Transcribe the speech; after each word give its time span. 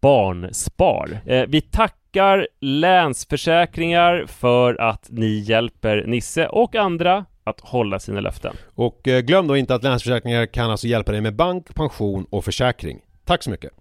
Barnspar. 0.00 1.20
Eh, 1.26 1.44
vi 1.48 1.60
tackar 1.60 2.48
Länsförsäkringar 2.60 4.24
för 4.26 4.80
att 4.80 5.06
ni 5.10 5.38
hjälper 5.38 6.04
Nisse 6.06 6.46
och 6.46 6.76
andra 6.76 7.24
att 7.44 7.60
hålla 7.60 7.98
sina 7.98 8.20
löften. 8.20 8.56
Och 8.74 9.08
eh, 9.08 9.20
glöm 9.20 9.46
då 9.46 9.56
inte 9.56 9.74
att 9.74 9.82
Länsförsäkringar 9.82 10.46
kan 10.46 10.70
alltså 10.70 10.86
hjälpa 10.86 11.12
dig 11.12 11.20
med 11.20 11.36
bank, 11.36 11.74
pension 11.74 12.26
och 12.30 12.44
försäkring. 12.44 13.00
Tack 13.24 13.42
så 13.42 13.50
mycket! 13.50 13.72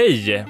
Hej! 0.00 0.44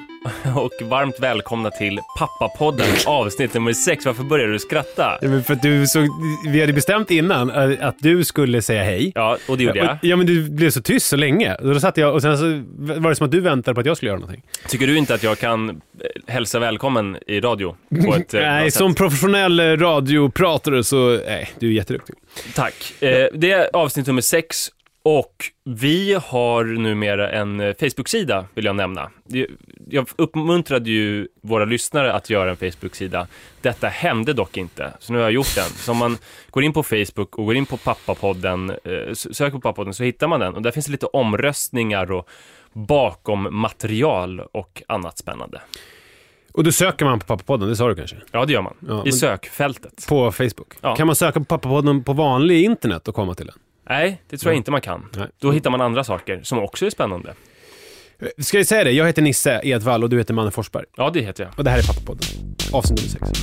Och 0.56 0.88
varmt 0.88 1.20
välkomna 1.20 1.70
till 1.70 2.00
Pappapodden 2.18 2.86
avsnitt 3.06 3.54
nummer 3.54 3.72
sex. 3.72 4.06
Varför 4.06 4.22
börjar 4.22 4.48
du 4.48 4.58
skratta? 4.58 5.18
Ja, 5.20 5.28
men 5.28 5.44
för 5.44 5.54
att 5.54 5.62
du 5.62 5.86
så, 5.86 6.06
vi 6.48 6.60
hade 6.60 6.72
bestämt 6.72 7.10
innan 7.10 7.50
eh, 7.50 7.86
att 7.86 7.96
du 7.98 8.24
skulle 8.24 8.62
säga 8.62 8.82
hej. 8.82 9.12
Ja, 9.14 9.38
och 9.48 9.58
det 9.58 9.64
gjorde 9.64 9.78
jag. 9.78 9.98
Ja, 10.02 10.16
men 10.16 10.26
du 10.26 10.50
blev 10.50 10.70
så 10.70 10.82
tyst 10.82 11.06
så 11.06 11.16
länge. 11.16 11.56
Då 11.62 11.80
satt 11.80 11.96
jag 11.96 12.14
och 12.14 12.22
sen 12.22 12.38
så 12.38 12.44
var 12.78 13.10
det 13.10 13.16
som 13.16 13.24
att 13.24 13.30
du 13.30 13.40
väntade 13.40 13.74
på 13.74 13.80
att 13.80 13.86
jag 13.86 13.96
skulle 13.96 14.08
göra 14.08 14.20
någonting. 14.20 14.42
Tycker 14.68 14.86
du 14.86 14.98
inte 14.98 15.14
att 15.14 15.22
jag 15.22 15.38
kan 15.38 15.68
eh, 15.70 15.74
hälsa 16.26 16.58
välkommen 16.58 17.16
i 17.26 17.40
radio? 17.40 17.76
På 18.04 18.14
ett, 18.14 18.34
eh, 18.34 18.40
Nej, 18.50 18.70
som 18.70 18.94
professionell 18.94 19.60
radiopratare 19.78 20.84
så, 20.84 21.20
nej, 21.26 21.50
du 21.58 21.68
är 21.68 21.72
jätteduktig. 21.72 22.16
Tack. 22.54 22.94
Det 23.32 23.50
är 23.50 23.76
avsnitt 23.76 24.06
nummer 24.06 24.22
sex 24.22 24.70
och 25.02 25.34
vi 25.64 26.14
har 26.24 26.64
numera 26.64 27.30
en 27.30 27.60
eh, 27.60 27.74
Facebook-sida, 27.80 28.46
vill 28.54 28.64
jag 28.64 28.76
nämna. 28.76 29.10
Jag 29.90 30.08
uppmuntrade 30.16 30.90
ju 30.90 31.28
våra 31.42 31.64
lyssnare 31.64 32.12
att 32.12 32.30
göra 32.30 32.50
en 32.50 32.56
Facebook-sida. 32.56 33.26
Detta 33.60 33.88
hände 33.88 34.32
dock 34.32 34.56
inte, 34.56 34.92
så 34.98 35.12
nu 35.12 35.18
har 35.18 35.24
jag 35.24 35.32
gjort 35.32 35.54
den. 35.54 35.64
Så 35.64 35.92
om 35.92 35.98
man 35.98 36.18
går 36.50 36.62
in 36.62 36.72
på 36.72 36.82
Facebook 36.82 37.38
och 37.38 37.46
går 37.46 37.56
in 37.56 37.66
på 37.66 37.76
Pappapodden, 37.76 38.70
eh, 38.70 39.14
söker 39.14 39.50
på 39.50 39.60
Pappapodden 39.60 39.94
så 39.94 40.02
hittar 40.04 40.28
man 40.28 40.40
den. 40.40 40.54
Och 40.54 40.62
där 40.62 40.70
finns 40.70 40.86
det 40.86 40.92
lite 40.92 41.06
omröstningar 41.06 42.12
och 42.12 42.28
bakom 42.72 43.48
material 43.50 44.40
och 44.40 44.82
annat 44.88 45.18
spännande. 45.18 45.60
Och 46.52 46.64
då 46.64 46.72
söker 46.72 47.04
man 47.04 47.18
på 47.18 47.26
Pappapodden, 47.26 47.68
det 47.68 47.76
sa 47.76 47.88
du 47.88 47.94
kanske? 47.94 48.16
Ja, 48.30 48.44
det 48.44 48.52
gör 48.52 48.62
man. 48.62 48.74
Ja, 48.88 49.06
I 49.06 49.12
sökfältet. 49.12 50.06
På 50.08 50.32
Facebook. 50.32 50.74
Ja. 50.80 50.96
Kan 50.96 51.06
man 51.06 51.16
söka 51.16 51.40
på 51.40 51.44
Pappapodden 51.44 52.04
på 52.04 52.12
vanlig 52.12 52.64
internet 52.64 53.08
och 53.08 53.14
komma 53.14 53.34
till 53.34 53.46
den? 53.46 53.54
Nej, 53.90 54.22
det 54.28 54.36
tror 54.38 54.52
jag 54.52 54.56
inte 54.56 54.70
man 54.70 54.80
kan. 54.80 55.08
Nej. 55.16 55.26
Då 55.40 55.52
hittar 55.52 55.70
man 55.70 55.80
andra 55.80 56.04
saker 56.04 56.40
som 56.42 56.58
också 56.58 56.86
är 56.86 56.90
spännande. 56.90 57.34
Eh, 58.18 58.28
Ska 58.38 58.56
jag 58.56 58.66
säga 58.66 58.84
det? 58.84 58.90
Jag 58.90 59.06
heter 59.06 59.22
Nisse 59.22 59.60
Edvall 59.64 60.02
och 60.02 60.10
du 60.10 60.18
heter 60.18 60.34
Manne 60.34 60.50
Forsberg. 60.50 60.84
Ja, 60.96 61.10
det 61.10 61.20
heter 61.20 61.44
jag. 61.44 61.52
Och 61.58 61.64
det 61.64 61.70
här 61.70 61.78
är 61.78 61.82
Pappapodden. 61.82 62.26
Avsnitt 62.72 62.98
nummer 63.00 63.34
sex. 63.34 63.40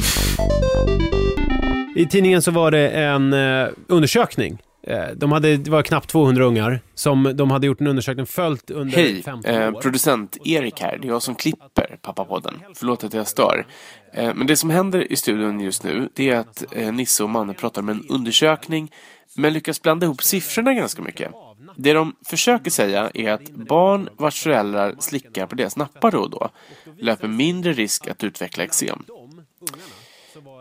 I 1.96 2.06
tidningen 2.06 2.42
så 2.42 2.52
var 2.52 2.72
det 2.72 2.90
en 2.90 3.34
eh, 3.34 3.68
undersökning. 3.88 4.62
Eh, 4.88 5.04
de 5.16 5.32
hade, 5.32 5.58
det 5.58 5.72
var 5.72 5.82
knappt 5.82 6.10
200 6.10 6.44
ungar 6.46 6.80
som 6.96 7.32
de 7.36 7.52
hade 7.52 7.68
gjort 7.68 7.82
en 7.82 7.88
undersökning 7.88 8.26
följt 8.26 8.70
under 8.72 8.98
Hej, 8.98 9.24
15 9.24 9.52
eh, 9.56 9.68
år. 9.76 9.82
producent 9.82 10.38
Erik 10.46 10.82
här. 10.82 10.98
Det 11.02 11.08
är 11.08 11.10
jag 11.10 11.22
som 11.22 11.36
klipper 11.36 11.98
Pappapodden. 12.02 12.54
Förlåt 12.76 13.04
att 13.04 13.14
jag 13.14 13.28
stör. 13.28 13.66
Eh, 14.14 14.34
men 14.36 14.48
det 14.48 14.56
som 14.56 14.70
händer 14.70 15.12
i 15.12 15.16
studion 15.16 15.60
just 15.60 15.84
nu, 15.84 16.10
det 16.16 16.30
är 16.30 16.38
att 16.38 16.64
eh, 16.72 16.92
Nisse 16.94 17.24
och 17.24 17.30
Manne 17.30 17.54
pratar 17.54 17.82
om 17.82 17.90
en 17.90 18.06
undersökning, 18.10 18.92
men 19.38 19.54
lyckas 19.54 19.82
blanda 19.82 20.06
ihop 20.06 20.24
siffrorna 20.24 20.74
ganska 20.74 21.02
mycket. 21.02 21.32
Det 21.76 21.94
de 21.94 22.16
försöker 22.26 22.72
säga 22.72 23.12
är 23.14 23.32
att 23.32 23.50
barn 23.50 24.10
vars 24.18 24.44
föräldrar 24.44 24.96
slickar 25.00 25.48
på 25.48 25.56
deras 25.56 25.78
nappar 25.78 26.12
då 26.12 26.20
och 26.20 26.30
då 26.30 26.50
löper 26.98 27.28
mindre 27.28 27.74
risk 27.74 28.08
att 28.08 28.24
utveckla 28.24 28.64
eksem. 28.64 29.04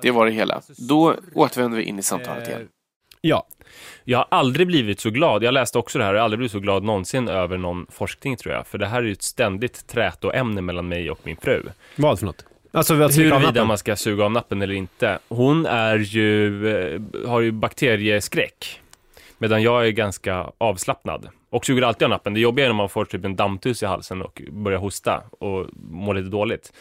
Det 0.02 0.10
var 0.10 0.26
det 0.26 0.32
hela. 0.32 0.60
Då 0.88 1.14
återvänder 1.34 1.78
vi 1.78 1.84
in 1.84 1.98
i 1.98 2.02
samtalet 2.02 2.48
igen. 2.48 2.68
Ja, 3.20 3.46
Jag 4.04 4.18
har 4.18 4.26
aldrig 4.30 4.66
blivit 4.66 5.00
så 5.00 5.10
glad, 5.10 5.42
jag 5.42 5.54
läste 5.54 5.78
också 5.78 5.98
det 5.98 6.04
här, 6.04 6.14
jag 6.14 6.20
har 6.20 6.24
aldrig 6.24 6.38
blivit 6.38 6.52
så 6.52 6.60
glad 6.60 6.82
någonsin 6.84 7.28
över 7.28 7.58
någon 7.58 7.86
forskning 7.90 8.36
tror 8.36 8.54
jag. 8.54 8.66
För 8.66 8.78
det 8.78 8.86
här 8.86 8.98
är 8.98 9.06
ju 9.06 9.12
ett 9.12 9.22
ständigt 9.22 9.86
trätoämne 9.86 10.60
mellan 10.60 10.88
mig 10.88 11.10
och 11.10 11.20
min 11.22 11.36
fru. 11.36 11.62
vad 11.96 12.18
för 12.18 12.26
något? 12.26 12.44
Alltså 12.76 13.02
att 13.02 13.16
Huruvida 13.16 13.64
man 13.64 13.78
ska 13.78 13.96
suga 13.96 14.24
av 14.24 14.32
nappen 14.32 14.62
eller 14.62 14.74
inte. 14.74 15.18
Hon 15.28 15.66
är 15.66 15.98
ju, 15.98 16.68
eh, 16.68 17.00
har 17.28 17.40
ju 17.40 17.52
bakterieskräck. 17.52 18.80
Medan 19.38 19.62
jag 19.62 19.86
är 19.86 19.90
ganska 19.90 20.50
avslappnad. 20.58 21.28
Och 21.50 21.66
suger 21.66 21.82
alltid 21.82 22.02
av 22.02 22.10
nappen. 22.10 22.34
Det 22.34 22.40
jobbiga 22.40 22.66
är 22.66 22.68
när 22.68 22.76
man 22.76 22.88
får 22.88 23.04
typ 23.04 23.24
en 23.24 23.36
dammtus 23.36 23.82
i 23.82 23.86
halsen 23.86 24.22
och 24.22 24.42
börjar 24.50 24.78
hosta 24.78 25.22
och 25.30 25.66
mår 25.90 26.14
lite 26.14 26.28
dåligt. 26.28 26.72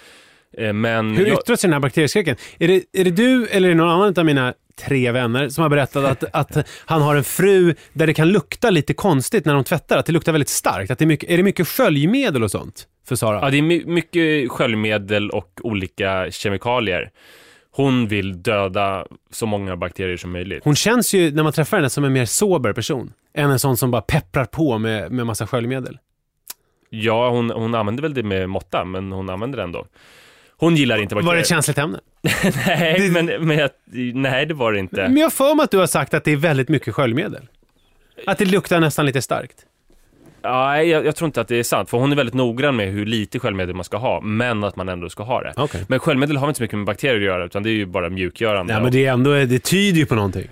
Eh, 0.57 0.73
Men 0.73 1.17
Hur 1.17 1.25
jag, 1.25 1.39
yttrar 1.39 1.55
sig 1.55 1.67
den 1.67 1.73
här 1.73 1.79
bakterieskräcken? 1.79 2.35
Är 2.59 2.67
det, 2.67 2.83
är 2.93 3.03
det 3.03 3.11
du 3.11 3.47
eller 3.47 3.67
är 3.67 3.73
det 3.73 3.77
någon 3.77 3.89
annan 3.89 4.13
av 4.17 4.25
mina 4.25 4.53
tre 4.87 5.11
vänner 5.11 5.49
som 5.49 5.61
har 5.61 5.69
berättat 5.69 6.05
att, 6.05 6.23
att 6.57 6.67
han 6.85 7.01
har 7.01 7.15
en 7.15 7.23
fru 7.23 7.75
där 7.93 8.07
det 8.07 8.13
kan 8.13 8.29
lukta 8.29 8.69
lite 8.69 8.93
konstigt 8.93 9.45
när 9.45 9.53
de 9.53 9.63
tvättar? 9.63 9.97
Att 9.97 10.05
det 10.05 10.11
luktar 10.11 10.31
väldigt 10.31 10.49
starkt? 10.49 10.91
Att 10.91 10.99
det 10.99 11.05
är, 11.05 11.07
mycket, 11.07 11.29
är 11.29 11.37
det 11.37 11.43
mycket 11.43 11.67
sköljmedel 11.67 12.43
och 12.43 12.51
sånt? 12.51 12.87
För 13.07 13.15
Sara. 13.15 13.39
Ja, 13.41 13.49
det 13.49 13.57
är 13.57 13.61
my- 13.61 13.85
mycket 13.85 14.51
sköljmedel 14.51 15.29
och 15.29 15.59
olika 15.63 16.31
kemikalier. 16.31 17.11
Hon 17.71 18.07
vill 18.07 18.43
döda 18.43 19.05
så 19.31 19.45
många 19.45 19.77
bakterier 19.77 20.17
som 20.17 20.31
möjligt. 20.31 20.63
Hon 20.63 20.75
känns 20.75 21.13
ju, 21.13 21.31
när 21.31 21.43
man 21.43 21.53
träffar 21.53 21.77
henne, 21.77 21.89
som 21.89 22.03
en 22.03 22.13
mer 22.13 22.25
sober 22.25 22.73
person. 22.73 23.13
Än 23.33 23.51
en 23.51 23.59
sån 23.59 23.77
som 23.77 23.91
bara 23.91 24.01
pepprar 24.01 24.45
på 24.45 24.77
med, 24.77 25.11
med 25.11 25.25
massa 25.25 25.47
sköljmedel. 25.47 25.97
Ja, 26.89 27.29
hon, 27.29 27.49
hon 27.51 27.75
använder 27.75 28.01
väl 28.03 28.13
det 28.13 28.23
med 28.23 28.49
måtta, 28.49 28.85
men 28.85 29.11
hon 29.11 29.29
använder 29.29 29.57
det 29.57 29.63
ändå. 29.63 29.85
Hon 30.57 30.75
gillar 30.75 30.97
inte 30.97 31.15
bakterier. 31.15 31.27
Var 31.27 31.35
det 31.35 31.41
ett 31.41 31.47
känsligt 31.47 31.77
ämne? 31.77 31.99
nej, 32.67 33.09
men, 33.09 33.25
men 33.25 33.57
jag, 33.57 33.69
nej, 34.13 34.45
det 34.45 34.53
var 34.53 34.73
det 34.73 34.79
inte. 34.79 34.95
Men 35.01 35.17
jag 35.17 35.33
för 35.33 35.55
mig 35.55 35.63
att 35.63 35.71
du 35.71 35.77
har 35.77 35.87
sagt 35.87 36.13
att 36.13 36.23
det 36.23 36.31
är 36.31 36.35
väldigt 36.37 36.69
mycket 36.69 36.93
sköljmedel. 36.95 37.47
Att 38.27 38.37
det 38.37 38.45
luktar 38.45 38.79
nästan 38.79 39.05
lite 39.05 39.21
starkt. 39.21 39.65
Nej, 40.51 40.89
jag, 40.89 41.05
jag 41.05 41.15
tror 41.15 41.25
inte 41.25 41.41
att 41.41 41.47
det 41.47 41.59
är 41.59 41.63
sant. 41.63 41.89
För 41.89 41.97
hon 41.97 42.11
är 42.11 42.15
väldigt 42.15 42.35
noggrann 42.35 42.75
med 42.75 42.91
hur 42.91 43.05
lite 43.05 43.39
sköljmedel 43.39 43.75
man 43.75 43.83
ska 43.83 43.97
ha, 43.97 44.21
men 44.21 44.63
att 44.63 44.75
man 44.75 44.89
ändå 44.89 45.09
ska 45.09 45.23
ha 45.23 45.41
det. 45.41 45.53
Okej. 45.57 45.81
Men 45.87 45.99
sköljmedel 45.99 46.37
har 46.37 46.47
inte 46.47 46.57
så 46.57 46.63
mycket 46.63 46.77
med 46.77 46.85
bakterier 46.85 47.15
att 47.15 47.23
göra, 47.23 47.45
utan 47.45 47.63
det 47.63 47.69
är 47.69 47.73
ju 47.73 47.85
bara 47.85 48.09
mjukgörande. 48.09 48.73
Ja, 48.73 48.79
men 48.79 48.91
det 48.91 49.05
är 49.05 49.13
ändå, 49.13 49.31
det 49.31 49.59
tyder 49.59 49.99
ju 49.99 50.05
på 50.05 50.15
någonting. 50.15 50.47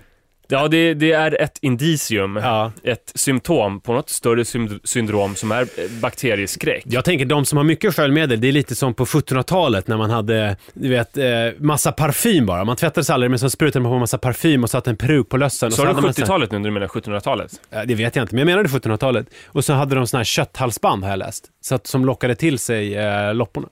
Ja, 0.53 0.67
det, 0.67 0.94
det 0.94 1.11
är 1.11 1.41
ett 1.41 1.57
indicium, 1.61 2.35
Ja. 2.35 2.71
ett 2.83 3.11
symptom 3.15 3.79
på 3.81 3.94
något 3.94 4.09
större 4.09 4.45
syndrom 4.83 5.35
som 5.35 5.51
är 5.51 5.61
eh, 5.61 5.67
bakterieskräck. 6.01 6.83
Jag 6.85 7.05
tänker 7.05 7.25
de 7.25 7.45
som 7.45 7.57
har 7.57 7.63
mycket 7.63 7.95
sköljmedel, 7.95 8.41
det 8.41 8.47
är 8.47 8.51
lite 8.51 8.75
som 8.75 8.94
på 8.94 9.05
1700-talet 9.05 9.88
när 9.88 9.97
man 9.97 10.09
hade, 10.09 10.57
du 10.73 10.89
vet, 10.89 11.17
eh, 11.17 11.25
massa 11.59 11.91
parfym 11.91 12.45
bara. 12.45 12.63
Man 12.63 12.75
tvättade 12.75 13.05
sig 13.05 13.13
aldrig 13.13 13.29
men 13.29 13.39
så 13.39 13.50
sprutade 13.50 13.83
man 13.83 13.91
på 13.91 14.00
massa 14.00 14.17
parfym 14.17 14.63
och 14.63 14.69
satte 14.69 14.89
en 14.89 14.97
peruk 14.97 15.29
på 15.29 15.38
lössen. 15.38 15.71
Sa 15.71 15.81
du 15.81 15.88
hade 15.88 16.01
man 16.01 16.13
så- 16.13 16.21
70-talet 16.21 16.51
nu 16.51 16.59
när 16.59 16.65
du 16.69 16.71
menar 16.73 16.88
1700-talet? 16.88 17.51
Eh, 17.71 17.81
Det 17.85 17.95
vet 17.95 18.15
jag 18.15 18.23
inte, 18.23 18.35
men 18.35 18.39
jag 18.47 18.56
menade 18.56 18.69
1700-talet. 18.69 19.27
Och 19.47 19.65
så 19.65 19.73
hade 19.73 19.95
de 19.95 20.07
såna 20.07 20.19
här 20.19 20.25
kötthalsband 20.25 21.03
har 21.03 21.09
jag 21.09 21.19
läst. 21.19 21.45
Så 21.61 21.75
att, 21.75 21.88
som 21.88 22.06
lockade 22.06 22.35
till 22.35 22.59
sig 22.59 22.95
eh, 22.95 23.33
lopporna. 23.33 23.67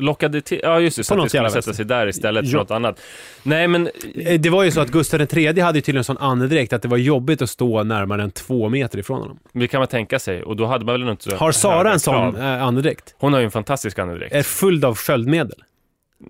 Lockade 0.00 0.40
till, 0.40 0.60
ja 0.62 0.80
just 0.80 0.96
det, 0.96 1.04
så 1.04 1.14
På 1.14 1.20
att 1.22 1.26
det 1.26 1.30
skulle 1.30 1.50
sätta 1.50 1.72
sig 1.74 1.84
där 1.84 2.06
istället 2.06 2.50
för 2.50 2.56
något 2.58 2.70
annat. 2.70 3.00
Nej 3.42 3.68
men, 3.68 3.88
Eh, 4.14 4.40
Det 4.40 4.50
var 4.50 4.62
ju 4.64 4.70
så 4.70 4.80
att 4.80 4.90
Gustav 4.90 5.20
III 5.20 5.60
hade 5.60 5.78
ju 5.78 5.82
tydligen 5.82 5.96
en 5.98 6.04
sån 6.04 6.18
andedräkt 6.18 6.72
att 6.72 6.82
det 6.82 6.88
var 6.88 6.96
jobbigt 6.96 7.42
att 7.42 7.50
stå 7.50 7.82
närmare 7.82 8.22
än 8.22 8.30
två 8.30 8.68
meter 8.68 8.98
ifrån 8.98 9.20
honom. 9.20 9.38
det 9.52 9.68
kan 9.68 9.78
man 9.78 9.88
tänka 9.88 10.18
sig, 10.18 10.42
och 10.42 10.56
då 10.56 10.66
hade 10.66 10.84
man 10.84 11.00
väl 11.00 11.10
inte 11.10 11.24
så 11.30 11.36
Har 11.36 11.52
Sara 11.52 11.92
en 11.92 12.00
sån 12.00 12.36
eh, 12.36 12.62
andedräkt? 12.62 13.14
Hon 13.18 13.32
har 13.32 13.40
ju 13.40 13.44
en 13.44 13.50
fantastisk 13.50 13.98
andedräkt. 13.98 14.34
Är 14.34 14.42
full 14.42 14.84
av 14.84 14.96
sköldmedel? 14.96 15.62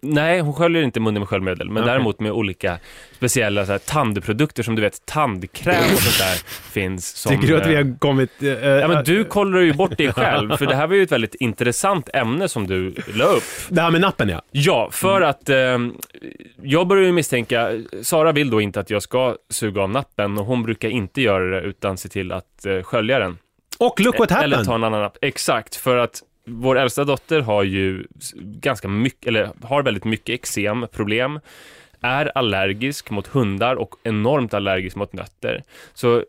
Nej, 0.03 0.41
hon 0.41 0.55
sköljer 0.55 0.83
inte 0.83 1.01
munnen 1.01 1.21
med 1.21 1.29
sköljmedel, 1.29 1.71
men 1.71 1.83
Okej. 1.83 1.93
däremot 1.93 2.21
med 2.21 2.33
olika 2.33 2.79
speciella 3.17 3.67
så 3.67 3.73
här, 3.73 3.79
tandprodukter 3.79 4.63
som 4.63 4.75
du 4.75 4.83
vet, 4.83 5.07
tandkräm 5.07 5.93
och 5.95 5.99
sånt 6.01 6.19
där 6.19 6.35
finns. 6.73 7.07
Som, 7.17 7.33
Tycker 7.33 7.49
du 7.49 7.61
att 7.61 7.67
vi 7.67 7.75
eh, 7.75 7.79
har 7.85 7.99
kommit... 7.99 8.43
eh, 8.43 8.49
Ja, 8.49 8.89
men 8.89 8.97
eh, 8.97 9.03
du 9.03 9.25
kollar 9.25 9.61
ju 9.61 9.73
bort 9.73 9.97
dig 9.99 10.13
själv, 10.13 10.57
för 10.57 10.67
det 10.67 10.75
här 10.75 10.87
var 10.87 10.95
ju 10.95 11.03
ett 11.03 11.13
väldigt 11.13 11.35
intressant 11.35 12.09
ämne 12.15 12.49
som 12.49 12.67
du 12.67 12.95
la 13.15 13.25
upp. 13.25 13.43
Det 13.69 13.81
här 13.81 13.91
med 13.91 14.01
nappen 14.01 14.29
ja. 14.29 14.43
Ja, 14.51 14.89
för 14.93 15.21
att 15.21 15.49
eh, 15.49 15.57
jag 16.63 16.87
börjar 16.87 17.05
ju 17.05 17.13
misstänka, 17.13 17.71
Sara 18.03 18.33
vill 18.33 18.51
då 18.51 18.61
inte 18.61 18.81
att 18.81 18.91
jag 18.91 19.03
ska 19.03 19.37
suga 19.51 19.83
av 19.83 19.91
nappen 19.91 20.39
och 20.39 20.47
hon 20.47 20.63
brukar 20.63 20.89
inte 20.89 21.23
göra 21.23 21.45
det 21.61 21.61
utan 21.67 21.97
se 21.99 22.09
till 22.09 22.33
att 22.33 22.67
eh, 22.67 22.83
skölja 22.83 23.19
den. 23.19 23.39
Och 23.79 24.01
look 24.01 24.19
what 24.19 24.31
Eller 24.31 24.41
happened! 24.43 24.67
ta 24.67 24.75
en 24.75 24.85
annan 24.85 25.01
napp. 25.03 25.17
Exakt, 25.21 25.77
för 25.77 25.97
att 25.97 26.23
vår 26.45 26.79
äldsta 26.79 27.05
dotter 27.05 27.41
har 27.41 27.63
ju 27.63 28.07
ganska 28.41 28.89
mycket, 28.89 29.27
eller 29.27 29.51
har 29.63 29.83
väldigt 29.83 30.05
mycket 30.05 30.35
eksemproblem, 30.35 31.41
är 32.01 32.39
allergisk 32.39 33.11
mot 33.11 33.27
hundar 33.27 33.77
och 33.77 33.95
enormt 34.03 34.55
allergisk 34.55 34.97
mot 34.97 35.13
nötter. 35.13 35.63
Så 35.95 36.25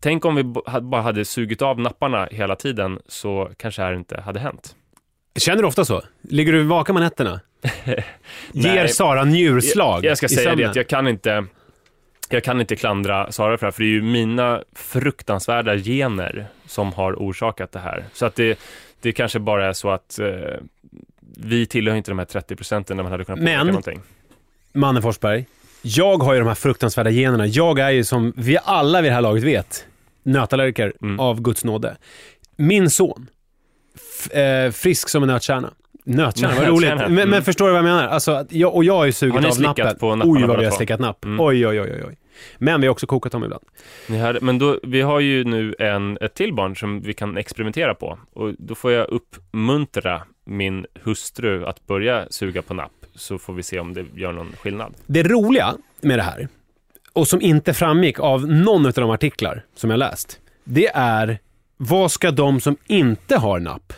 tänk 0.00 0.24
om 0.24 0.34
vi 0.34 0.42
bara 0.82 1.02
hade 1.02 1.24
sugit 1.24 1.62
av 1.62 1.80
napparna 1.80 2.28
hela 2.30 2.56
tiden 2.56 2.98
så 3.06 3.50
kanske 3.56 3.82
det 3.82 3.86
här 3.86 3.94
inte 3.94 4.20
hade 4.20 4.40
hänt. 4.40 4.76
Känner 5.36 5.62
du 5.62 5.68
ofta 5.68 5.84
så? 5.84 6.02
Ligger 6.22 6.52
du 6.52 6.62
vaken 6.62 6.94
på 6.94 7.00
nätterna? 7.00 7.40
Ger. 8.52 8.86
Sara 8.86 9.24
njurslag 9.24 10.04
Jag, 10.04 10.10
jag 10.10 10.18
ska 10.18 10.28
säga 10.28 10.54
det 10.54 10.64
att 10.64 10.76
jag 10.76 10.88
kan 10.88 11.08
inte 11.08 11.44
jag 12.28 12.44
kan 12.44 12.60
inte 12.60 12.76
klandra 12.76 13.32
Sara 13.32 13.58
för 13.58 13.66
det 13.66 13.66
här, 13.66 13.72
för 13.72 13.82
det 13.82 13.88
är 13.88 13.92
ju 13.92 14.02
mina 14.02 14.62
fruktansvärda 14.72 15.76
gener 15.76 16.46
som 16.66 16.92
har 16.92 17.12
orsakat 17.12 17.72
det 17.72 17.78
här. 17.78 18.04
Så 18.12 18.26
att 18.26 18.34
det, 18.34 18.58
det 19.04 19.12
kanske 19.12 19.38
bara 19.38 19.68
är 19.68 19.72
så 19.72 19.90
att 19.90 20.18
eh, 20.18 20.26
vi 21.36 21.66
tillhör 21.66 21.96
inte 21.96 22.10
de 22.10 22.18
här 22.18 22.26
30 22.26 22.56
procenten 22.56 22.96
när 22.96 23.02
man 23.04 23.12
hade 23.12 23.24
kunnat 23.24 23.38
påverka 23.38 23.58
Men- 23.58 23.66
någonting. 23.66 24.00
Manne 24.72 25.02
Forsberg, 25.02 25.46
jag 25.82 26.22
har 26.22 26.32
ju 26.32 26.38
de 26.38 26.48
här 26.48 26.54
fruktansvärda 26.54 27.10
generna. 27.10 27.46
Jag 27.46 27.78
är 27.78 27.90
ju 27.90 28.04
som 28.04 28.32
vi 28.36 28.58
alla 28.64 29.00
vid 29.02 29.10
det 29.10 29.14
här 29.14 29.22
laget 29.22 29.44
vet, 29.44 29.86
nötallergiker 30.22 30.92
Mm. 31.02 31.20
av 31.20 31.42
Guds 31.42 31.64
nåde. 31.64 31.96
Min 32.56 32.90
son, 32.90 33.26
eh, 34.30 34.70
frisk 34.72 35.08
som 35.08 35.22
en 35.22 35.26
nötkärna. 35.28 35.70
Nötkärna, 36.04 36.54
vad 36.54 36.68
roligt. 36.68 36.88
Men, 36.88 37.00
mm. 37.00 37.30
men 37.30 37.42
förstår 37.42 37.66
du 37.66 37.72
vad 37.72 37.78
jag 37.78 37.84
menar? 37.84 38.08
Alltså, 38.08 38.46
jag, 38.50 38.74
och 38.74 38.84
jag 38.84 39.14
sugit 39.14 39.40
ni 39.42 39.48
av 39.48 39.60
nappen. 39.60 39.96
på 39.98 40.16
napparna 40.16 40.34
Oj, 40.34 40.46
vad 40.46 40.58
vi 40.58 40.64
har 40.64 40.72
slickat 40.72 41.00
napp. 41.00 41.24
Mm. 41.24 41.40
Oj, 41.40 41.66
oj, 41.66 41.80
oj, 41.80 42.02
oj. 42.08 42.16
Men 42.58 42.80
vi 42.80 42.86
har 42.86 42.92
också 42.92 43.06
kokat 43.06 43.32
dem 43.32 43.44
ibland. 43.44 43.64
Hör, 44.08 44.38
men 44.42 44.58
då, 44.58 44.78
vi 44.82 45.00
har 45.00 45.20
ju 45.20 45.44
nu 45.44 45.74
en, 45.78 46.18
ett 46.20 46.34
till 46.34 46.54
barn 46.54 46.76
som 46.76 47.00
vi 47.00 47.14
kan 47.14 47.36
experimentera 47.36 47.94
på 47.94 48.18
och 48.32 48.54
då 48.58 48.74
får 48.74 48.92
jag 48.92 49.08
uppmuntra 49.08 50.22
min 50.44 50.86
hustru 51.02 51.66
att 51.66 51.86
börja 51.86 52.26
suga 52.30 52.62
på 52.62 52.74
napp 52.74 52.92
så 53.14 53.38
får 53.38 53.52
vi 53.52 53.62
se 53.62 53.80
om 53.80 53.94
det 53.94 54.04
gör 54.14 54.32
någon 54.32 54.52
skillnad. 54.52 54.94
Det 55.06 55.22
roliga 55.22 55.74
med 56.00 56.18
det 56.18 56.22
här, 56.22 56.48
och 57.12 57.28
som 57.28 57.40
inte 57.40 57.74
framgick 57.74 58.20
av 58.20 58.46
någon 58.46 58.86
av 58.86 58.92
de 58.92 59.10
artiklar 59.10 59.64
som 59.74 59.90
jag 59.90 59.98
läst, 59.98 60.40
det 60.64 60.90
är 60.94 61.38
vad 61.76 62.12
ska 62.12 62.30
de 62.30 62.60
som 62.60 62.76
inte 62.86 63.36
har 63.36 63.60
napp 63.60 63.92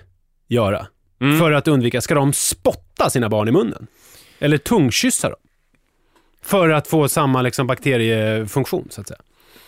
göra? 0.49 0.87
Mm. 1.21 1.39
För 1.39 1.53
att 1.53 1.69
undvika, 1.69 2.01
ska 2.01 2.15
de 2.15 2.33
spotta 2.33 3.11
sina 3.11 3.29
barn 3.29 3.49
i 3.49 3.53
munnen? 3.53 3.87
Eller 4.39 4.59
tungkyssa 4.59 5.29
dem? 5.29 5.39
För 6.47 6.69
att 6.69 6.87
få 6.87 7.09
samma 7.09 7.43
liksom, 7.43 7.67
bakteriefunktion, 7.67 8.89
så 8.91 9.01
att 9.01 9.09
säga. 9.09 9.21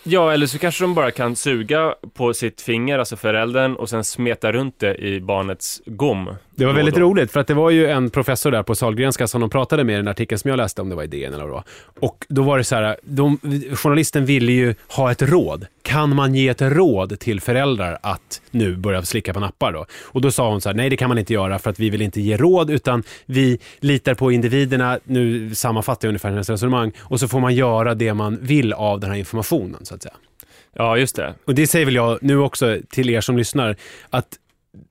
Ja, 0.02 0.32
eller 0.32 0.46
så 0.46 0.58
kanske 0.58 0.84
de 0.84 0.94
bara 0.94 1.10
kan 1.10 1.36
suga 1.36 1.94
på 2.14 2.34
sitt 2.34 2.60
finger, 2.60 2.98
alltså 2.98 3.16
föräldern, 3.16 3.74
och 3.76 3.88
sen 3.88 4.04
smeta 4.04 4.52
runt 4.52 4.78
det 4.78 4.96
i 4.96 5.20
barnets 5.20 5.82
gom. 5.86 6.30
Det 6.58 6.66
var 6.66 6.72
väldigt 6.72 6.96
roligt, 6.96 7.32
för 7.32 7.40
att 7.40 7.46
det 7.46 7.54
var 7.54 7.70
ju 7.70 7.86
en 7.86 8.10
professor 8.10 8.50
där 8.50 8.62
på 8.62 8.74
Sahlgrenska 8.74 9.26
som 9.26 9.40
de 9.40 9.50
pratade 9.50 9.84
med 9.84 9.92
i 9.92 9.96
den 9.96 10.08
artikeln 10.08 10.38
som 10.38 10.48
jag 10.48 10.56
läste, 10.56 10.82
om 10.82 10.88
det 10.88 10.94
var 10.94 11.02
i 11.02 11.06
DN 11.06 11.34
eller 11.34 11.44
vad 11.44 11.48
det 11.48 11.52
var. 11.52 11.64
Och 12.00 12.26
då 12.28 12.42
var 12.42 12.58
det 12.58 12.64
så 12.64 12.74
här, 12.74 12.96
de, 13.02 13.38
journalisten 13.74 14.26
ville 14.26 14.52
ju 14.52 14.74
ha 14.88 15.10
ett 15.10 15.22
råd. 15.22 15.66
Kan 15.82 16.14
man 16.14 16.34
ge 16.34 16.48
ett 16.48 16.62
råd 16.62 17.18
till 17.20 17.40
föräldrar 17.40 17.98
att 18.02 18.40
nu 18.50 18.76
börja 18.76 19.02
slicka 19.02 19.34
på 19.34 19.40
nappar 19.40 19.72
då? 19.72 19.86
Och 20.04 20.20
då 20.20 20.30
sa 20.30 20.50
hon 20.50 20.60
så 20.60 20.68
här, 20.68 20.76
nej 20.76 20.90
det 20.90 20.96
kan 20.96 21.08
man 21.08 21.18
inte 21.18 21.32
göra 21.32 21.58
för 21.58 21.70
att 21.70 21.80
vi 21.80 21.90
vill 21.90 22.02
inte 22.02 22.20
ge 22.20 22.36
råd, 22.36 22.70
utan 22.70 23.02
vi 23.26 23.58
litar 23.80 24.14
på 24.14 24.32
individerna. 24.32 24.98
Nu 25.04 25.54
sammanfattar 25.54 26.08
jag 26.08 26.10
ungefär 26.10 26.30
hennes 26.30 26.50
resonemang. 26.50 26.92
Och 26.98 27.20
så 27.20 27.28
får 27.28 27.40
man 27.40 27.54
göra 27.54 27.94
det 27.94 28.14
man 28.14 28.38
vill 28.40 28.72
av 28.72 29.00
den 29.00 29.10
här 29.10 29.18
informationen, 29.18 29.84
så 29.84 29.94
att 29.94 30.02
säga. 30.02 30.14
Ja, 30.72 30.96
just 30.96 31.16
det. 31.16 31.34
Och 31.44 31.54
det 31.54 31.66
säger 31.66 31.86
väl 31.86 31.94
jag 31.94 32.18
nu 32.22 32.38
också 32.38 32.78
till 32.90 33.10
er 33.10 33.20
som 33.20 33.36
lyssnar, 33.38 33.76
att 34.10 34.38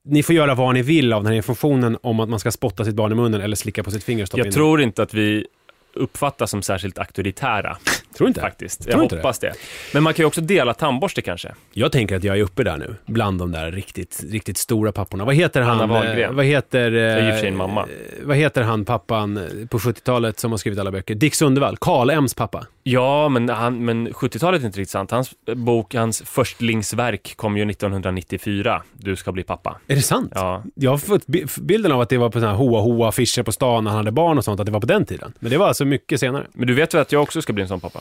ni 0.04 0.22
får 0.22 0.34
göra 0.34 0.54
vad 0.54 0.74
ni 0.74 0.82
vill 0.82 1.12
av 1.12 1.22
den 1.22 1.32
här 1.32 1.36
informationen 1.36 1.98
om 2.02 2.20
att 2.20 2.28
man 2.28 2.38
ska 2.38 2.50
spotta 2.50 2.84
sitt 2.84 2.94
barn 2.94 3.12
i 3.12 3.14
munnen 3.14 3.40
eller 3.40 3.56
slicka 3.56 3.82
på 3.82 3.90
sitt 3.90 4.04
finger 4.04 4.26
stoppa 4.26 4.40
in 4.40 4.44
Jag 4.46 4.54
tror 4.54 4.80
inte 4.80 5.02
att 5.02 5.14
vi 5.14 5.46
uppfattas 5.94 6.50
som 6.50 6.62
särskilt 6.62 6.98
auktoritära. 6.98 7.76
Tror 8.18 8.28
inte. 8.28 8.40
Faktiskt. 8.40 8.82
Tror 8.82 8.94
Jag 8.94 9.02
inte 9.04 9.16
hoppas 9.16 9.38
det. 9.38 9.52
Men 9.94 10.02
man 10.02 10.14
kan 10.14 10.22
ju 10.22 10.26
också 10.26 10.40
dela 10.40 10.74
tandborste 10.74 11.22
kanske. 11.22 11.54
Jag 11.72 11.92
tänker 11.92 12.16
att 12.16 12.24
jag 12.24 12.38
är 12.38 12.42
uppe 12.42 12.64
där 12.64 12.76
nu, 12.76 12.94
bland 13.06 13.38
de 13.38 13.52
där 13.52 13.72
riktigt, 13.72 14.24
riktigt 14.30 14.56
stora 14.58 14.92
papporna. 14.92 15.24
Vad 15.24 15.34
heter 15.34 15.60
han? 15.60 15.80
Anna 15.80 15.86
Wahlgren. 15.94 16.30
eh, 16.30 16.36
Vad 16.36 16.44
heter... 16.44 16.92
eh, 16.92 17.38
är 17.38 17.44
en 17.44 17.56
mamma. 17.56 17.80
eh, 17.82 17.86
Vad 18.26 18.36
heter 18.36 18.62
han 18.62 18.84
pappan 18.84 19.36
eh, 19.36 19.42
på 19.70 19.78
70-talet 19.78 20.40
som 20.40 20.50
har 20.50 20.58
skrivit 20.58 20.78
alla 20.80 20.90
böcker? 20.90 21.14
Dick 21.14 21.34
Sundevall, 21.34 21.76
Karl 21.76 22.10
M's 22.10 22.36
pappa. 22.36 22.66
Ja, 22.82 23.28
men, 23.28 23.48
han, 23.48 23.84
men 23.84 24.08
70-talet 24.08 24.62
är 24.62 24.66
inte 24.66 24.78
riktigt 24.78 24.90
sant. 24.90 25.10
Hans 25.10 25.30
bok, 25.56 25.94
hans 25.94 26.22
förstlingsverk 26.26 27.32
kom 27.36 27.56
ju 27.56 27.70
1994. 27.70 28.82
Du 28.92 29.16
ska 29.16 29.32
bli 29.32 29.42
pappa. 29.42 29.76
Är 29.86 29.94
det 29.96 30.02
sant? 30.02 30.32
Ja, 30.34 30.62
Jag 30.74 30.90
har 30.90 30.98
fått 30.98 31.26
bi- 31.26 31.46
bilden 31.60 31.92
av 31.92 32.00
att 32.00 32.08
det 32.08 32.18
var 32.18 32.28
på 32.30 32.40
sådana 32.40 32.56
här 32.58 32.64
hoa-hoa-affischer 32.64 33.42
på 33.42 33.52
stan 33.52 33.84
när 33.84 33.90
han 33.90 33.98
hade 33.98 34.10
barn 34.12 34.38
och 34.38 34.44
sånt, 34.44 34.60
att 34.60 34.66
det 34.66 34.72
var 34.72 34.80
på 34.80 34.86
den 34.86 35.06
tiden. 35.06 35.32
Men 35.38 35.50
det 35.50 35.58
var 35.58 35.68
alltså 35.68 35.84
mycket 35.84 36.20
senare. 36.20 36.46
men 36.52 36.66
du 36.66 36.74
vet 36.74 36.94
väl 36.94 37.00
att 37.02 37.12
jag 37.12 37.22
också 37.22 37.42
ska 37.42 37.52
bli 37.52 37.62
en 37.62 37.68
sån 37.68 37.80
pappa? 37.80 38.00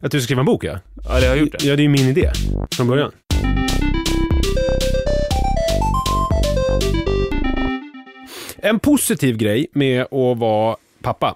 Att 0.00 0.10
du 0.10 0.20
ska 0.20 0.24
skriva 0.24 0.40
en 0.40 0.46
bok 0.46 0.64
ja? 0.64 0.78
Eller 1.10 1.22
jag 1.22 1.30
har 1.30 1.36
gjort 1.36 1.52
det. 1.52 1.64
Ja, 1.64 1.76
det 1.76 1.82
är 1.82 1.84
ju 1.84 1.88
min 1.88 2.08
idé 2.08 2.30
från 2.70 2.88
början. 2.88 3.12
En 8.56 8.78
positiv 8.78 9.36
grej 9.36 9.66
med 9.72 10.02
att 10.02 10.38
vara 10.38 10.76
pappa. 11.02 11.34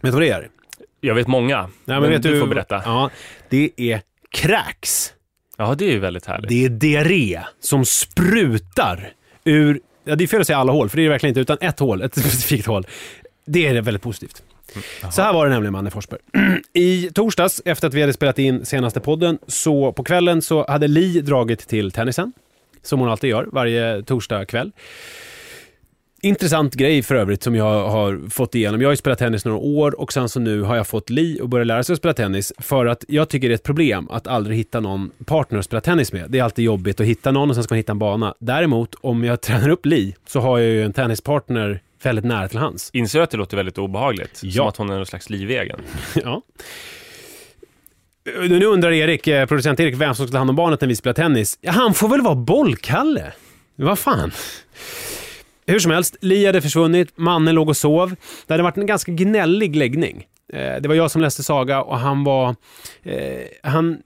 Vet 0.00 0.02
du 0.02 0.10
vad 0.10 0.22
det 0.22 0.30
är? 0.30 0.48
Jag 1.00 1.14
vet 1.14 1.26
många, 1.26 1.70
Nej, 1.84 2.00
men, 2.00 2.20
du 2.22 2.40
får 2.40 2.46
berätta. 2.46 2.82
Ja, 2.84 3.10
det 3.48 3.70
är 3.76 4.02
kräks. 4.30 5.12
Ja, 5.56 5.74
det 5.74 5.84
är 5.84 5.92
ju 5.92 5.98
väldigt 5.98 6.26
härligt. 6.26 6.48
Det 6.48 6.64
är 6.64 6.68
diarré 6.68 7.40
som 7.60 7.84
sprutar 7.84 9.12
ur, 9.44 9.80
ja 10.04 10.16
det 10.16 10.24
är 10.24 10.28
fel 10.28 10.40
att 10.40 10.46
säga 10.46 10.58
alla 10.58 10.72
hål, 10.72 10.88
för 10.88 10.96
det 10.96 11.02
är 11.02 11.04
det 11.04 11.10
verkligen 11.10 11.30
inte, 11.30 11.40
utan 11.40 11.58
ett 11.60 11.78
hål, 11.78 12.02
ett 12.02 12.18
specifikt 12.18 12.66
hål. 12.66 12.86
Det 13.44 13.66
är 13.66 13.82
väldigt 13.82 14.02
positivt. 14.02 14.42
Mm. 14.74 15.12
Så 15.12 15.22
här 15.22 15.32
var 15.32 15.46
det 15.46 15.52
nämligen, 15.52 15.72
Manne 15.72 15.90
Forsberg. 15.90 16.20
I 16.72 17.10
torsdags, 17.14 17.62
efter 17.64 17.88
att 17.88 17.94
vi 17.94 18.00
hade 18.00 18.12
spelat 18.12 18.38
in 18.38 18.66
senaste 18.66 19.00
podden, 19.00 19.38
så 19.46 19.92
på 19.92 20.04
kvällen 20.04 20.42
så 20.42 20.66
hade 20.68 20.88
Li 20.88 21.20
dragit 21.20 21.68
till 21.68 21.90
tennisen. 21.90 22.32
Som 22.82 23.00
hon 23.00 23.08
alltid 23.08 23.30
gör, 23.30 23.48
varje 23.52 24.02
torsdag 24.02 24.44
kväll. 24.44 24.72
Intressant 26.22 26.74
grej 26.74 27.02
för 27.02 27.14
övrigt 27.14 27.42
som 27.42 27.54
jag 27.54 27.88
har 27.88 28.30
fått 28.30 28.54
igenom. 28.54 28.80
Jag 28.80 28.88
har 28.88 28.92
ju 28.92 28.96
spelat 28.96 29.18
tennis 29.18 29.44
några 29.44 29.58
år 29.58 30.00
och 30.00 30.12
sen 30.12 30.28
så 30.28 30.40
nu 30.40 30.62
har 30.62 30.76
jag 30.76 30.86
fått 30.86 31.10
Li 31.10 31.40
och 31.40 31.48
börjat 31.48 31.66
lära 31.66 31.82
sig 31.82 31.92
att 31.92 31.98
spela 31.98 32.14
tennis 32.14 32.52
för 32.58 32.86
att 32.86 33.04
jag 33.08 33.28
tycker 33.28 33.48
det 33.48 33.52
är 33.52 33.54
ett 33.54 33.62
problem 33.62 34.08
att 34.10 34.26
aldrig 34.26 34.56
hitta 34.58 34.80
någon 34.80 35.10
partner 35.24 35.58
att 35.58 35.64
spela 35.64 35.80
tennis 35.80 36.12
med. 36.12 36.30
Det 36.30 36.38
är 36.38 36.42
alltid 36.42 36.64
jobbigt 36.64 37.00
att 37.00 37.06
hitta 37.06 37.30
någon 37.30 37.50
och 37.50 37.56
sen 37.56 37.64
ska 37.64 37.74
man 37.74 37.76
hitta 37.76 37.92
en 37.92 37.98
bana. 37.98 38.34
Däremot, 38.38 38.94
om 39.00 39.24
jag 39.24 39.40
tränar 39.40 39.68
upp 39.68 39.86
Li 39.86 40.14
så 40.26 40.40
har 40.40 40.58
jag 40.58 40.68
ju 40.68 40.84
en 40.84 40.92
tennispartner 40.92 41.80
väldigt 42.02 42.24
nära 42.24 42.48
till 42.48 42.58
hands. 42.58 42.90
Inser 42.92 43.18
du 43.18 43.22
att 43.22 43.30
det 43.30 43.36
låter 43.36 43.56
väldigt 43.56 43.78
obehagligt? 43.78 44.40
Ja. 44.42 44.52
Som 44.62 44.68
att 44.68 44.76
hon 44.76 44.90
är 44.90 44.96
någon 44.96 45.06
slags 45.06 45.30
livegen. 45.30 45.80
ja. 46.24 46.42
Nu 48.48 48.64
undrar 48.64 48.92
Erik, 48.92 49.26
eh, 49.26 49.46
producent 49.46 49.80
Erik, 49.80 49.94
vem 49.94 50.14
som 50.14 50.26
ska 50.26 50.32
ta 50.32 50.38
hand 50.38 50.50
om 50.50 50.56
barnet 50.56 50.80
när 50.80 50.88
vi 50.88 50.96
spelar 50.96 51.14
tennis. 51.14 51.58
Han 51.66 51.94
får 51.94 52.08
väl 52.08 52.20
vara 52.20 52.34
bollkalle? 52.34 53.32
Vad 53.76 53.98
fan? 53.98 54.32
Hur 55.66 55.78
som 55.78 55.90
helst, 55.90 56.16
Li 56.20 56.46
hade 56.46 56.62
försvunnit, 56.62 57.12
mannen 57.16 57.54
låg 57.54 57.68
och 57.68 57.76
sov. 57.76 58.14
Det 58.46 58.52
hade 58.54 58.62
varit 58.62 58.76
en 58.76 58.86
ganska 58.86 59.12
gnällig 59.12 59.76
läggning. 59.76 60.26
Eh, 60.52 60.58
Det 60.80 60.88
var 60.88 60.94
jag 60.94 61.10
som 61.10 61.20
läste 61.22 61.42
saga 61.42 61.82
och 61.82 61.98
han 61.98 62.24
var... 62.24 62.54
Eh, 63.02 63.40
han, 63.62 63.98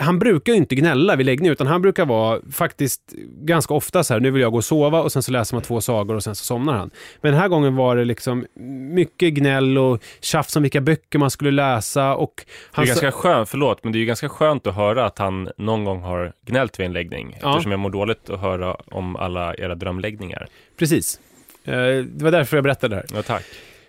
han 0.00 0.18
brukar 0.18 0.52
ju 0.52 0.56
inte 0.58 0.74
gnälla 0.74 1.16
vid 1.16 1.26
läggning, 1.26 1.50
utan 1.50 1.66
han 1.66 1.82
brukar 1.82 2.06
vara 2.06 2.40
faktiskt 2.52 3.00
ganska 3.28 3.74
ofta 3.74 4.04
så 4.04 4.14
här, 4.14 4.20
nu 4.20 4.30
vill 4.30 4.42
jag 4.42 4.50
gå 4.52 4.56
och 4.58 4.64
sova 4.64 5.02
och 5.02 5.12
sen 5.12 5.22
så 5.22 5.32
läser 5.32 5.54
man 5.54 5.62
två 5.62 5.80
sagor 5.80 6.14
och 6.14 6.22
sen 6.24 6.34
så 6.34 6.44
somnar 6.44 6.74
han. 6.74 6.90
Men 7.20 7.32
den 7.32 7.40
här 7.40 7.48
gången 7.48 7.76
var 7.76 7.96
det 7.96 8.04
liksom 8.04 8.46
mycket 8.94 9.34
gnäll 9.34 9.78
och 9.78 10.02
tjafs 10.20 10.56
om 10.56 10.62
vilka 10.62 10.80
böcker 10.80 11.18
man 11.18 11.30
skulle 11.30 11.50
läsa 11.50 12.14
och... 12.14 12.32
Det 12.36 12.52
Han 12.72 12.82
är 12.82 12.86
sa- 12.86 12.92
ganska 13.00 13.12
skönt, 13.12 13.48
förlåt, 13.48 13.84
men 13.84 13.92
det 13.92 13.96
är 13.98 14.00
ju 14.00 14.06
ganska 14.06 14.28
skönt 14.28 14.66
att 14.66 14.74
höra 14.74 15.06
att 15.06 15.18
han 15.18 15.48
någon 15.56 15.84
gång 15.84 16.00
har 16.02 16.32
gnällt 16.46 16.80
vid 16.80 16.86
en 16.86 16.92
läggning. 16.92 17.36
Ja. 17.42 17.50
Eftersom 17.50 17.70
jag 17.72 17.80
mår 17.80 17.90
dåligt 17.90 18.30
att 18.30 18.40
höra 18.40 18.74
om 18.74 19.16
alla 19.16 19.54
era 19.54 19.74
drömläggningar. 19.74 20.46
Precis. 20.78 21.20
Eh, 21.64 21.72
Det 22.04 22.22
var 22.24 22.30
därför 22.30 22.56
jag 22.56 22.64
berättade 22.64 22.96
det 22.96 23.00
här. 23.00 23.06
Ja, 23.16 23.22
tack. 23.22 23.44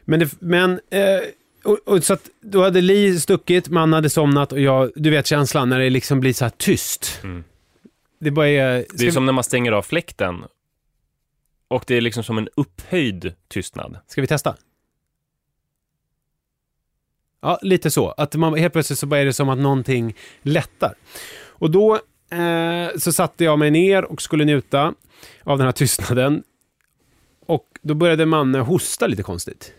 Men, 0.06 0.20
det, 0.20 0.30
men 0.39 0.72
eh, 0.72 1.00
och, 1.63 1.78
och 1.86 2.04
så 2.04 2.13
att 2.13 2.30
då 2.42 2.63
hade 2.63 2.82
Li 2.82 3.20
stuckit, 3.20 3.70
man 3.70 3.94
hade 3.94 4.10
somnat 4.10 4.51
och 4.51 4.60
jag, 4.60 4.92
du 4.96 5.10
vet 5.10 5.28
känslan 5.28 5.70
när 5.70 5.80
det 5.80 5.89
liksom 5.89 6.20
blir 6.20 6.34
så 6.34 6.46
här 6.46 6.51
tyst. 6.58 7.20
Mm. 7.24 7.44
Det 8.20 8.32
bara 8.32 8.48
är... 8.48 8.86
Det 8.94 9.08
är 9.08 9.12
som 9.12 9.25
när 9.25 9.34
man 9.34 9.44
stänger 9.44 9.72
av 9.72 9.82
fläkten. 9.82 10.44
Och 11.68 11.84
det 11.88 11.96
är 11.96 12.01
liksom 12.01 12.24
som 12.24 12.38
en 12.38 12.50
upphöjd 12.56 13.34
tystnad. 13.48 13.98
ska 14.08 14.22
vi 14.22 14.28
testa? 14.28 14.56
Ja, 17.42 17.60
lite 17.62 17.92
så. 17.92 18.12
Att 18.12 18.36
man, 18.36 18.54
helt 18.54 18.74
plötsligt 18.74 19.00
så 19.00 19.06
bara 19.06 19.20
är 19.20 19.25
det 19.25 19.34
som 19.34 19.50
att 19.50 19.60
någonting 19.60 20.16
lättar. 20.42 20.94
Och 21.48 21.72
då 21.72 21.96
eh, 22.32 22.98
så 22.98 23.13
satte 23.13 23.44
jag 23.44 23.60
mig 23.60 23.72
ner 23.72 24.04
och 24.04 24.22
skulle 24.22 24.46
njuta 24.46 24.94
av 25.44 25.58
den 25.58 25.68
här 25.68 25.72
tystnaden. 25.72 26.44
Och 27.46 27.66
då 27.82 27.94
började 27.94 28.25
Manne 28.25 28.60
hosta 28.60 29.08
lite 29.08 29.24
konstigt. 29.24 29.74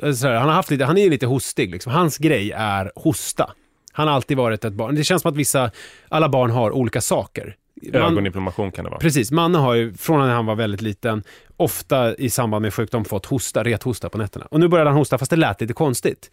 Så 0.00 0.26
här, 0.26 0.34
han, 0.34 0.48
har 0.48 0.54
haft 0.54 0.70
lite, 0.70 0.84
han 0.84 0.98
är 0.98 1.10
lite 1.10 1.26
hostig. 1.26 1.70
Liksom. 1.70 1.92
Hans 1.92 2.18
grej 2.18 2.52
är 2.56 2.92
hosta. 2.94 3.50
Han 3.92 4.08
har 4.08 4.14
alltid 4.14 4.36
varit 4.36 4.64
ett 4.64 4.72
barn. 4.72 4.94
Det 4.94 5.04
känns 5.04 5.22
som 5.22 5.30
att 5.30 5.36
vissa, 5.36 5.70
alla 6.08 6.28
barn 6.28 6.50
har 6.50 6.70
olika 6.70 7.00
saker. 7.00 7.56
Man- 7.92 8.02
Ögoninflammation 8.02 8.72
kan 8.72 8.84
det 8.84 8.90
vara. 8.90 9.00
Precis, 9.00 9.30
Manne 9.30 9.58
har 9.58 9.74
ju 9.74 9.94
från 9.94 10.20
när 10.26 10.34
han 10.34 10.46
var 10.46 10.54
väldigt 10.54 10.80
liten 10.82 11.22
ofta 11.56 12.14
i 12.14 12.30
samband 12.30 12.62
med 12.62 12.74
sjukdom 12.74 13.04
fått 13.04 13.26
hosta, 13.26 13.64
rethosta 13.64 14.08
på 14.08 14.18
nätterna. 14.18 14.46
Och 14.50 14.60
nu 14.60 14.68
började 14.68 14.90
han 14.90 14.98
hosta 14.98 15.18
fast 15.18 15.30
det 15.30 15.36
lät 15.36 15.60
lite 15.60 15.72
konstigt. 15.74 16.30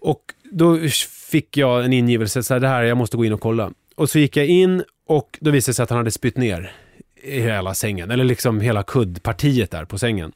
Och 0.00 0.22
då 0.52 0.78
fick 1.30 1.56
jag 1.56 1.84
en 1.84 1.92
ingivelse, 1.92 2.42
så 2.42 2.54
här, 2.54 2.60
det 2.60 2.68
här, 2.68 2.82
jag 2.82 2.96
måste 2.96 3.16
gå 3.16 3.24
in 3.24 3.32
och 3.32 3.40
kolla. 3.40 3.70
Och 3.96 4.10
så 4.10 4.18
gick 4.18 4.36
jag 4.36 4.46
in 4.46 4.82
och 5.08 5.38
då 5.40 5.50
visade 5.50 5.70
det 5.70 5.74
sig 5.74 5.82
att 5.82 5.90
han 5.90 5.96
hade 5.96 6.10
spytt 6.10 6.36
ner 6.36 6.72
hela 7.22 7.74
sängen, 7.74 8.10
eller 8.10 8.24
liksom 8.24 8.60
hela 8.60 8.82
kuddpartiet 8.82 9.70
där 9.70 9.84
på 9.84 9.98
sängen. 9.98 10.32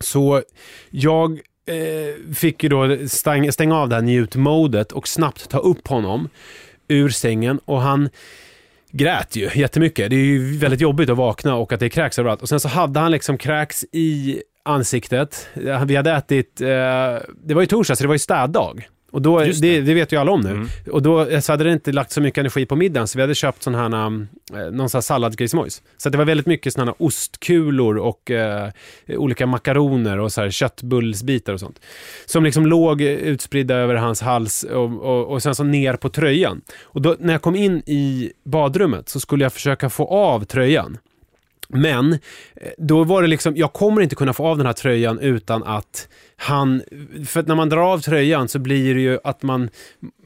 Så 0.00 0.42
jag 0.90 1.40
eh, 1.66 2.34
fick 2.34 2.62
ju 2.62 2.68
då 2.68 3.08
stäng, 3.08 3.52
stänga 3.52 3.76
av 3.76 3.88
det 3.88 3.94
här 3.94 4.02
njutmodet 4.02 4.92
och 4.92 5.08
snabbt 5.08 5.50
ta 5.50 5.58
upp 5.58 5.88
honom 5.88 6.28
ur 6.88 7.08
sängen 7.08 7.60
och 7.64 7.80
han 7.80 8.08
grät 8.90 9.36
ju 9.36 9.50
jättemycket. 9.54 10.10
Det 10.10 10.16
är 10.16 10.24
ju 10.24 10.58
väldigt 10.58 10.80
jobbigt 10.80 11.10
att 11.10 11.16
vakna 11.16 11.54
och 11.54 11.72
att 11.72 11.80
det 11.80 11.86
är 11.86 11.90
kräks 11.90 12.18
överallt. 12.18 12.42
Och 12.42 12.48
sen 12.48 12.60
så 12.60 12.68
hade 12.68 13.00
han 13.00 13.10
liksom 13.10 13.38
kräks 13.38 13.84
i 13.92 14.42
ansiktet. 14.62 15.48
Vi 15.86 15.96
hade 15.96 16.12
ätit, 16.12 16.60
eh, 16.60 16.66
det 17.44 17.54
var 17.54 17.60
ju 17.60 17.66
torsdag 17.66 17.96
så 17.96 18.04
det 18.04 18.08
var 18.08 18.14
ju 18.14 18.18
städdag. 18.18 18.88
Och 19.10 19.22
då, 19.22 19.38
det. 19.38 19.60
det. 19.60 19.80
Det, 19.80 19.94
vet 19.94 20.12
ju 20.12 20.16
alla 20.16 20.32
om 20.32 20.40
nu. 20.40 20.50
Mm. 20.50 20.68
Och 20.92 21.02
då 21.02 21.40
så 21.40 21.52
hade 21.52 21.64
det 21.64 21.72
inte 21.72 21.92
lagt 21.92 22.10
så 22.10 22.20
mycket 22.20 22.38
energi 22.38 22.66
på 22.66 22.76
middagen 22.76 23.08
så 23.08 23.18
vi 23.18 23.22
hade 23.22 23.34
köpt 23.34 23.62
sån 23.62 23.74
här, 23.74 23.94
eh, 23.94 24.70
någon 24.72 24.88
sån 24.88 24.98
här 24.98 25.02
salladsgrismojs. 25.02 25.82
Så 25.96 26.08
det 26.08 26.18
var 26.18 26.24
väldigt 26.24 26.46
mycket 26.46 26.72
såna 26.72 26.84
här 26.84 26.94
ostkulor 26.98 27.98
och 27.98 28.30
eh, 28.30 28.70
olika 29.08 29.46
makaroner 29.46 30.18
och 30.18 30.32
så 30.32 30.40
här 30.40 30.50
köttbullsbitar 30.50 31.52
och 31.52 31.60
sånt. 31.60 31.80
Som 32.26 32.44
liksom 32.44 32.66
låg 32.66 33.00
utspridda 33.00 33.74
över 33.74 33.94
hans 33.94 34.20
hals 34.20 34.62
och, 34.62 35.02
och, 35.02 35.26
och 35.26 35.42
sen 35.42 35.54
så 35.54 35.64
ner 35.64 35.94
på 35.94 36.08
tröjan. 36.08 36.60
Och 36.82 37.02
då, 37.02 37.16
när 37.18 37.34
jag 37.34 37.42
kom 37.42 37.56
in 37.56 37.82
i 37.86 38.32
badrummet 38.44 39.08
så 39.08 39.20
skulle 39.20 39.44
jag 39.44 39.52
försöka 39.52 39.90
få 39.90 40.06
av 40.06 40.44
tröjan. 40.44 40.98
Men 41.68 42.12
eh, 42.12 42.18
då 42.78 43.04
var 43.04 43.22
det 43.22 43.28
liksom, 43.28 43.56
jag 43.56 43.72
kommer 43.72 44.02
inte 44.02 44.14
kunna 44.14 44.32
få 44.32 44.46
av 44.46 44.56
den 44.56 44.66
här 44.66 44.72
tröjan 44.72 45.18
utan 45.18 45.64
att 45.64 46.08
han, 46.36 46.82
för 47.26 47.40
att 47.40 47.46
när 47.46 47.54
man 47.54 47.68
drar 47.68 47.92
av 47.92 47.98
tröjan 47.98 48.48
så 48.48 48.58
blir 48.58 48.94
det 48.94 49.00
ju 49.00 49.18
att 49.24 49.42
man 49.42 49.70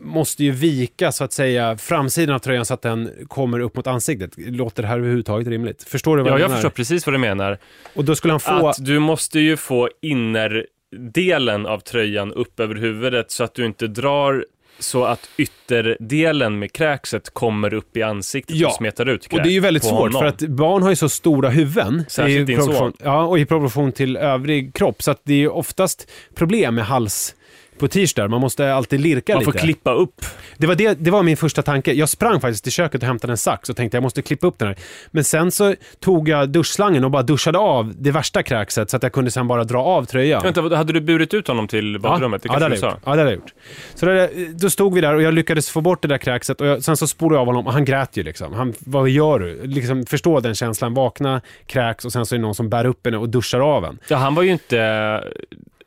måste 0.00 0.44
ju 0.44 0.50
vika 0.50 1.12
så 1.12 1.24
att 1.24 1.32
säga 1.32 1.76
framsidan 1.76 2.34
av 2.34 2.38
tröjan 2.38 2.64
så 2.64 2.74
att 2.74 2.82
den 2.82 3.10
kommer 3.28 3.60
upp 3.60 3.76
mot 3.76 3.86
ansiktet. 3.86 4.32
Låter 4.36 4.82
det 4.82 4.88
här 4.88 4.98
överhuvudtaget 4.98 5.48
rimligt? 5.48 5.82
Förstår 5.82 6.16
du 6.16 6.22
vad 6.22 6.32
Ja, 6.32 6.34
jag 6.34 6.40
jag 6.40 6.48
menar? 6.48 6.56
förstår 6.56 6.70
precis 6.70 7.06
vad 7.06 7.14
du 7.14 7.18
menar. 7.18 7.58
Och 7.94 8.04
då 8.04 8.14
skulle 8.14 8.32
han 8.32 8.40
få... 8.40 8.68
Att 8.68 8.84
du 8.84 8.98
måste 8.98 9.40
ju 9.40 9.56
få 9.56 9.88
innerdelen 10.02 11.66
av 11.66 11.78
tröjan 11.78 12.32
upp 12.32 12.60
över 12.60 12.74
huvudet 12.74 13.30
så 13.30 13.44
att 13.44 13.54
du 13.54 13.66
inte 13.66 13.86
drar 13.86 14.44
så 14.82 15.04
att 15.04 15.28
ytterdelen 15.36 16.58
med 16.58 16.72
kräkset 16.72 17.34
kommer 17.34 17.74
upp 17.74 17.96
i 17.96 18.02
ansiktet 18.02 18.56
Ja, 18.56 18.68
och 18.68 18.74
smetar 18.74 19.08
ut 19.08 19.28
kräk 19.28 19.38
Och 19.38 19.42
det 19.46 19.50
är 19.50 19.52
ju 19.52 19.60
väldigt 19.60 19.84
svårt 19.84 19.98
honom. 19.98 20.20
för 20.20 20.26
att 20.26 20.40
barn 20.40 20.82
har 20.82 20.90
ju 20.90 20.96
så 20.96 21.08
stora 21.08 21.48
huvuden. 21.50 22.04
Särskilt 22.08 22.46
din 22.46 22.62
son. 22.62 22.92
Ja, 23.02 23.24
och 23.24 23.38
i 23.38 23.46
proportion 23.46 23.92
till 23.92 24.16
övrig 24.16 24.74
kropp. 24.74 25.02
Så 25.02 25.10
att 25.10 25.20
det 25.24 25.32
är 25.32 25.38
ju 25.38 25.48
oftast 25.48 26.10
problem 26.34 26.74
med 26.74 26.84
hals 26.86 27.34
på 27.78 27.88
t-shirt. 27.88 28.30
Man 28.30 28.40
måste 28.40 28.74
alltid 28.74 29.00
lirka 29.00 29.32
Man 29.34 29.40
lite. 29.40 29.52
får 29.52 29.58
klippa 29.58 29.92
upp. 29.92 30.24
Det 30.56 30.66
var, 30.66 30.74
det, 30.74 30.94
det 30.94 31.10
var 31.10 31.22
min 31.22 31.36
första 31.36 31.62
tanke. 31.62 31.92
Jag 31.92 32.08
sprang 32.08 32.40
faktiskt 32.40 32.64
till 32.64 32.72
köket 32.72 33.02
och 33.02 33.06
hämtade 33.06 33.32
en 33.32 33.36
sax 33.36 33.70
och 33.70 33.76
tänkte 33.76 33.96
jag 33.96 34.02
måste 34.02 34.22
klippa 34.22 34.46
upp 34.46 34.58
den 34.58 34.68
här. 34.68 34.76
Men 35.10 35.24
sen 35.24 35.50
så 35.50 35.74
tog 36.00 36.28
jag 36.28 36.48
duschslangen 36.48 37.04
och 37.04 37.10
bara 37.10 37.22
duschade 37.22 37.58
av 37.58 37.92
det 37.98 38.10
värsta 38.10 38.42
kräkset 38.42 38.90
så 38.90 38.96
att 38.96 39.02
jag 39.02 39.12
kunde 39.12 39.30
sen 39.30 39.48
bara 39.48 39.64
dra 39.64 39.82
av 39.82 40.04
tröjan. 40.04 40.42
Vänta, 40.42 40.76
hade 40.76 40.92
du 40.92 41.00
burit 41.00 41.34
ut 41.34 41.48
honom 41.48 41.68
till 41.68 42.00
badrummet? 42.00 42.42
Det 42.42 42.48
ja, 42.52 42.58
det 42.58 42.68
jag 42.68 42.78
sa? 42.78 42.90
gjort. 42.90 42.98
Ja, 43.04 43.10
det 43.10 43.18
hade 43.18 43.30
jag 43.30 43.34
gjort. 43.34 43.54
Så 43.94 44.06
det, 44.06 44.30
då 44.60 44.70
stod 44.70 44.94
vi 44.94 45.00
där 45.00 45.14
och 45.14 45.22
jag 45.22 45.34
lyckades 45.34 45.70
få 45.70 45.80
bort 45.80 46.02
det 46.02 46.08
där 46.08 46.18
kräkset 46.18 46.60
och 46.60 46.66
jag, 46.66 46.82
sen 46.82 46.96
så 46.96 47.06
spolade 47.06 47.34
jag 47.36 47.40
av 47.40 47.46
honom 47.46 47.66
och 47.66 47.72
han 47.72 47.84
grät 47.84 48.16
ju 48.16 48.22
liksom. 48.22 48.52
Han, 48.52 48.74
vad 48.78 49.08
gör 49.08 49.38
du? 49.38 49.66
Liksom 49.66 50.06
förstå 50.06 50.40
den 50.40 50.54
känslan. 50.54 50.94
Vakna, 50.94 51.40
kräks 51.66 52.04
och 52.04 52.12
sen 52.12 52.26
så 52.26 52.34
är 52.34 52.38
det 52.38 52.42
någon 52.42 52.54
som 52.54 52.68
bär 52.68 52.84
upp 52.84 53.06
en 53.06 53.14
och 53.14 53.28
duschar 53.28 53.60
av 53.60 53.84
en. 53.84 53.98
Ja, 54.08 54.16
han 54.16 54.34
var 54.34 54.42
ju 54.42 54.52
inte 54.52 55.24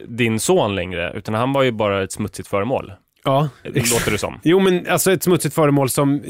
din 0.07 0.39
son 0.39 0.75
längre, 0.75 1.13
utan 1.15 1.33
han 1.33 1.53
var 1.53 1.63
ju 1.63 1.71
bara 1.71 2.03
ett 2.03 2.11
smutsigt 2.11 2.47
föremål. 2.47 2.93
Ja, 3.25 3.49
Låter 3.63 4.11
det 4.11 4.17
som. 4.17 4.39
Jo, 4.43 4.59
men 4.59 4.87
alltså 4.87 5.11
ett 5.11 5.23
smutsigt 5.23 5.55
föremål 5.55 5.89
som... 5.89 6.23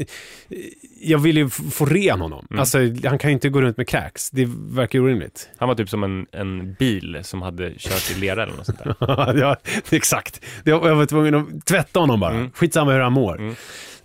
Jag 1.00 1.18
vill 1.18 1.36
ju 1.36 1.48
få 1.48 1.84
ren 1.84 2.20
honom. 2.20 2.46
Mm. 2.50 2.60
Alltså, 2.60 2.78
han 3.04 3.18
kan 3.18 3.30
ju 3.30 3.32
inte 3.32 3.48
gå 3.48 3.62
runt 3.62 3.76
med 3.76 3.88
kräks. 3.88 4.30
Det 4.30 4.48
verkar 4.48 4.98
ju 4.98 5.04
orimligt. 5.04 5.48
Han 5.56 5.68
var 5.68 5.74
typ 5.74 5.88
som 5.88 6.04
en, 6.04 6.26
en 6.32 6.74
bil 6.74 7.18
som 7.22 7.42
hade 7.42 7.72
kört 7.78 8.10
i 8.16 8.20
lera 8.20 8.42
eller 8.42 8.52
något 8.56 8.66
sånt 8.66 8.78
där. 8.84 8.94
ja, 9.40 9.56
exakt. 9.90 10.44
Jag 10.64 10.86
jag 10.86 10.94
var 10.94 11.06
tvungen 11.06 11.34
att 11.34 11.66
tvätta 11.66 12.00
honom 12.00 12.20
bara. 12.20 12.34
Mm. 12.34 12.50
Skitsamma 12.50 12.92
hur 12.92 13.00
han 13.00 13.12
mår. 13.12 13.38
Mm. 13.38 13.54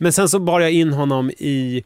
Men 0.02 0.14
sen 0.14 0.30
så 0.30 0.40
bar 0.40 0.60
jag 0.60 0.72
in 0.72 0.94
honom 0.94 1.30
i, 1.30 1.84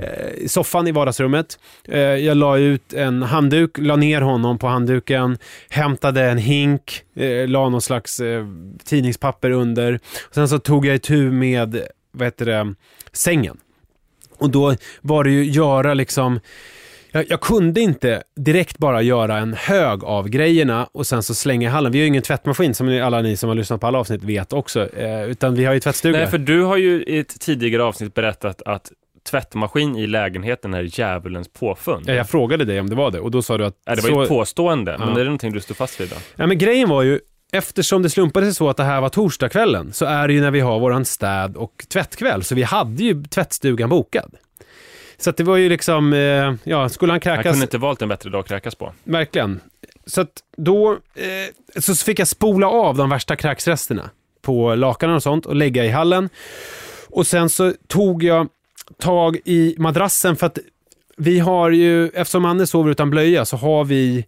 eh, 0.00 0.46
soffan 0.46 0.88
i 0.88 0.92
vardagsrummet. 0.92 1.58
Eh, 1.88 1.98
jag 2.00 2.36
la 2.36 2.58
ut 2.58 2.92
en 2.92 3.22
handduk, 3.22 3.78
la 3.78 3.96
ner 3.96 4.20
honom 4.20 4.58
på 4.58 4.66
handduken, 4.66 5.38
hämtade 5.70 6.24
en 6.24 6.38
hink, 6.38 7.02
eh, 7.16 7.48
la 7.48 7.68
någon 7.68 7.82
slags 7.82 8.20
eh, 8.20 8.46
tidningspapper 8.84 9.50
under. 9.50 10.00
Sen 10.30 10.48
så 10.48 10.58
tog 10.58 10.86
jag 10.86 10.96
itu 10.96 11.30
med, 11.30 11.80
vad 12.12 12.26
heter 12.26 12.46
det, 12.46 12.74
sängen. 13.12 13.56
Och 14.38 14.50
då 14.50 14.76
var 15.00 15.24
det 15.24 15.30
ju 15.30 15.44
göra 15.44 15.94
liksom 15.94 16.40
jag, 17.16 17.30
jag 17.30 17.40
kunde 17.40 17.80
inte 17.80 18.22
direkt 18.36 18.78
bara 18.78 19.02
göra 19.02 19.38
en 19.38 19.54
hög 19.54 20.04
av 20.04 20.28
grejerna 20.28 20.88
och 20.92 21.06
sen 21.06 21.22
så 21.22 21.34
slänga 21.34 21.68
i 21.68 21.70
hallen. 21.70 21.92
Vi 21.92 21.98
har 21.98 22.02
ju 22.02 22.08
ingen 22.08 22.22
tvättmaskin 22.22 22.74
som 22.74 22.86
ni- 22.86 23.00
alla 23.00 23.22
ni 23.22 23.36
som 23.36 23.48
har 23.48 23.56
lyssnat 23.56 23.80
på 23.80 23.86
alla 23.86 23.98
avsnitt 23.98 24.22
vet 24.24 24.52
också. 24.52 24.96
Eh, 24.96 25.24
utan 25.24 25.54
vi 25.54 25.64
har 25.64 25.74
ju 25.74 25.80
tvättstuga. 25.80 26.18
Nej, 26.18 26.26
för 26.26 26.38
du 26.38 26.62
har 26.62 26.76
ju 26.76 27.02
i 27.02 27.18
ett 27.18 27.40
tidigare 27.40 27.84
avsnitt 27.84 28.14
berättat 28.14 28.62
att 28.62 28.92
tvättmaskin 29.30 29.96
i 29.96 30.06
lägenheten 30.06 30.74
är 30.74 30.98
djävulens 31.00 31.48
påfund. 31.48 32.04
ja, 32.08 32.14
jag 32.14 32.28
frågade 32.28 32.64
dig 32.64 32.80
om 32.80 32.90
det 32.90 32.96
var 32.96 33.10
det 33.10 33.20
och 33.20 33.30
då 33.30 33.42
sa 33.42 33.58
du 33.58 33.64
att... 33.64 33.74
Ja, 33.86 33.94
det 33.94 34.02
var 34.02 34.08
ju 34.08 34.22
ett 34.22 34.28
så... 34.28 34.34
påstående, 34.34 34.96
men 34.98 35.08
Ja. 35.08 35.14
det 35.14 35.20
är 35.20 35.24
någonting 35.24 35.52
du 35.52 35.60
står 35.60 35.74
fast 35.74 36.00
vid 36.00 36.08
då? 36.08 36.16
ja, 36.36 36.46
men 36.46 36.58
grejen 36.58 36.88
var 36.88 37.02
ju, 37.02 37.20
eftersom 37.52 38.02
det 38.02 38.10
slumpade 38.10 38.46
sig 38.46 38.54
så 38.54 38.68
att 38.68 38.76
det 38.76 38.84
här 38.84 39.00
var 39.00 39.08
torsdagskvällen 39.08 39.92
så 39.92 40.04
är 40.04 40.28
det 40.28 40.34
ju 40.34 40.40
när 40.40 40.50
vi 40.50 40.60
har 40.60 40.80
våran 40.80 41.04
städ 41.04 41.56
och 41.56 41.84
tvättkväll. 41.92 42.42
Så 42.44 42.54
vi 42.54 42.62
hade 42.62 43.02
ju 43.02 43.24
tvättstugan 43.24 43.88
bokad. 43.88 44.34
Så 45.18 45.30
det 45.30 45.42
var 45.44 45.56
ju 45.56 45.68
liksom, 45.68 46.12
eh, 46.12 46.54
ja, 46.64 46.88
skulle 46.88 47.12
han 47.12 47.14
Han 47.14 47.20
kräkas... 47.20 47.52
kunde 47.52 47.64
inte 47.64 47.78
valt 47.78 48.02
en 48.02 48.08
bättre 48.08 48.30
dag 48.30 48.40
att 48.40 48.48
kräkas 48.48 48.74
på. 48.74 48.92
Verkligen. 49.04 49.60
Så 50.06 50.20
att 50.20 50.42
då 50.56 50.92
eh, 50.92 51.80
så 51.80 51.94
fick 51.94 52.18
jag 52.18 52.28
spola 52.28 52.68
av 52.68 52.96
de 52.96 53.10
värsta 53.10 53.36
kräksresterna 53.36 54.10
på 54.42 54.74
lakanen 54.74 55.16
och 55.16 55.22
sånt 55.22 55.46
och 55.46 55.56
lägga 55.56 55.84
i 55.84 55.88
hallen. 55.88 56.28
Och 57.08 57.26
sen 57.26 57.48
så 57.48 57.72
tog 57.86 58.22
jag 58.22 58.48
tag 58.98 59.38
i 59.44 59.74
madrassen 59.78 60.36
för 60.36 60.46
att 60.46 60.58
vi 61.16 61.38
har 61.38 61.70
ju, 61.70 62.08
eftersom 62.08 62.44
Anne 62.44 62.66
sover 62.66 62.90
utan 62.90 63.10
blöja 63.10 63.44
så 63.44 63.56
har 63.56 63.84
vi 63.84 64.26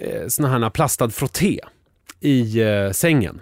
eh, 0.00 0.26
såna 0.28 0.48
här 0.48 0.70
plastad 0.70 1.10
frotté 1.10 1.60
i 2.20 2.60
eh, 2.60 2.90
sängen. 2.90 3.40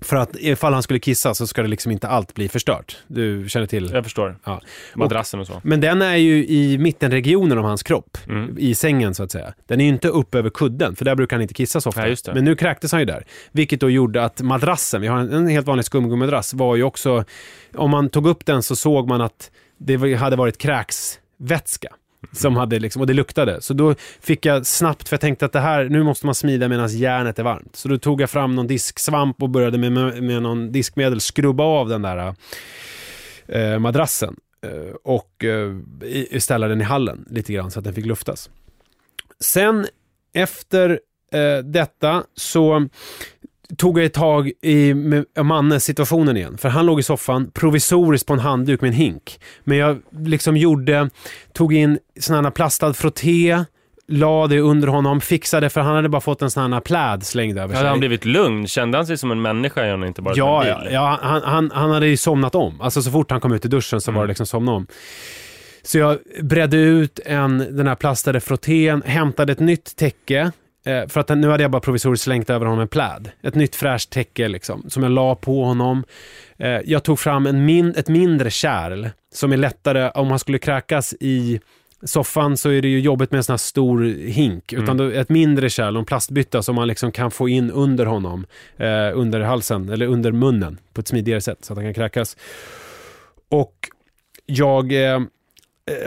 För 0.00 0.16
att 0.16 0.36
ifall 0.36 0.72
han 0.72 0.82
skulle 0.82 0.98
kissa 0.98 1.34
så 1.34 1.46
ska 1.46 1.62
det 1.62 1.68
liksom 1.68 1.92
inte 1.92 2.08
allt 2.08 2.34
bli 2.34 2.48
förstört. 2.48 2.96
Du 3.06 3.48
känner 3.48 3.66
till? 3.66 3.90
Jag 3.92 4.04
förstår. 4.04 4.38
Ja. 4.44 4.60
Madrassen 4.94 5.40
och 5.40 5.46
så. 5.46 5.60
Men 5.64 5.80
den 5.80 6.02
är 6.02 6.16
ju 6.16 6.46
i 6.46 6.78
mittenregionen 6.78 7.58
av 7.58 7.64
hans 7.64 7.82
kropp, 7.82 8.18
Mm. 8.28 8.54
i 8.58 8.74
sängen 8.74 9.14
så 9.14 9.22
att 9.22 9.30
säga. 9.30 9.54
Den 9.66 9.80
är 9.80 9.84
ju 9.84 9.90
inte 9.90 10.08
upp 10.08 10.34
över 10.34 10.50
kudden, 10.50 10.96
för 10.96 11.04
där 11.04 11.14
brukar 11.14 11.36
han 11.36 11.42
inte 11.42 11.54
kissa 11.54 11.80
så 11.80 11.88
ofta. 11.88 12.00
Nej. 12.00 12.16
Men 12.34 12.44
nu 12.44 12.56
kräktes 12.56 12.92
han 12.92 13.00
ju 13.00 13.04
där. 13.06 13.24
Vilket 13.52 13.80
då 13.80 13.90
gjorde 13.90 14.24
att 14.24 14.42
madrassen, 14.42 15.00
vi 15.00 15.06
har 15.06 15.18
en, 15.18 15.32
en 15.32 15.48
helt 15.48 15.66
vanlig 15.66 15.84
skumgummimadrass, 15.84 16.54
var 16.54 16.76
ju 16.76 16.82
också, 16.82 17.24
om 17.74 17.90
man 17.90 18.08
tog 18.08 18.26
upp 18.26 18.46
den 18.46 18.62
så 18.62 18.76
såg 18.76 19.08
man 19.08 19.20
att 19.20 19.50
det 19.78 20.14
hade 20.14 20.36
varit 20.36 20.58
kräksvätska. 20.58 21.88
Som 22.32 22.56
hade 22.56 22.78
liksom, 22.78 23.00
och 23.00 23.06
det 23.06 23.14
luktade. 23.14 23.60
Så 23.60 23.74
då 23.74 23.94
fick 24.20 24.46
jag 24.46 24.66
snabbt, 24.66 25.08
för 25.08 25.14
jag 25.14 25.20
tänkte 25.20 25.44
att 25.44 25.52
det 25.52 25.60
här, 25.60 25.84
nu 25.84 26.02
måste 26.02 26.26
man 26.26 26.34
smida 26.34 26.68
medan 26.68 26.88
järnet 26.88 27.38
är 27.38 27.42
varmt. 27.42 27.76
Så 27.76 27.88
då 27.88 27.98
tog 27.98 28.20
jag 28.20 28.30
fram 28.30 28.54
någon 28.54 28.66
disksvamp 28.66 29.42
och 29.42 29.50
började 29.50 29.78
med, 29.78 29.92
med, 29.92 30.22
med 30.22 30.42
någon 30.42 30.72
diskmedel 30.72 31.20
skrubba 31.20 31.64
av 31.64 31.88
den 31.88 32.02
där 32.02 32.34
eh, 33.46 33.78
madrassen. 33.78 34.36
Eh, 34.62 34.94
och 35.04 35.44
eh, 35.44 36.38
ställa 36.38 36.68
den 36.68 36.80
i 36.80 36.84
hallen 36.84 37.24
lite 37.30 37.52
grann 37.52 37.70
så 37.70 37.78
att 37.78 37.84
den 37.84 37.94
fick 37.94 38.06
luftas. 38.06 38.50
Sen 39.40 39.86
efter 40.32 41.00
eh, 41.32 41.58
detta 41.64 42.24
så 42.34 42.88
tog 43.76 43.98
jag 43.98 44.06
ett 44.06 44.14
tag 44.14 44.50
i 44.62 44.94
med 44.94 45.24
Mannes 45.42 45.84
situationen 45.84 46.36
igen. 46.36 46.58
För 46.58 46.68
han 46.68 46.86
låg 46.86 47.00
i 47.00 47.02
soffan 47.02 47.50
provisoriskt 47.50 48.26
på 48.26 48.32
en 48.32 48.38
handduk 48.38 48.80
med 48.80 48.88
en 48.88 48.94
hink. 48.94 49.40
Men 49.64 49.78
jag 49.78 49.98
liksom 50.18 50.56
gjorde, 50.56 51.10
tog 51.52 51.74
in 51.74 51.98
sån 52.20 52.44
här 52.44 52.50
plastad 52.50 52.94
frotté, 52.94 53.64
la 54.08 54.46
det 54.46 54.60
under 54.60 54.88
honom, 54.88 55.20
fixade 55.20 55.70
för 55.70 55.80
han 55.80 55.94
hade 55.96 56.08
bara 56.08 56.20
fått 56.20 56.42
en 56.42 56.50
sån 56.50 56.72
här 56.72 56.80
pläd 56.80 57.26
slängd 57.26 57.58
över 57.58 57.68
sig. 57.68 57.76
Hade 57.76 57.88
han 57.88 57.98
blivit 57.98 58.24
lugn? 58.24 58.66
Kände 58.66 58.98
han 58.98 59.06
sig 59.06 59.18
som 59.18 59.30
en 59.30 59.42
människa 59.42 59.84
igen 59.84 60.04
inte 60.04 60.22
bara 60.22 60.34
Ja, 60.36 60.64
en 60.64 60.80
bil? 60.84 60.92
ja 60.92 61.18
han, 61.22 61.42
han, 61.42 61.70
han 61.74 61.90
hade 61.90 62.06
ju 62.06 62.16
somnat 62.16 62.54
om. 62.54 62.80
Alltså 62.80 63.02
så 63.02 63.10
fort 63.10 63.30
han 63.30 63.40
kom 63.40 63.52
ut 63.52 63.64
ur 63.64 63.68
duschen 63.70 64.00
så 64.00 64.12
var 64.12 64.22
det 64.22 64.28
liksom 64.28 64.46
somna 64.46 64.72
om. 64.72 64.86
Så 65.82 65.98
jag 65.98 66.18
bredde 66.42 66.76
ut 66.76 67.20
en, 67.26 67.58
den 67.76 67.86
här 67.86 67.94
plastade 67.94 68.40
frottén, 68.40 69.02
hämtade 69.06 69.52
ett 69.52 69.60
nytt 69.60 69.96
täcke. 69.96 70.52
Eh, 70.88 71.06
för 71.08 71.20
att 71.20 71.28
nu 71.28 71.48
hade 71.48 71.62
jag 71.62 71.70
bara 71.70 71.80
provisoriskt 71.80 72.24
slängt 72.24 72.50
över 72.50 72.66
honom 72.66 72.80
en 72.80 72.88
pläd. 72.88 73.30
Ett 73.42 73.54
nytt 73.54 73.76
fräscht 73.76 74.10
täcke 74.10 74.48
liksom, 74.48 74.84
som 74.88 75.02
jag 75.02 75.12
la 75.12 75.34
på 75.34 75.64
honom. 75.64 76.04
Eh, 76.58 76.80
jag 76.84 77.02
tog 77.02 77.18
fram 77.18 77.46
en 77.46 77.64
min, 77.64 77.94
ett 77.96 78.08
mindre 78.08 78.50
kärl 78.50 79.08
som 79.34 79.52
är 79.52 79.56
lättare 79.56 80.10
om 80.10 80.28
han 80.28 80.38
skulle 80.38 80.58
kräkas 80.58 81.14
i 81.20 81.60
soffan 82.02 82.56
så 82.56 82.70
är 82.70 82.82
det 82.82 82.88
ju 82.88 83.00
jobbigt 83.00 83.30
med 83.30 83.38
en 83.38 83.44
sån 83.44 83.52
här 83.52 83.58
stor 83.58 84.02
hink. 84.28 84.72
Utan 84.72 84.96
då, 84.96 85.04
ett 85.04 85.28
mindre 85.28 85.70
kärl, 85.70 85.96
en 85.96 86.04
plastbytta 86.04 86.62
som 86.62 86.74
man 86.74 86.88
liksom 86.88 87.12
kan 87.12 87.30
få 87.30 87.48
in 87.48 87.70
under 87.70 88.06
honom. 88.06 88.46
Eh, 88.76 89.10
under 89.14 89.40
halsen, 89.40 89.88
eller 89.88 90.06
under 90.06 90.32
munnen 90.32 90.78
på 90.92 91.00
ett 91.00 91.08
smidigare 91.08 91.40
sätt 91.40 91.64
så 91.64 91.72
att 91.72 91.76
han 91.76 91.86
kan 91.86 91.94
kräkas. 91.94 92.36
Och 93.48 93.74
jag 94.46 95.12
eh, 95.12 95.20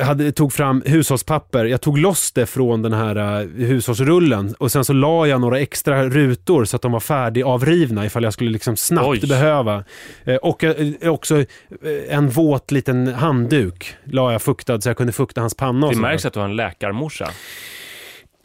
hade, 0.02 0.32
tog 0.32 0.54
fram 0.54 0.84
hushållspapper. 0.86 1.66
Jag 1.66 1.82
tog 1.82 1.98
loss 1.98 2.32
det 2.32 2.46
från 2.46 2.82
den 2.82 2.94
här 2.94 3.42
eh, 3.42 3.48
hushållsrullen 3.48 4.56
och 4.60 4.72
sen 4.72 4.86
så 4.86 4.94
la 4.94 5.28
jag 5.28 5.42
några 5.42 5.60
extra 5.60 6.04
rutor 6.04 6.66
så 6.66 6.76
att 6.76 6.82
de 6.82 6.92
var 6.92 7.00
färdigavrivna 7.00 8.06
ifall 8.06 8.24
jag 8.24 8.34
skulle 8.34 8.52
liksom 8.52 8.78
snabbt 8.78 9.08
Oj. 9.08 9.28
behöva. 9.28 9.84
Eh, 10.24 10.36
och 10.36 10.64
eh, 10.64 11.12
också 11.12 11.38
eh, 11.38 11.46
en 12.10 12.30
våt 12.30 12.72
liten 12.72 13.08
handduk 13.08 13.96
la 14.04 14.32
jag 14.32 14.42
fuktad 14.42 14.82
så 14.82 14.90
jag 14.90 14.98
kunde 14.98 15.14
fukta 15.14 15.42
hans 15.42 15.56
panna. 15.56 15.90
Det 15.90 15.96
märks 15.96 16.26
att 16.26 16.34
du 16.34 16.40
har 16.40 16.48
en 16.48 16.56
läkarmorsa. 16.56 17.30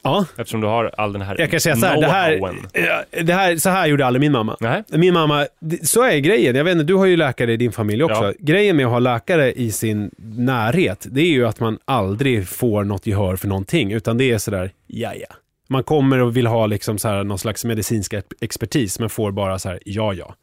Ja, 0.07 0.27
Eftersom 0.37 0.61
du 0.61 0.67
har 0.67 0.91
all 0.97 1.13
den 1.13 1.23
här 1.23 1.37
jag 1.39 1.51
kan 1.51 1.61
säga 1.61 1.77
så 1.77 1.87
här, 1.87 2.01
det 2.01 2.07
här, 2.07 3.23
det 3.23 3.33
här, 3.33 3.57
så 3.57 3.71
här 3.71 3.87
gjorde 3.87 4.07
aldrig 4.07 4.21
min 4.21 4.33
mamma. 4.33 4.57
Nej. 4.61 4.83
Min 4.89 5.15
mamma, 5.15 5.47
så 5.83 6.03
är 6.03 6.19
grejen. 6.19 6.57
Jag 6.57 6.65
vet 6.65 6.73
inte, 6.73 6.85
du 6.85 6.95
har 6.95 7.07
ju 7.07 7.17
läkare 7.17 7.53
i 7.53 7.57
din 7.57 7.73
familj 7.73 8.03
också. 8.05 8.25
Ja. 8.25 8.33
Grejen 8.39 8.77
med 8.77 8.87
att 8.87 8.93
ha 8.93 8.99
läkare 8.99 9.53
i 9.53 9.73
sin 9.73 10.11
närhet, 10.37 11.07
det 11.11 11.21
är 11.21 11.27
ju 11.31 11.47
att 11.47 11.61
man 11.61 11.79
aldrig 11.85 12.49
får 12.49 12.85
något 12.85 13.07
gehör 13.07 13.37
för 13.37 13.49
någonting, 13.49 13.93
utan 13.93 14.19
det 14.19 14.31
är 14.33 14.39
sådär, 14.39 14.71
ja 14.87 15.13
ja. 15.15 15.27
Man 15.69 15.83
kommer 15.83 16.19
och 16.23 16.37
vill 16.37 16.47
ha 16.47 16.67
liksom 16.67 16.99
så 16.99 17.09
här 17.09 17.25
någon 17.25 17.39
slags 17.39 17.65
medicinsk 17.65 18.13
ex- 18.13 18.27
expertis, 18.41 18.99
men 19.01 19.09
får 19.11 19.31
bara 19.33 19.59
så 19.59 19.69
här, 19.69 19.81
ja 19.85 20.15
ja, 20.15 20.35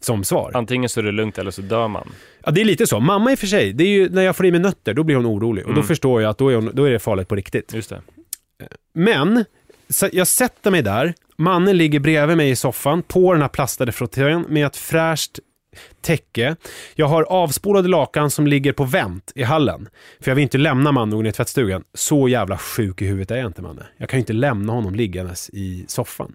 som 0.00 0.24
svar. 0.24 0.50
Antingen 0.54 0.88
så 0.88 1.00
är 1.00 1.04
det 1.04 1.12
lugnt 1.12 1.38
eller 1.38 1.50
så 1.50 1.62
dör 1.62 1.88
man. 1.88 2.08
Ja, 2.44 2.50
det 2.50 2.60
är 2.60 2.64
lite 2.64 2.86
så. 2.86 3.00
Mamma 3.00 3.32
i 3.32 3.34
och 3.34 3.38
för 3.38 3.46
sig, 3.46 3.72
det 3.72 3.84
är 3.84 3.88
ju 3.88 4.08
när 4.08 4.22
jag 4.22 4.36
får 4.36 4.46
i 4.46 4.50
mig 4.50 4.60
nötter, 4.60 4.94
då 4.94 5.02
blir 5.02 5.16
hon 5.16 5.26
orolig. 5.26 5.64
Och 5.64 5.70
då 5.70 5.76
Mm. 5.80 5.86
förstår 5.86 6.22
jag 6.22 6.30
att 6.30 6.38
då 6.38 6.48
är, 6.48 6.54
hon, 6.54 6.70
då 6.74 6.84
är 6.84 6.90
det 6.90 6.98
farligt 6.98 7.28
på 7.28 7.34
riktigt. 7.34 7.74
Just 7.74 7.90
det. 7.90 8.00
Men, 8.94 9.44
jag 10.12 10.26
sätter 10.26 10.70
mig 10.70 10.82
där, 10.82 11.14
mannen 11.36 11.76
ligger 11.76 12.00
bredvid 12.00 12.36
mig 12.36 12.50
i 12.50 12.56
soffan 12.56 13.02
på 13.02 13.32
den 13.32 13.42
här 13.42 13.48
plastade 13.48 13.92
frottén 13.92 14.44
med 14.48 14.66
ett 14.66 14.76
fräscht 14.76 15.38
täcke. 16.02 16.56
Jag 16.94 17.06
har 17.06 17.22
avspolade 17.22 17.88
lakan 17.88 18.30
som 18.30 18.46
ligger 18.46 18.72
på 18.72 18.84
vänt 18.84 19.32
i 19.34 19.42
hallen. 19.42 19.88
För 20.20 20.30
jag 20.30 20.34
vill 20.36 20.42
inte 20.42 20.58
lämna 20.58 20.92
mannen 20.92 21.26
i 21.26 21.32
tvättstugan. 21.32 21.84
Så 21.94 22.28
jävla 22.28 22.58
sjuk 22.58 23.02
i 23.02 23.06
huvudet 23.06 23.30
är 23.30 23.36
jag 23.36 23.46
inte, 23.46 23.62
Manne. 23.62 23.82
Jag 23.96 24.08
kan 24.08 24.18
ju 24.18 24.20
inte 24.20 24.32
lämna 24.32 24.72
honom 24.72 24.94
liggandes 24.94 25.50
i 25.50 25.84
soffan. 25.88 26.34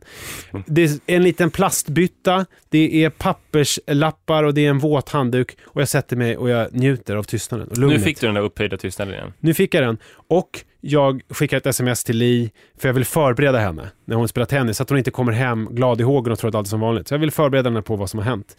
Det 0.65 0.83
är 0.83 0.99
en 1.05 1.23
liten 1.23 1.51
plastbytta, 1.51 2.45
det 2.69 3.03
är 3.03 3.09
papperslappar 3.09 4.43
och 4.43 4.53
det 4.53 4.65
är 4.65 4.69
en 4.69 4.79
våt 4.79 5.09
handduk. 5.09 5.57
Och 5.63 5.81
jag 5.81 5.89
sätter 5.89 6.15
mig 6.15 6.37
och 6.37 6.49
jag 6.49 6.73
njuter 6.73 7.15
av 7.15 7.23
tystnaden 7.23 7.67
och 7.67 7.77
Nu 7.77 7.81
lugnet. 7.81 8.03
fick 8.03 8.19
du 8.19 8.27
den 8.27 8.35
där 8.35 8.41
upphöjda 8.41 8.77
tystnaden 8.77 9.13
igen. 9.13 9.33
Nu 9.39 9.53
fick 9.53 9.73
jag 9.73 9.83
den 9.83 9.97
och 10.27 10.63
jag 10.81 11.21
skickar 11.29 11.57
ett 11.57 11.65
sms 11.65 12.03
till 12.03 12.17
Li 12.17 12.51
för 12.77 12.89
jag 12.89 12.93
vill 12.93 13.05
förbereda 13.05 13.59
henne 13.59 13.91
när 14.05 14.15
hon 14.15 14.27
spelar 14.27 14.45
tennis 14.45 14.77
så 14.77 14.83
att 14.83 14.89
hon 14.89 14.97
inte 14.97 15.11
kommer 15.11 15.31
hem 15.31 15.67
glad 15.71 16.01
i 16.01 16.03
hågen 16.03 16.33
och 16.33 16.39
tror 16.39 16.49
att 16.49 16.55
allt 16.55 16.67
är 16.67 16.69
som 16.69 16.79
vanligt. 16.79 17.07
Så 17.07 17.13
jag 17.13 17.19
vill 17.19 17.31
förbereda 17.31 17.69
henne 17.69 17.81
på 17.81 17.95
vad 17.95 18.09
som 18.09 18.19
har 18.19 18.25
hänt. 18.25 18.57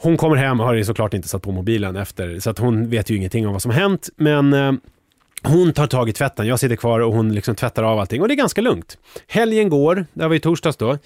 Hon 0.00 0.16
kommer 0.16 0.36
hem 0.36 0.60
och 0.60 0.66
har 0.66 0.74
ju 0.74 0.84
såklart 0.84 1.14
inte 1.14 1.28
satt 1.28 1.42
på 1.42 1.52
mobilen 1.52 1.96
efter 1.96 2.40
så 2.40 2.50
att 2.50 2.58
hon 2.58 2.90
vet 2.90 3.10
ju 3.10 3.16
ingenting 3.16 3.46
om 3.46 3.52
vad 3.52 3.62
som 3.62 3.70
hänt 3.70 4.08
men 4.16 4.52
eh, 4.52 4.72
hon 5.42 5.72
tar 5.72 5.86
tag 5.86 6.08
i 6.08 6.12
tvätten, 6.12 6.46
jag 6.46 6.60
sitter 6.60 6.76
kvar 6.76 7.00
och 7.00 7.12
hon 7.12 7.34
liksom 7.34 7.54
tvättar 7.54 7.82
av 7.82 7.98
allting 7.98 8.22
och 8.22 8.28
det 8.28 8.34
är 8.34 8.36
ganska 8.36 8.60
lugnt. 8.60 8.98
Helgen 9.26 9.68
går, 9.68 10.06
det 10.12 10.28
var 10.28 10.34
i 10.34 10.40
torsdags 10.40 10.76
då. 10.76 10.98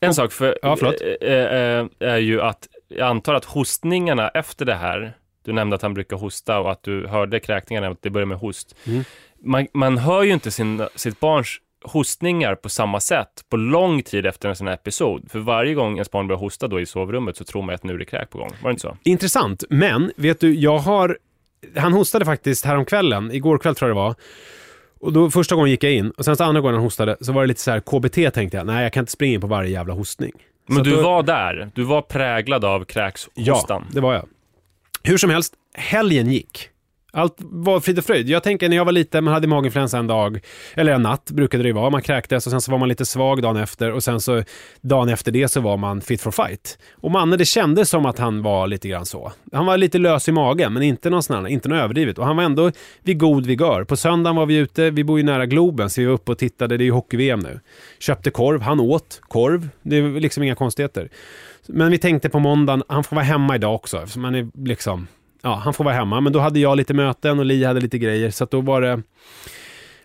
En 0.00 0.14
sak 0.14 0.32
för, 0.32 0.58
Ja, 0.62 0.76
eh, 1.20 1.32
eh, 1.32 1.86
är 2.00 2.18
ju 2.18 2.42
att 2.42 2.68
jag 2.88 3.08
antar 3.08 3.34
att 3.34 3.44
hostningarna 3.44 4.28
efter 4.28 4.64
det 4.64 4.74
här, 4.74 5.16
du 5.44 5.52
nämnde 5.52 5.76
att 5.76 5.82
han 5.82 5.94
brukar 5.94 6.16
hosta 6.16 6.58
och 6.58 6.70
att 6.70 6.82
du 6.82 7.06
hörde 7.06 7.40
kräkningarna, 7.40 7.88
att 7.88 8.02
det 8.02 8.10
börjar 8.10 8.26
med 8.26 8.38
host. 8.38 8.76
Mm. 8.84 9.04
Man, 9.44 9.66
man 9.72 9.98
hör 9.98 10.22
ju 10.22 10.32
inte 10.32 10.50
sin, 10.50 10.86
sitt 10.94 11.20
barns 11.20 11.60
hostningar 11.86 12.54
på 12.54 12.68
samma 12.68 13.00
sätt 13.00 13.28
på 13.50 13.56
lång 13.56 14.02
tid 14.02 14.26
efter 14.26 14.48
en 14.48 14.56
sån 14.56 14.66
här 14.66 14.74
episod. 14.74 15.30
För 15.30 15.38
varje 15.38 15.74
gång 15.74 15.92
ens 15.94 16.10
barn 16.10 16.26
börjar 16.28 16.40
hosta 16.40 16.68
då 16.68 16.80
i 16.80 16.86
sovrummet 16.86 17.36
så 17.36 17.44
tror 17.44 17.62
man 17.62 17.74
att 17.74 17.84
nu 17.84 17.94
är 17.94 17.98
det 17.98 18.04
kräk 18.04 18.30
på 18.30 18.38
gång. 18.38 18.50
Var 18.62 18.70
det 18.70 18.72
inte 18.72 18.80
så? 18.82 18.96
Intressant, 19.02 19.64
men 19.70 20.12
vet 20.16 20.40
du, 20.40 20.54
jag 20.54 20.78
har... 20.78 21.18
Han 21.76 21.92
hostade 21.92 22.24
faktiskt 22.24 22.64
häromkvällen, 22.64 23.32
igår 23.32 23.58
kväll 23.58 23.74
tror 23.74 23.88
jag 23.90 23.96
det 23.96 24.00
var. 24.00 24.14
Och 25.00 25.12
då 25.12 25.30
första 25.30 25.54
gången 25.54 25.70
gick 25.70 25.84
jag 25.84 25.92
in 25.92 26.10
och 26.10 26.24
sen 26.24 26.36
så 26.36 26.44
andra 26.44 26.60
gången 26.60 26.74
han 26.74 26.84
hostade 26.84 27.16
så 27.20 27.32
var 27.32 27.42
det 27.42 27.46
lite 27.48 27.60
så 27.60 27.70
här 27.70 27.80
KBT 27.80 28.34
tänkte 28.34 28.56
jag, 28.56 28.66
nej 28.66 28.82
jag 28.82 28.92
kan 28.92 29.00
inte 29.02 29.12
springa 29.12 29.34
in 29.34 29.40
på 29.40 29.46
varje 29.46 29.70
jävla 29.70 29.94
hostning. 29.94 30.32
Så 30.66 30.72
Men 30.72 30.78
att 30.78 30.84
du 30.84 30.90
då- 30.96 31.02
var 31.02 31.22
där. 31.22 31.70
Du 31.74 31.82
var 31.82 32.02
präglad 32.02 32.64
av 32.64 32.84
kräkshostan. 32.84 33.82
Ja, 33.88 33.94
det 33.94 34.00
var 34.00 34.14
jag. 34.14 34.24
Hur 35.02 35.18
som 35.18 35.30
helst, 35.30 35.54
helgen 35.74 36.32
gick. 36.32 36.68
Allt 37.16 37.36
var 37.38 37.80
frid 37.80 37.98
och 37.98 38.04
fröjd. 38.04 38.28
Jag 38.28 38.42
tänker 38.42 38.68
när 38.68 38.76
jag 38.76 38.84
var 38.84 38.92
liten, 38.92 39.24
man 39.24 39.34
hade 39.34 39.46
maginfluensa 39.46 39.98
en 39.98 40.06
dag, 40.06 40.40
eller 40.74 40.92
en 40.92 41.02
natt 41.02 41.30
brukade 41.30 41.62
det 41.62 41.66
ju 41.66 41.72
vara. 41.72 41.90
Man 41.90 42.02
kräktes 42.02 42.46
och 42.46 42.50
sen 42.50 42.60
så 42.60 42.70
var 42.70 42.78
man 42.78 42.88
lite 42.88 43.04
svag 43.04 43.42
dagen 43.42 43.56
efter 43.56 43.92
och 43.92 44.02
sen 44.02 44.20
så 44.20 44.42
dagen 44.80 45.08
efter 45.08 45.32
det 45.32 45.48
så 45.48 45.60
var 45.60 45.76
man 45.76 46.00
fit 46.00 46.20
for 46.20 46.30
fight. 46.30 46.78
Och 46.94 47.10
Manne, 47.10 47.36
det 47.36 47.44
kändes 47.44 47.90
som 47.90 48.06
att 48.06 48.18
han 48.18 48.42
var 48.42 48.66
lite 48.66 48.88
grann 48.88 49.06
så. 49.06 49.32
Han 49.52 49.66
var 49.66 49.76
lite 49.76 49.98
lös 49.98 50.28
i 50.28 50.32
magen, 50.32 50.72
men 50.72 50.82
inte 50.82 51.10
någon 51.10 51.22
sån 51.22 51.36
här, 51.36 51.48
inte 51.48 51.68
något 51.68 51.78
överdrivet. 51.78 52.18
Och 52.18 52.26
han 52.26 52.36
var 52.36 52.44
ändå 52.44 52.70
vid 53.02 53.18
god 53.18 53.46
vigör. 53.46 53.84
På 53.84 53.96
söndagen 53.96 54.36
var 54.36 54.46
vi 54.46 54.56
ute, 54.56 54.90
vi 54.90 55.04
bor 55.04 55.18
ju 55.18 55.24
nära 55.24 55.46
Globen, 55.46 55.90
så 55.90 56.00
vi 56.00 56.06
var 56.06 56.14
uppe 56.14 56.32
och 56.32 56.38
tittade, 56.38 56.76
det 56.76 56.84
är 56.84 56.86
ju 56.86 56.92
hockey-VM 56.92 57.40
nu. 57.40 57.60
Köpte 57.98 58.30
korv, 58.30 58.62
han 58.62 58.80
åt 58.80 59.20
korv. 59.28 59.68
Det 59.82 59.96
är 59.96 60.20
liksom 60.20 60.42
inga 60.42 60.54
konstigheter. 60.54 61.08
Men 61.66 61.90
vi 61.90 61.98
tänkte 61.98 62.28
på 62.28 62.38
måndagen, 62.38 62.82
han 62.88 63.04
får 63.04 63.16
vara 63.16 63.24
hemma 63.24 63.54
idag 63.54 63.74
också. 63.74 63.96
eftersom 63.96 64.24
han 64.24 64.34
är 64.34 64.48
liksom, 64.54 65.06
ja, 65.46 65.54
han 65.54 65.74
får 65.74 65.84
vara 65.84 65.94
hemma. 65.94 66.20
Men 66.20 66.32
då 66.32 66.38
hade 66.38 66.60
jag 66.60 66.76
lite 66.76 66.94
möten 66.94 67.38
och 67.38 67.44
Li 67.44 67.64
hade 67.64 67.80
lite 67.80 67.98
grejer. 67.98 68.30
Så 68.30 68.44
att 68.44 68.50
då 68.50 68.60
var 68.60 68.80
det, 68.80 69.02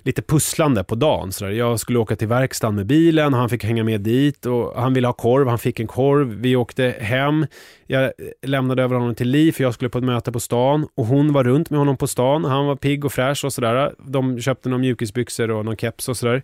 lite 0.04 0.22
pusslande 0.22 0.84
på 0.84 0.96
dagen. 0.96 1.32
Så 1.32 1.46
där. 1.46 1.52
Jag 1.52 1.80
skulle 1.80 2.00
åka 2.00 2.16
till 2.16 2.28
verkstaden 2.28 2.76
med 2.76 2.86
bilen, 2.86 3.34
han 3.34 3.50
fick 3.50 3.64
hänga 3.64 3.84
med 3.84 4.02
dit 4.02 4.46
och 4.46 4.82
han 4.82 4.94
ville 4.94 5.08
ha 5.08 5.14
korv, 5.14 5.48
han 5.48 5.60
fick 5.60 5.80
en 5.80 5.88
korv. 5.88 6.28
Vi 6.28 6.56
åkte 6.56 6.96
hem, 7.00 7.46
jag 7.88 8.12
lämnade 8.42 8.84
över 8.84 8.96
honom 8.96 9.16
till 9.16 9.30
Li 9.30 9.52
för 9.52 9.64
jag 9.64 9.74
skulle 9.74 9.90
på 9.90 9.98
ett 9.98 10.04
möte 10.04 10.32
på 10.32 10.40
stan 10.40 10.88
och 10.96 11.06
hon 11.06 11.34
var 11.34 11.44
runt 11.44 11.70
med 11.70 11.80
honom 11.80 11.98
på 11.98 12.08
stan. 12.08 12.46
Han 12.46 12.66
var 12.66 12.76
pigg 12.76 13.06
och 13.06 13.14
fräsch 13.14 13.46
och 13.46 13.54
sådär. 13.54 13.94
De 13.98 14.42
köpte 14.42 14.70
några 14.70 14.82
mjukisbyxor 14.82 15.52
och 15.52 15.66
någon 15.66 15.78
keps 15.78 16.10
och 16.10 16.18
sådär 16.18 16.44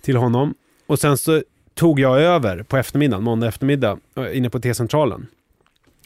till 0.00 0.16
honom. 0.16 0.54
Och 0.86 0.98
sen 0.98 1.18
så 1.18 1.42
tog 1.74 2.00
jag 2.00 2.20
över 2.20 2.62
på 2.62 2.76
eftermiddagen, 2.76 3.24
måndag 3.24 3.46
eftermiddag, 3.46 3.98
inne 4.32 4.50
på 4.50 4.60
T-centralen. 4.60 5.26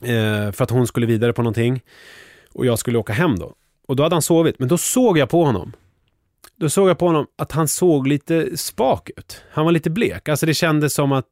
Eh, 0.04 0.52
för 0.52 0.64
att 0.64 0.70
hon 0.70 0.86
skulle 0.86 1.06
vidare 1.06 1.32
på 1.32 1.42
någonting. 1.42 1.82
Och 2.52 2.66
jag 2.66 2.78
skulle 2.78 2.98
åka 2.98 3.12
hem 3.12 3.38
då. 3.38 3.54
Och 3.88 3.96
då 3.96 4.02
hade 4.02 4.14
han 4.14 4.22
sovit, 4.22 4.58
men 4.58 4.68
då 4.68 4.78
såg 4.78 5.18
jag 5.18 5.28
på 5.28 5.44
honom. 5.44 5.72
Då 6.56 6.68
såg 6.68 6.88
jag 6.88 6.98
på 6.98 7.06
honom 7.06 7.26
att 7.38 7.52
han 7.52 7.68
såg 7.68 8.06
lite 8.06 8.56
spak 8.56 9.10
ut. 9.16 9.42
Han 9.50 9.64
var 9.64 9.72
lite 9.72 9.90
blek. 9.90 10.28
Alltså 10.28 10.46
det 10.46 10.54
kändes 10.54 10.94
som 10.94 11.12
att 11.12 11.26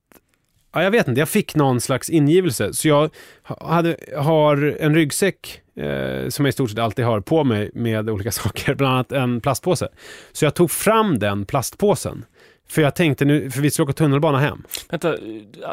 Ja, 0.74 0.82
jag 0.82 0.90
vet 0.90 1.08
inte, 1.08 1.20
jag 1.20 1.28
fick 1.28 1.54
någon 1.54 1.80
slags 1.80 2.11
ingivelse. 2.11 2.72
Så 2.72 2.88
jag 2.88 3.11
hade, 3.42 3.96
har 4.16 4.76
en 4.80 4.94
ryggsäck 4.94 5.61
eh, 5.76 6.28
som 6.28 6.44
jag 6.44 6.48
i 6.48 6.52
stort 6.52 6.70
sett 6.70 6.78
alltid 6.78 7.04
har 7.04 7.20
på 7.20 7.44
mig 7.44 7.70
med 7.74 8.11
olika 8.11 8.32
saker, 8.32 8.74
bland 8.74 8.94
annat 8.94 9.12
en 9.12 9.40
plastpåse. 9.40 9.88
Så 10.32 10.44
jag 10.44 10.54
tog 10.54 10.70
fram 10.70 11.18
den 11.18 11.44
plastpåsen. 11.44 12.24
För 12.68 12.82
jag 12.82 12.94
tänkte 12.94 13.24
nu, 13.24 13.50
för 13.50 13.61
vi 13.61 13.70
ska 13.70 13.82
åka 13.82 13.92
tunnelbana 13.92 14.38
hem. 14.38 14.62
Vänta, 14.90 15.16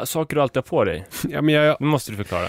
saker 0.04 0.36
du 0.36 0.42
alltid 0.42 0.56
har 0.56 0.62
på 0.62 0.84
dig? 0.84 1.06
Ja, 1.28 1.42
men 1.42 1.54
jag, 1.54 1.76
Nu 1.80 1.86
måste 1.86 2.10
du 2.10 2.16
förklara. 2.16 2.48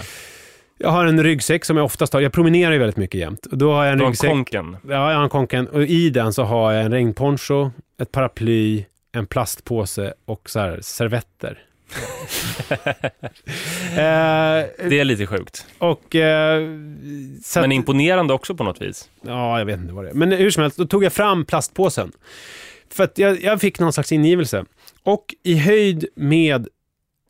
Jag 0.82 0.88
har 0.90 1.06
en 1.06 1.22
ryggsäck 1.24 1.64
som 1.64 1.76
jag 1.76 1.84
oftast 1.84 2.12
har, 2.12 2.20
jag 2.20 2.32
promenerar 2.32 2.72
ju 2.72 2.78
väldigt 2.78 2.96
mycket 2.96 3.20
jämt. 3.20 3.42
Då 3.50 3.72
har 3.72 3.84
jag 3.84 3.92
en 3.92 4.00
en 4.00 4.06
ryggsäck. 4.06 4.30
konken. 4.30 4.76
Ja, 4.88 5.10
jag 5.10 5.16
har 5.16 5.24
en 5.24 5.28
konken. 5.28 5.66
Och 5.68 5.82
i 5.82 6.10
den 6.10 6.32
så 6.32 6.42
har 6.42 6.72
jag 6.72 6.84
en 6.84 6.92
regnponcho, 6.92 7.70
ett 8.00 8.12
paraply, 8.12 8.84
en 9.12 9.26
plastpåse 9.26 10.14
och 10.24 10.50
så 10.50 10.60
här 10.60 10.78
servetter. 10.82 11.58
eh, 13.90 14.88
Det 14.88 15.00
är 15.00 15.04
lite 15.04 15.26
sjukt. 15.26 15.66
och... 15.78 16.14
Eh, 16.14 16.56
att- 17.56 17.60
Men 17.62 17.72
imponerande 17.72 18.34
också 18.34 18.54
på 18.54 18.64
något 18.64 18.82
vis. 18.82 19.08
Ja, 19.22 19.58
jag 19.58 19.66
vet 19.66 19.80
inte 19.80 19.92
vad 19.92 20.04
det 20.04 20.10
är. 20.10 20.14
Men 20.14 20.32
hur 20.32 20.50
som 20.50 20.62
helst, 20.62 20.76
då 20.78 20.84
tog 20.86 21.04
jag 21.04 21.12
fram 21.12 21.44
plastpåsen. 21.44 22.12
För 22.90 23.04
att 23.04 23.18
jag, 23.18 23.42
jag 23.42 23.60
fick 23.60 23.78
någon 23.80 23.92
slags 23.92 24.12
ingivelse. 24.12 24.64
Och 25.02 25.34
i 25.42 25.54
höjd 25.58 26.06
med 26.16 26.68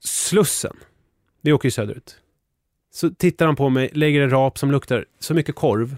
Slussen, 0.04 0.76
vi 1.42 1.52
åker 1.52 1.66
ju 1.66 1.70
söderut, 1.70 2.16
så 2.94 3.10
tittar 3.10 3.46
han 3.46 3.56
på 3.56 3.68
mig, 3.68 3.90
lägger 3.92 4.20
en 4.20 4.30
rap 4.30 4.58
som 4.58 4.70
luktar 4.70 5.04
så 5.18 5.34
mycket 5.34 5.54
korv, 5.54 5.96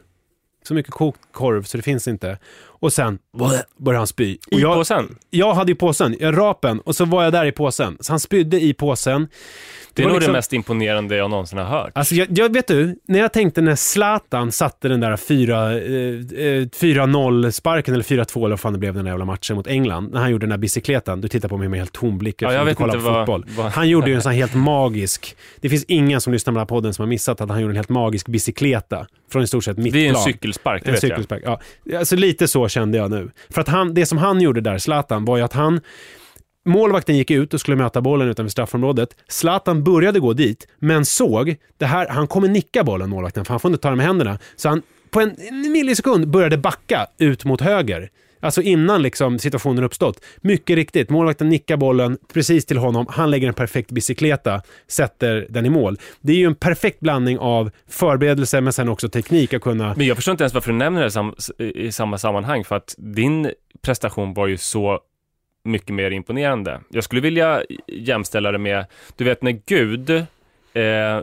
så 0.63 0.75
mycket 0.75 0.93
kokt 0.93 1.21
korv 1.33 1.63
så 1.63 1.77
det 1.77 1.83
finns 1.83 2.09
inte. 2.09 2.39
Och 2.85 2.93
sen 2.93 3.19
börjar 3.79 3.99
han 3.99 4.07
spy. 4.07 4.37
Och 4.53 4.59
I 4.59 4.63
jag, 4.63 4.75
påsen. 4.77 5.17
jag 5.31 5.55
hade 5.55 5.73
ju 5.73 5.77
påsen, 5.77 6.17
jag 6.21 6.37
rapen, 6.39 6.81
och 6.81 6.97
så 6.97 7.05
var 7.05 7.25
jag 7.25 7.33
där 7.33 7.45
i 7.47 7.53
påsen. 7.53 7.97
Så 8.01 8.13
han 8.13 8.21
spydde 8.21 8.61
i 8.61 8.75
påsen. 8.75 9.29
Det 9.97 10.03
är 10.03 10.07
nog 10.07 10.15
liksom- 10.17 10.33
det 10.33 10.39
mest 10.39 10.53
imponerande 10.53 11.17
jag 11.17 11.31
någonsin 11.31 11.59
har 11.59 11.65
hört. 11.65 11.93
Alltså 11.95 12.15
jag, 12.15 12.29
jag 12.39 12.53
vet 12.53 12.67
du, 12.67 12.99
när 13.09 13.19
jag 13.19 13.33
tänkte 13.33 13.61
när 13.61 13.77
Zlatan 13.77 14.53
satte 14.53 14.89
den 14.89 15.01
där 15.01 15.17
4, 15.17 15.73
eh, 15.73 15.79
eh, 15.79 16.67
4-0 16.81 17.51
sparken 17.53 17.95
eller 17.95 18.05
4-2 18.05 18.39
eller 18.39 18.49
vad 18.51 18.61
fan 18.61 18.73
det 18.73 18.79
blev 18.79 18.95
den 18.95 19.05
där 19.05 19.13
jävla 19.13 19.25
matchen 19.25 19.57
mot 19.57 19.67
England. 19.67 20.11
När 20.13 20.21
han 20.21 20.31
gjorde 20.31 20.43
den 20.47 20.51
där 20.51 20.57
bicykleten, 20.59 21.21
du 21.21 21.29
tittar 21.29 21.49
på 21.49 21.57
mig 21.57 21.69
med 21.69 21.79
helt 21.79 21.93
tom 21.93 22.19
blick 22.19 22.43
Ja, 22.43 22.53
jag 22.53 22.61
du 22.61 22.65
vet 22.65 22.81
inte 22.81 22.93
på 22.99 22.99
vad- 23.05 23.15
fotboll. 23.27 23.45
vad- 23.57 23.73
Han 23.73 23.89
gjorde 23.89 24.09
ju 24.11 24.15
en 24.17 24.23
sån 24.23 24.33
här 24.33 24.39
helt 24.39 24.55
magisk, 24.55 25.37
det 25.61 25.69
finns 25.69 25.85
ingen 25.89 26.21
som 26.21 26.33
lyssnar 26.33 26.53
på 26.53 26.55
den 26.55 26.61
här 26.61 26.67
podden 26.67 26.95
som 26.95 27.03
har 27.03 27.09
missat 27.09 27.41
att 27.41 27.49
han 27.49 27.61
gjorde 27.61 27.73
en 27.73 27.77
helt 27.77 27.89
magisk 27.89 28.29
bicykleta 28.29 29.07
från 29.33 29.43
i 29.43 29.47
stort 29.47 29.65
sett 29.65 29.77
mitt 29.79 29.93
Det 29.93 30.07
är 30.07 30.11
en 30.11 30.17
cykelspark, 30.17 30.83
det 30.85 30.89
En 30.89 30.95
vet 30.95 31.03
jag. 31.03 31.11
cykelspark, 31.11 31.43
ja. 31.45 31.61
Alltså 31.99 32.17
lite 32.17 32.49
så 32.49 32.69
kände 32.75 32.99
jag 32.99 33.11
nu. 33.11 33.31
För 33.51 33.61
att 33.61 33.69
han, 33.69 33.95
det 33.95 34.07
som 34.07 34.19
han 34.19 34.41
gjorde 34.41 34.61
där, 34.61 34.79
Zlatan, 34.79 35.25
var 35.25 35.37
ju 35.37 35.43
att 35.43 35.53
han 35.53 35.81
Målvakten 36.67 37.17
gick 37.17 37.31
ut 37.31 37.55
och 37.55 37.61
skulle 37.61 37.77
möta 37.77 38.01
bollen 38.01 38.29
utanför 38.29 38.51
straffområdet. 38.51 39.17
Zlatan 39.29 39.85
började 39.85 40.21
gå 40.21 40.33
dit, 40.33 40.69
men 40.79 41.05
såg, 41.05 41.57
det 41.79 41.87
här, 41.87 42.09
han 42.09 42.27
kommer 42.27 42.49
nicka 42.49 42.85
bollen 42.85 43.11
målvakten, 43.11 43.45
för 43.45 43.53
han 43.53 43.61
får 43.61 43.69
inte 43.71 43.83
ta 43.83 43.89
den 43.89 43.97
med 43.97 44.07
händerna. 44.07 44.39
Så 44.57 44.69
han 44.69 44.83
på 45.11 45.21
en, 45.21 45.37
en 45.49 45.73
millisekund 45.73 46.29
började 46.29 46.59
backa 46.59 47.07
ut 47.19 47.45
mot 47.45 47.61
höger. 47.61 48.11
Alltså 48.45 48.63
innan 48.63 49.03
liksom 49.03 49.39
situationen 49.39 49.85
uppstått. 49.85 50.25
Mycket 50.41 50.77
riktigt, 50.77 51.11
målvakten 51.11 51.49
nickar 51.49 51.77
bollen 51.77 52.19
precis 52.33 52.67
till 52.67 52.77
honom, 52.77 53.07
han 53.09 53.31
lägger 53.31 53.49
en 53.49 53.55
perfekt 53.55 53.91
bicykleta, 53.91 54.63
sätter 54.89 55.47
den 55.51 55.67
i 55.67 55.71
mål. 55.71 55.99
Det 56.21 56.33
är 56.33 56.37
ju 56.37 56.47
en 56.47 56.55
perfekt 56.55 57.01
blandning 57.01 57.39
av 57.39 57.71
förberedelse 57.89 58.61
men 58.61 58.73
sen 58.73 58.89
också 58.89 59.09
teknik 59.09 59.55
att 59.55 59.63
kunna... 59.63 59.95
Men 59.97 60.07
jag 60.07 60.17
förstår 60.17 60.33
inte 60.33 60.45
ens 60.45 60.55
varför 60.55 60.73
du 60.73 60.79
nämner 60.79 61.03
det 61.03 61.11
sam- 61.11 61.35
i 61.59 61.93
samma 61.93 62.19
sammanhang, 62.19 62.65
för 62.65 62.77
att 62.77 62.95
din 62.99 63.51
prestation 63.83 64.35
var 64.35 64.47
ju 64.47 64.57
så 64.57 65.01
mycket 65.65 65.95
mer 65.95 66.11
imponerande. 66.11 66.81
Jag 66.91 67.05
skulle 67.05 67.21
vilja 67.21 67.63
jämställa 67.87 68.53
det 68.53 68.59
med, 68.59 68.87
du 69.17 69.25
vet 69.25 69.43
när 69.43 69.61
Gud 69.67 70.11
eh, 70.11 70.25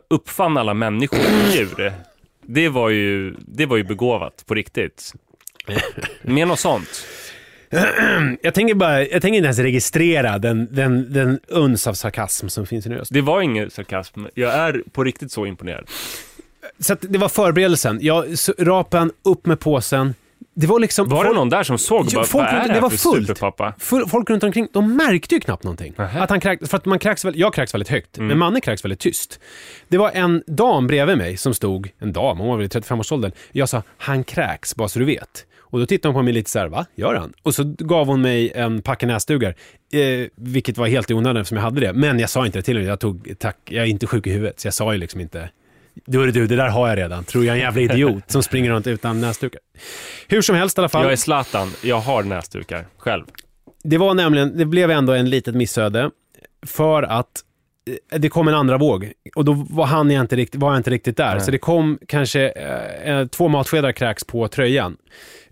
uppfann 0.08 0.58
alla 0.58 0.74
människor 0.74 1.20
och 1.20 1.56
djur. 1.56 1.94
Det 2.42 2.70
var 2.70 2.90
ju, 2.90 3.36
det 3.40 3.66
var 3.66 3.78
ju 3.78 3.84
begåvat 3.84 4.44
på 4.48 4.54
riktigt. 4.54 5.14
Med 6.22 6.48
något 6.48 6.60
sånt. 6.60 7.06
Jag 8.42 8.54
tänker 8.54 8.74
bara, 8.74 9.02
jag 9.02 9.22
tänker 9.22 9.38
inte 9.38 9.46
ens 9.46 9.60
registrera 9.60 10.38
den, 10.38 10.68
den, 10.72 11.14
den 11.14 11.40
uns 11.48 11.88
av 11.88 11.94
sarkasm 11.94 12.48
som 12.48 12.66
finns 12.66 12.86
i 12.86 12.90
din 12.90 12.98
röst. 12.98 13.14
Det 13.14 13.22
var 13.22 13.42
ingen 13.42 13.72
sarkasm. 13.72 14.26
Jag 14.34 14.54
är 14.54 14.84
på 14.92 15.04
riktigt 15.04 15.32
så 15.32 15.46
imponerad. 15.46 15.90
Så 16.80 16.96
det 17.02 17.18
var 17.18 17.30
förberedelsen. 17.30 18.00
Jag, 18.02 18.26
rapen, 18.60 19.12
upp 19.24 19.46
med 19.46 19.60
påsen. 19.60 20.14
Det 20.54 20.68
var 20.68 20.80
liksom... 20.80 21.10
Var 21.10 21.18
det 21.24 21.28
folk- 21.28 21.36
någon 21.38 21.50
där 21.50 21.64
som 21.64 21.78
såg? 21.78 22.06
Bara, 22.06 22.24
folk 22.26 22.46
vad 22.46 22.54
är 22.54 22.60
runt- 22.60 22.68
det 22.68 22.74
det 22.74 22.80
var 22.80 22.90
fullt. 22.90 23.40
Full, 23.80 24.08
folk 24.08 24.30
runt 24.30 24.44
omkring, 24.44 24.68
de 24.74 24.96
märkte 24.96 25.36
ju 25.36 25.42
knappt 25.42 25.64
någonting. 25.64 25.94
Att 25.98 26.30
han 26.30 26.40
kräks, 26.40 26.70
för 26.70 26.78
att 26.78 26.86
man 26.86 27.00
kräks 27.00 27.26
jag 27.34 27.54
kräks 27.54 27.74
väldigt 27.74 27.90
högt, 27.90 28.18
Mm. 28.18 28.28
men 28.28 28.38
Manne 28.38 28.62
kräks 28.62 28.86
väldigt 28.86 29.00
tyst. 29.00 29.40
Det 29.88 29.98
var 29.98 30.12
en 30.14 30.44
dam 30.48 30.88
bredvid 30.88 31.18
mig 31.18 31.38
som 31.38 31.54
stod, 31.54 31.90
en 32.00 32.14
dam, 32.14 32.38
hon 32.38 32.48
var 32.48 32.58
väl 32.58 32.66
i 32.66 32.70
35-årsåldern. 32.70 33.32
Jag 33.52 33.70
sa, 33.70 33.84
han 33.98 34.24
kräks, 34.24 34.76
bara 34.76 34.88
så 34.88 35.00
du 35.00 35.06
vet. 35.06 35.46
Och 35.60 35.80
då 35.80 35.86
tittade 35.86 36.08
hon 36.14 36.20
på 36.20 36.24
mig 36.24 36.34
lite 36.34 36.50
så 36.50 36.60
här, 36.60 36.68
va? 36.68 36.86
Gör 36.96 37.16
han? 37.16 37.34
Och 37.44 37.56
så 37.56 37.64
gav 37.80 38.08
hon 38.08 38.22
mig 38.22 38.52
en 38.56 38.82
packe 38.82 39.06
näsdugar, 39.06 39.56
eh, 39.94 40.28
vilket 40.36 40.78
var 40.78 40.88
helt 40.88 41.12
i 41.12 41.14
onödan 41.14 41.38
eftersom 41.38 41.58
jag 41.58 41.64
hade 41.64 41.82
det. 41.82 41.94
Men 41.94 42.20
jag 42.20 42.30
sa 42.30 42.46
inte 42.46 42.58
det 42.60 42.64
till 42.64 42.78
henne, 42.78 42.90
jag 42.90 43.00
tog, 43.00 43.34
tack, 43.40 43.58
jag 43.70 43.84
är 43.86 43.90
inte 43.90 44.08
sjuk 44.08 44.28
i 44.28 44.32
huvudet, 44.32 44.60
så 44.60 44.68
jag 44.68 44.74
sa 44.74 44.94
ju 44.94 45.00
liksom 45.00 45.22
inte, 45.22 45.50
du, 46.06 46.32
du, 46.32 46.48
det 46.48 46.56
där 46.56 46.70
har 46.70 46.90
jag 46.90 46.98
redan. 46.98 47.24
Tror 47.24 47.46
jag 47.46 47.54
är 47.54 47.58
en 47.58 47.64
jävla 47.64 47.82
idiot 47.82 48.24
som 48.28 48.44
springer 48.44 48.72
runt 48.72 48.88
utan 48.88 49.22
näsdukar. 49.22 49.62
Hur 50.28 50.42
som 50.42 50.56
helst 50.56 50.78
i 50.78 50.82
alla 50.82 50.90
fall. 50.90 51.04
Jag 51.04 51.12
är 51.12 51.16
Zlatan, 51.16 51.72
jag 51.82 52.00
har 52.00 52.24
näsdukar 52.24 52.86
själv. 52.98 53.24
Det 53.84 53.98
var 53.98 54.14
nämligen, 54.14 54.58
det 54.58 54.66
blev 54.66 54.92
ändå 54.92 55.14
en 55.14 55.30
litet 55.30 55.56
missöde 55.56 56.12
för 56.66 57.04
att 57.04 57.28
eh, 58.12 58.20
det 58.20 58.30
kom 58.30 58.48
en 58.48 58.54
andra 58.54 58.78
våg 58.78 59.12
och 59.36 59.46
då 59.46 59.66
var, 59.70 59.86
han 59.86 60.12
inte 60.12 60.36
riktigt, 60.36 60.62
var 60.62 60.72
jag 60.72 60.80
inte 60.80 60.90
riktigt 60.90 61.18
där. 61.18 61.36
Nej. 61.36 61.42
Så 61.42 61.52
det 61.52 61.58
kom 61.58 62.00
kanske 62.08 62.50
eh, 62.50 63.16
eh, 63.16 63.28
två 63.28 63.48
matskedar 63.48 63.92
kräks 63.92 64.24
på 64.24 64.48
tröjan 64.48 64.98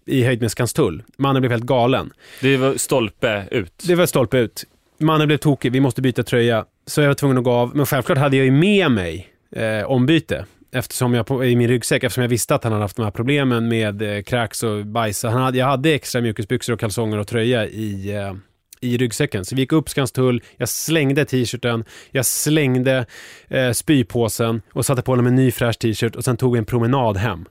i 0.06 0.24
höjd 0.24 0.42
med 0.42 0.52
Skanstull. 0.52 1.04
Mannen 1.18 1.42
blev 1.42 1.52
helt 1.52 1.64
galen. 1.64 2.14
Det 2.42 2.58
var 2.58 2.74
stolpe 2.74 3.46
ut. 3.52 3.84
Det 3.88 3.96
var 3.96 4.06
stolpe 4.06 4.38
ut. 4.38 4.66
Mannen 4.98 5.28
blev 5.28 5.38
tokig, 5.38 5.72
vi 5.72 5.80
måste 5.80 6.02
byta 6.02 6.24
tröja. 6.24 6.66
Så 6.86 7.02
jag 7.02 7.08
var 7.08 7.14
tvungen 7.14 7.38
att 7.38 7.44
gå 7.44 7.52
av. 7.52 7.76
Men 7.76 7.86
självklart 7.86 8.18
hade 8.18 8.38
jag 8.38 8.46
ju 8.46 8.52
med 8.52 8.92
mig 8.92 9.28
eh, 9.52 9.84
ombyte. 9.84 10.46
Eftersom 10.72 11.14
jag 11.14 11.46
i 11.46 11.56
min 11.56 11.68
ryggsäck, 11.68 12.04
eftersom 12.04 12.22
jag 12.22 12.30
visste 12.30 12.56
att 12.56 12.64
han 12.64 12.74
hade 12.74 12.84
haft 12.84 12.96
de 12.96 13.04
här 13.04 13.12
problemen 13.12 13.68
med 13.68 14.02
eh, 14.02 14.22
kräks 14.22 14.64
och 14.64 14.86
bajs. 14.86 15.24
Han 15.24 15.42
hade, 15.42 15.58
jag 15.58 15.66
hade 15.66 15.94
extra 15.94 16.22
mjukisbyxor 16.22 16.74
och 16.74 16.80
kalsonger 16.80 17.18
och 17.18 17.28
tröja 17.28 17.68
i, 17.68 18.16
eh, 18.16 18.34
i 18.82 18.98
ryggsäcken. 18.98 19.46
Så 19.46 19.56
vi 19.56 19.62
gick 19.62 19.72
upp 19.72 19.90
Skanstull, 19.90 20.44
jag 20.58 20.70
slängde 20.70 21.26
t-shirten, 21.26 21.86
jag 22.12 22.26
slängde 22.26 23.06
eh, 23.48 23.72
spypåsen 23.72 24.62
och 24.74 24.86
satte 24.86 25.02
på 25.02 25.16
mig 25.16 25.28
en 25.28 25.36
ny 25.36 25.52
fräsch 25.52 25.80
t-shirt 25.80 26.16
och 26.16 26.24
sen 26.24 26.38
tog 26.38 26.54
vi 26.54 26.60
en 26.60 26.66
promenad 26.66 27.18
hem. 27.18 27.46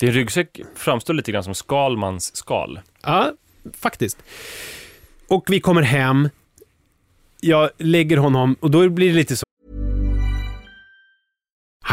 Din 0.00 0.12
ryggsäck 0.12 0.60
framstår 0.74 1.14
lite 1.14 1.32
grann 1.32 1.44
som 1.44 1.54
Skalmans 1.54 2.36
skal. 2.36 2.80
Ja, 3.02 3.32
faktiskt. 3.72 4.18
Och 5.28 5.44
vi 5.48 5.60
kommer 5.60 5.82
hem, 5.82 6.28
jag 7.40 7.70
lägger 7.78 8.16
honom 8.16 8.56
och 8.60 8.70
då 8.70 8.88
blir 8.88 9.08
det 9.08 9.14
lite 9.14 9.36
så 9.36 9.44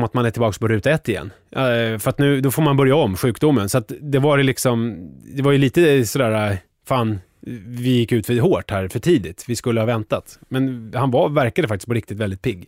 Om 0.00 0.04
att 0.04 0.14
man 0.14 0.26
är 0.26 0.30
tillbaka 0.30 0.58
på 0.60 0.68
ruta 0.68 0.90
ett 0.90 1.08
igen. 1.08 1.32
Eh, 1.50 1.98
för 1.98 2.08
att 2.08 2.18
nu, 2.18 2.40
då 2.40 2.50
får 2.50 2.62
man 2.62 2.76
börja 2.76 2.96
om 2.96 3.16
sjukdomen. 3.16 3.68
Så 3.68 3.78
att 3.78 3.92
det 4.00 4.18
var 4.18 4.38
det 4.38 4.42
liksom, 4.42 4.96
det 5.36 5.42
var 5.42 5.52
ju 5.52 5.58
lite 5.58 6.06
sådär, 6.06 6.50
eh, 6.50 6.56
fan, 6.86 7.20
vi 7.66 7.90
gick 7.90 8.12
ut 8.12 8.26
för 8.26 8.40
hårt 8.40 8.70
här 8.70 8.88
för 8.88 8.98
tidigt. 8.98 9.44
Vi 9.48 9.56
skulle 9.56 9.80
ha 9.80 9.86
väntat. 9.86 10.38
Men 10.48 10.92
han 10.94 11.10
var, 11.10 11.28
verkade 11.28 11.68
faktiskt 11.68 11.88
på 11.88 11.94
riktigt 11.94 12.18
väldigt 12.18 12.42
pigg. 12.42 12.66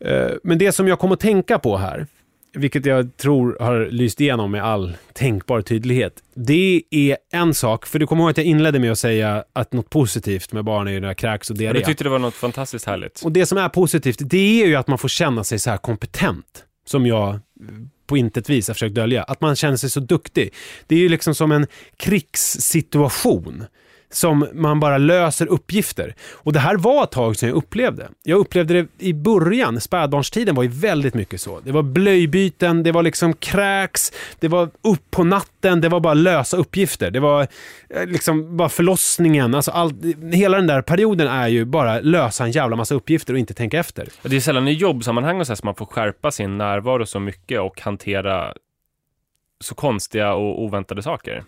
Eh, 0.00 0.30
men 0.42 0.58
det 0.58 0.72
som 0.72 0.88
jag 0.88 0.98
kom 0.98 1.12
att 1.12 1.20
tänka 1.20 1.58
på 1.58 1.76
här, 1.76 2.06
vilket 2.52 2.86
jag 2.86 3.16
tror 3.16 3.56
har 3.60 3.86
lyst 3.90 4.20
igenom 4.20 4.50
med 4.50 4.64
all 4.64 4.92
tänkbar 5.12 5.62
tydlighet. 5.62 6.12
Det 6.34 6.82
är 6.90 7.16
en 7.32 7.54
sak, 7.54 7.86
för 7.86 7.98
du 7.98 8.06
kommer 8.06 8.22
ihåg 8.22 8.30
att 8.30 8.36
jag 8.36 8.46
inledde 8.46 8.78
med 8.78 8.92
att 8.92 8.98
säga 8.98 9.44
att 9.52 9.72
något 9.72 9.90
positivt 9.90 10.52
med 10.52 10.64
barn 10.64 10.88
är 10.88 10.92
ju 10.92 11.00
när 11.00 11.08
jag 11.08 11.16
kräks 11.16 11.50
och 11.50 11.56
diarré. 11.56 11.78
du 11.78 11.84
tyckte 11.84 12.04
det 12.04 12.10
var 12.10 12.18
något 12.18 12.34
fantastiskt 12.34 12.86
härligt. 12.86 13.20
Och 13.24 13.32
det 13.32 13.46
som 13.46 13.58
är 13.58 13.68
positivt, 13.68 14.18
det 14.20 14.62
är 14.62 14.66
ju 14.66 14.76
att 14.76 14.88
man 14.88 14.98
får 14.98 15.08
känna 15.08 15.44
sig 15.44 15.58
så 15.58 15.70
här 15.70 15.76
kompetent. 15.76 16.64
Som 16.86 17.06
jag 17.06 17.40
på 18.06 18.16
intet 18.16 18.50
vis 18.50 18.68
har 18.68 18.74
försökt 18.74 18.94
dölja. 18.94 19.22
Att 19.22 19.40
man 19.40 19.56
känner 19.56 19.76
sig 19.76 19.90
så 19.90 20.00
duktig. 20.00 20.54
Det 20.86 20.94
är 20.94 20.98
ju 20.98 21.08
liksom 21.08 21.34
som 21.34 21.52
en 21.52 21.66
krigssituation. 21.96 23.64
Som 24.12 24.46
man 24.52 24.80
bara 24.80 24.98
löser 24.98 25.46
uppgifter. 25.46 26.14
Och 26.32 26.52
det 26.52 26.58
här 26.58 26.76
var 26.76 27.04
ett 27.04 27.10
tag 27.10 27.36
sedan 27.36 27.48
jag 27.48 27.56
upplevde. 27.56 28.08
Jag 28.22 28.38
upplevde 28.38 28.74
det 28.74 28.88
i 28.98 29.14
början, 29.14 29.80
spädbarnstiden 29.80 30.54
var 30.54 30.62
ju 30.62 30.68
väldigt 30.68 31.14
mycket 31.14 31.40
så. 31.40 31.60
Det 31.60 31.72
var 31.72 31.82
blöjbyten, 31.82 32.82
det 32.82 32.92
var 32.92 33.02
liksom 33.02 33.32
kräks, 33.32 34.12
det 34.38 34.48
var 34.48 34.70
upp 34.82 35.10
på 35.10 35.24
natten, 35.24 35.80
det 35.80 35.88
var 35.88 36.00
bara 36.00 36.14
lösa 36.14 36.56
uppgifter. 36.56 37.10
Det 37.10 37.20
var 37.20 37.46
eh, 37.88 38.06
liksom 38.06 38.56
bara 38.56 38.68
förlossningen, 38.68 39.54
alltså 39.54 39.70
all, 39.70 39.92
hela 40.32 40.56
den 40.56 40.66
där 40.66 40.82
perioden 40.82 41.28
är 41.28 41.48
ju 41.48 41.64
bara 41.64 42.00
lösa 42.00 42.44
en 42.44 42.50
jävla 42.50 42.76
massa 42.76 42.94
uppgifter 42.94 43.32
och 43.32 43.38
inte 43.38 43.54
tänka 43.54 43.78
efter. 43.78 44.08
Det 44.22 44.36
är 44.36 44.40
sällan 44.40 44.68
i 44.68 44.72
jobbsammanhang 44.72 45.40
och 45.40 45.46
så 45.46 45.56
som 45.56 45.66
man 45.66 45.74
får 45.74 45.86
skärpa 45.86 46.30
sin 46.30 46.58
närvaro 46.58 47.06
så 47.06 47.20
mycket 47.20 47.60
och 47.60 47.80
hantera 47.80 48.54
så 49.60 49.74
konstiga 49.74 50.34
och 50.34 50.62
oväntade 50.62 51.02
saker. 51.02 51.44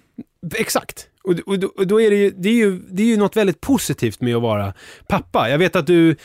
Exakt. 0.55 1.09
Och, 1.23 1.35
och, 1.47 1.79
och 1.79 1.87
då 1.87 2.01
är 2.01 2.11
det 2.11 2.17
ju, 2.17 2.31
det 2.31 2.49
är 2.49 2.55
ju, 2.55 2.79
det 2.91 3.03
är 3.03 3.07
ju 3.07 3.17
något 3.17 3.37
väldigt 3.37 3.61
positivt 3.61 4.21
med 4.21 4.37
att 4.37 4.43
vara 4.43 4.73
pappa. 5.09 5.51
Jag 5.51 5.59
vet 5.59 5.77
att 5.77 5.87
du, 5.87 6.17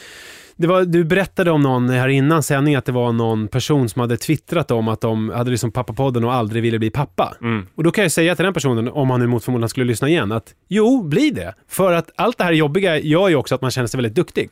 det 0.56 0.68
var, 0.68 0.86
du 0.86 1.04
berättade 1.04 1.52
om 1.52 1.62
någon 1.62 1.90
här 1.90 2.08
innan 2.08 2.44
sändning 2.44 2.76
att 2.76 2.86
det 2.86 2.92
var 2.92 3.12
någon 3.12 3.48
person 3.48 3.90
som 3.90 4.00
hade 4.00 4.18
twittrat 4.18 4.72
om 4.72 4.88
att 4.88 5.02
de 5.02 5.30
hade 5.30 5.52
liksom 5.52 5.72
pappapodden 5.72 6.24
och 6.24 6.34
aldrig 6.34 6.64
ville 6.64 6.80
bli 6.80 6.90
pappa. 6.90 7.36
Mm. 7.42 7.68
Och 7.76 7.84
då 7.84 7.92
kan 7.92 8.02
jag 8.02 8.12
säga 8.12 8.36
till 8.36 8.46
den 8.46 8.54
personen, 8.54 8.88
om 8.88 9.10
han 9.10 9.20
nu 9.20 9.28
mot 9.28 9.44
förmodan 9.44 9.70
skulle 9.70 9.86
lyssna 9.86 10.10
igen, 10.10 10.32
att 10.32 10.56
jo, 10.68 11.04
bli 11.04 11.32
det. 11.32 11.54
För 11.68 11.94
att 11.94 12.12
allt 12.16 12.38
det 12.38 12.44
här 12.44 12.52
jobbiga 12.52 13.00
gör 13.00 13.30
ju 13.30 13.36
också 13.36 13.56
att 13.56 13.62
man 13.62 13.72
känner 13.72 13.88
sig 13.88 13.98
väldigt 13.98 14.16
duktig. 14.16 14.50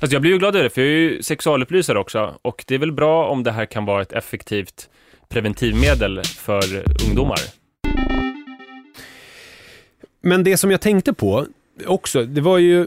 Alltså 0.00 0.14
jag 0.14 0.22
blir 0.22 0.32
ju 0.32 0.38
glad 0.38 0.54
över 0.54 0.64
det, 0.64 0.70
för 0.70 0.80
jag 0.80 0.90
är 0.90 0.94
ju 0.94 1.22
sexualupplysare 1.22 1.98
också. 1.98 2.34
Och 2.42 2.64
det 2.66 2.74
är 2.74 2.78
väl 2.78 2.92
bra 2.92 3.28
om 3.28 3.42
det 3.42 3.52
här 3.52 3.66
kan 3.66 3.84
vara 3.84 4.02
ett 4.02 4.12
effektivt 4.12 4.88
preventivmedel 5.28 6.22
för 6.24 6.62
ungdomar. 7.08 7.38
Men 10.26 10.44
det 10.44 10.56
som 10.56 10.70
jag 10.70 10.80
tänkte 10.80 11.12
på 11.12 11.46
också, 11.86 12.24
det 12.24 12.40
var 12.40 12.58
ju... 12.58 12.80
eh, 12.80 12.86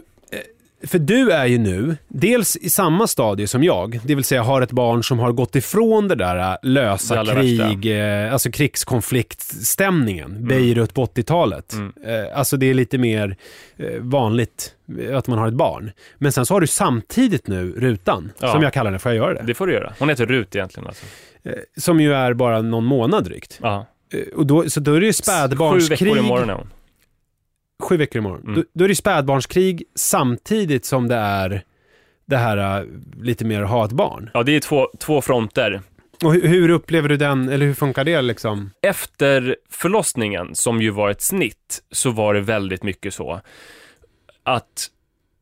För 0.86 0.98
du 0.98 1.30
är 1.30 1.46
ju 1.46 1.58
nu, 1.58 1.96
dels 2.08 2.56
i 2.56 2.70
samma 2.70 3.06
stadie 3.06 3.46
som 3.48 3.64
jag, 3.64 4.00
det 4.04 4.14
vill 4.14 4.24
säga 4.24 4.42
har 4.42 4.62
ett 4.62 4.72
barn 4.72 5.04
som 5.04 5.18
har 5.18 5.32
gått 5.32 5.56
ifrån 5.56 6.08
det 6.08 6.14
där 6.14 6.36
Det 6.36 6.58
lösa 6.62 7.18
allra 7.18 7.34
krig, 7.34 7.98
eh, 8.26 8.32
alltså 8.32 8.50
krigskonfliktstämningen, 8.50 10.46
Beirut 10.48 10.94
på 10.94 11.04
80-talet. 11.06 11.72
Mm. 11.72 11.92
Eh, 12.06 12.38
Alltså 12.38 12.56
det 12.56 12.66
är 12.70 12.74
lite 12.74 12.98
mer 12.98 13.36
eh, 13.76 13.86
vanligt 14.00 14.74
eh, 15.00 15.16
att 15.18 15.26
man 15.26 15.38
har 15.38 15.48
ett 15.48 15.54
barn. 15.54 15.90
Men 16.18 16.32
sen 16.32 16.46
så 16.46 16.54
har 16.54 16.60
du 16.60 16.66
samtidigt 16.66 17.46
nu 17.46 17.72
Rutan, 17.76 18.32
Ja. 18.40 18.52
som 18.52 18.62
jag 18.62 18.72
kallar 18.72 18.90
den, 18.90 19.00
får 19.00 19.12
jag 19.12 19.16
göra 19.16 19.34
det? 19.34 19.42
Det 19.46 19.54
får 19.54 19.66
du 19.66 19.72
göra. 19.72 19.92
Hon 19.98 20.08
heter 20.08 20.26
Rut 20.26 20.56
egentligen 20.56 20.86
alltså. 20.86 21.04
Eh, 21.42 21.52
Som 21.76 22.00
ju 22.00 22.12
är 22.14 22.32
bara 22.34 22.62
någon 22.62 22.84
månad 22.84 23.24
drygt. 23.24 23.58
Eh, 24.12 24.20
Och 24.36 24.46
då, 24.46 24.70
så 24.70 24.80
då 24.80 24.94
är 24.94 25.00
det 25.00 25.06
ju 25.06 25.12
Sju 25.12 25.16
spädbarnskrig. 25.22 26.08
veckor 26.08 26.18
imorgon 26.18 26.50
är 26.50 26.54
hon. 26.54 26.70
Sju 27.80 27.96
veckor 27.96 28.18
imorgon. 28.18 28.42
Mm. 28.42 28.54
Då, 28.54 28.62
då 28.72 28.84
är 28.84 28.88
det 28.88 28.94
spädbarnskrig 28.94 29.82
samtidigt 29.94 30.84
som 30.84 31.08
det 31.08 31.16
är 31.16 31.62
det 32.26 32.36
här 32.36 32.80
äh, 32.80 32.86
lite 33.22 33.44
mer 33.44 33.62
att 33.62 33.70
ha 33.70 33.84
ett 33.84 33.92
barn. 33.92 34.30
Ja, 34.34 34.42
det 34.42 34.56
är 34.56 34.60
två, 34.60 34.88
två 34.98 35.20
fronter. 35.20 35.80
Och 36.24 36.34
hur, 36.34 36.48
hur 36.48 36.68
upplever 36.68 37.08
du 37.08 37.16
den, 37.16 37.48
eller 37.48 37.66
hur 37.66 37.74
funkar 37.74 38.04
det 38.04 38.22
liksom? 38.22 38.70
Efter 38.82 39.56
förlossningen, 39.70 40.54
som 40.54 40.82
ju 40.82 40.90
var 40.90 41.10
ett 41.10 41.22
snitt, 41.22 41.82
så 41.90 42.10
var 42.10 42.34
det 42.34 42.40
väldigt 42.40 42.82
mycket 42.82 43.14
så 43.14 43.40
att 44.42 44.90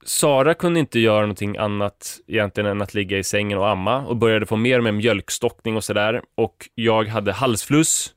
Sara 0.05 0.55
kunde 0.55 0.81
inte 0.81 1.01
göra 1.01 1.20
någonting 1.20 1.57
annat 1.57 2.20
egentligen 2.27 2.70
än 2.70 2.83
att 2.83 2.94
ligga 2.94 3.18
i 3.18 3.24
sängen 3.24 3.59
och 3.59 3.68
amma 3.68 4.07
och 4.07 4.16
började 4.16 4.46
få 4.46 4.57
mer 4.57 4.79
och 4.79 4.85
mer 4.85 4.92
mjölkstockning 4.92 5.77
och 5.77 5.85
sådär. 5.85 6.22
Och 6.35 6.68
jag 6.74 7.09
hade 7.09 7.33
halsfluss 7.33 8.14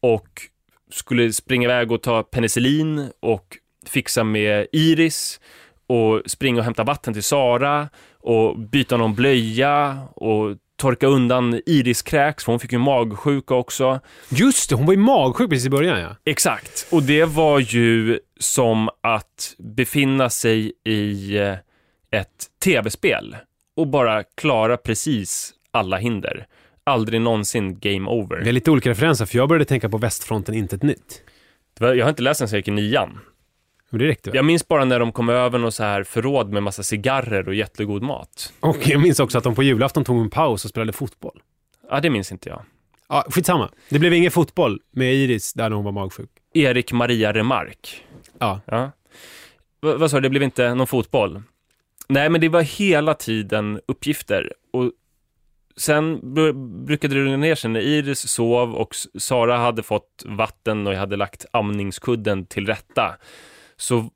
och 0.00 0.28
skulle 0.90 1.32
springa 1.32 1.64
iväg 1.64 1.92
och 1.92 2.02
ta 2.02 2.22
penicillin 2.22 3.10
och 3.20 3.56
fixa 3.86 4.24
med 4.24 4.66
Iris 4.72 5.40
och 5.86 6.22
springa 6.26 6.58
och 6.58 6.64
hämta 6.64 6.84
vatten 6.84 7.14
till 7.14 7.22
Sara 7.22 7.88
och 8.18 8.58
byta 8.58 8.96
någon 8.96 9.14
blöja 9.14 9.98
och 10.14 10.56
torka 10.76 11.06
undan 11.06 11.60
Iris-kräks, 11.66 12.44
för 12.44 12.52
hon 12.52 12.60
fick 12.60 12.72
ju 12.72 12.78
magsjuka 12.78 13.54
också. 13.54 14.00
Just 14.28 14.70
det, 14.70 14.76
hon 14.76 14.86
var 14.86 14.92
ju 14.92 14.98
magsjuk 15.00 15.50
precis 15.50 15.66
i 15.66 15.70
början 15.70 16.00
ja. 16.00 16.16
Exakt, 16.24 16.86
och 16.90 17.02
det 17.02 17.24
var 17.24 17.58
ju 17.58 18.18
som 18.40 18.88
att 19.00 19.54
befinna 19.58 20.30
sig 20.30 20.72
i 20.84 21.36
eh, 21.38 21.52
ett 22.10 22.46
tv-spel 22.64 23.36
och 23.76 23.86
bara 23.86 24.22
klara 24.22 24.76
precis 24.76 25.52
alla 25.70 25.96
hinder. 25.96 26.46
Aldrig 26.84 27.20
någonsin 27.20 27.78
game 27.80 28.10
over. 28.10 28.38
Vi 28.38 28.44
har 28.44 28.52
lite 28.52 28.70
olika 28.70 28.90
referenser, 28.90 29.26
för 29.26 29.36
jag 29.36 29.48
började 29.48 29.64
tänka 29.64 29.88
på 29.88 29.98
Västfronten, 29.98 30.54
inte 30.54 30.76
ett 30.76 30.82
nytt. 30.82 31.22
Det 31.78 31.94
Jag 31.94 32.04
har 32.04 32.10
inte 32.10 32.22
läst 32.22 32.38
den 32.38 32.48
sen 32.48 32.56
jag 32.56 32.60
gick 32.60 32.68
i 32.68 32.70
nian. 32.70 33.18
Men 33.90 33.98
det 33.98 34.06
räckte 34.06 34.30
väl? 34.30 34.36
Jag 34.36 34.44
minns 34.44 34.68
bara 34.68 34.84
när 34.84 34.98
de 34.98 35.12
kom 35.12 35.28
över 35.28 35.58
någon 35.58 35.72
så 35.72 35.82
här 35.82 36.04
förråd 36.04 36.52
med 36.52 36.62
massa 36.62 36.82
cigarrer 36.82 37.48
och 37.48 37.54
jättegod 37.54 38.02
mat. 38.02 38.52
Och 38.60 38.76
jag 38.88 39.00
minns 39.00 39.20
också 39.20 39.38
att 39.38 39.44
de 39.44 39.54
på 39.54 39.62
julafton 39.62 40.04
tog 40.04 40.20
en 40.20 40.30
paus 40.30 40.64
och 40.64 40.70
spelade 40.70 40.92
fotboll. 40.92 41.42
Ja, 41.90 42.00
det 42.00 42.10
minns 42.10 42.32
inte 42.32 42.48
jag. 42.48 42.62
Ja, 43.08 43.26
skitsamma. 43.30 43.70
Det 43.88 43.98
blev 43.98 44.14
ingen 44.14 44.30
fotboll 44.30 44.80
med 44.90 45.14
Iris 45.14 45.52
där 45.52 45.68
när 45.68 45.76
hon 45.76 45.84
var 45.84 45.92
magsjuk. 45.92 46.30
Erik 46.54 46.92
Maria 46.92 47.32
Remark. 47.32 48.04
Ja. 48.38 48.60
Ja. 48.64 48.90
V- 49.82 49.94
vad 49.96 50.10
sa 50.10 50.16
du, 50.16 50.20
det 50.20 50.30
blev 50.30 50.42
inte 50.42 50.74
någon 50.74 50.86
fotboll? 50.86 51.42
Nej, 52.08 52.28
men 52.28 52.40
det 52.40 52.48
var 52.48 52.62
hela 52.62 53.14
tiden 53.14 53.80
uppgifter. 53.88 54.52
Och 54.72 54.92
sen 55.76 56.20
br- 56.20 56.84
brukade 56.84 57.14
det 57.14 57.20
rulla 57.20 57.36
ner 57.36 57.54
sig 57.54 57.70
när 57.70 57.80
Iris 57.80 58.28
sov 58.28 58.74
och 58.74 58.94
Sara 59.18 59.56
hade 59.56 59.82
fått 59.82 60.22
vatten 60.26 60.86
och 60.86 60.92
jag 60.92 60.98
hade 60.98 61.16
lagt 61.16 61.44
amningskudden 61.52 62.46
till 62.46 62.66
rätta. 62.66 63.16
Så 63.80 64.10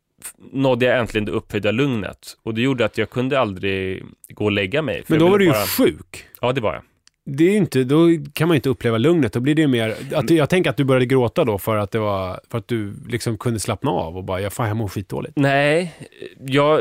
nådde 0.52 0.86
jag 0.86 0.98
äntligen 0.98 1.24
det 1.24 1.32
upphöjda 1.32 1.70
lugnet. 1.70 2.36
Och 2.42 2.54
det 2.54 2.60
gjorde 2.60 2.84
att 2.84 2.98
jag 2.98 3.10
kunde 3.10 3.40
aldrig 3.40 4.04
gå 4.28 4.44
och 4.44 4.52
lägga 4.52 4.82
mig. 4.82 5.02
för 5.04 5.12
Men 5.12 5.20
då 5.20 5.28
var 5.28 5.38
du 5.38 5.44
ju 5.44 5.50
bara- 5.50 5.66
sjuk. 5.66 6.24
Ja, 6.40 6.52
det 6.52 6.60
var 6.60 6.74
jag. 6.74 6.82
Det 7.26 7.44
är 7.44 7.56
inte, 7.56 7.84
då 7.84 8.08
kan 8.32 8.48
man 8.48 8.54
ju 8.54 8.58
inte 8.58 8.68
uppleva 8.68 8.98
lugnet. 8.98 9.32
Då 9.32 9.40
blir 9.40 9.54
det 9.54 9.66
mer, 9.66 9.94
att, 10.14 10.30
jag 10.30 10.48
tänker 10.50 10.70
att 10.70 10.76
du 10.76 10.84
började 10.84 11.06
gråta 11.06 11.44
då 11.44 11.58
för 11.58 11.76
att 11.76 11.90
det 11.90 11.98
var, 11.98 12.40
för 12.50 12.58
att 12.58 12.68
du 12.68 12.94
liksom 13.08 13.38
kunde 13.38 13.60
slappna 13.60 13.90
av 13.90 14.16
och 14.16 14.24
bara, 14.24 14.40
jag 14.40 14.52
fan 14.52 14.68
jag 14.68 14.76
mår 14.76 14.88
skitdåligt. 14.88 15.36
Nej, 15.36 15.94
jag 16.38 16.80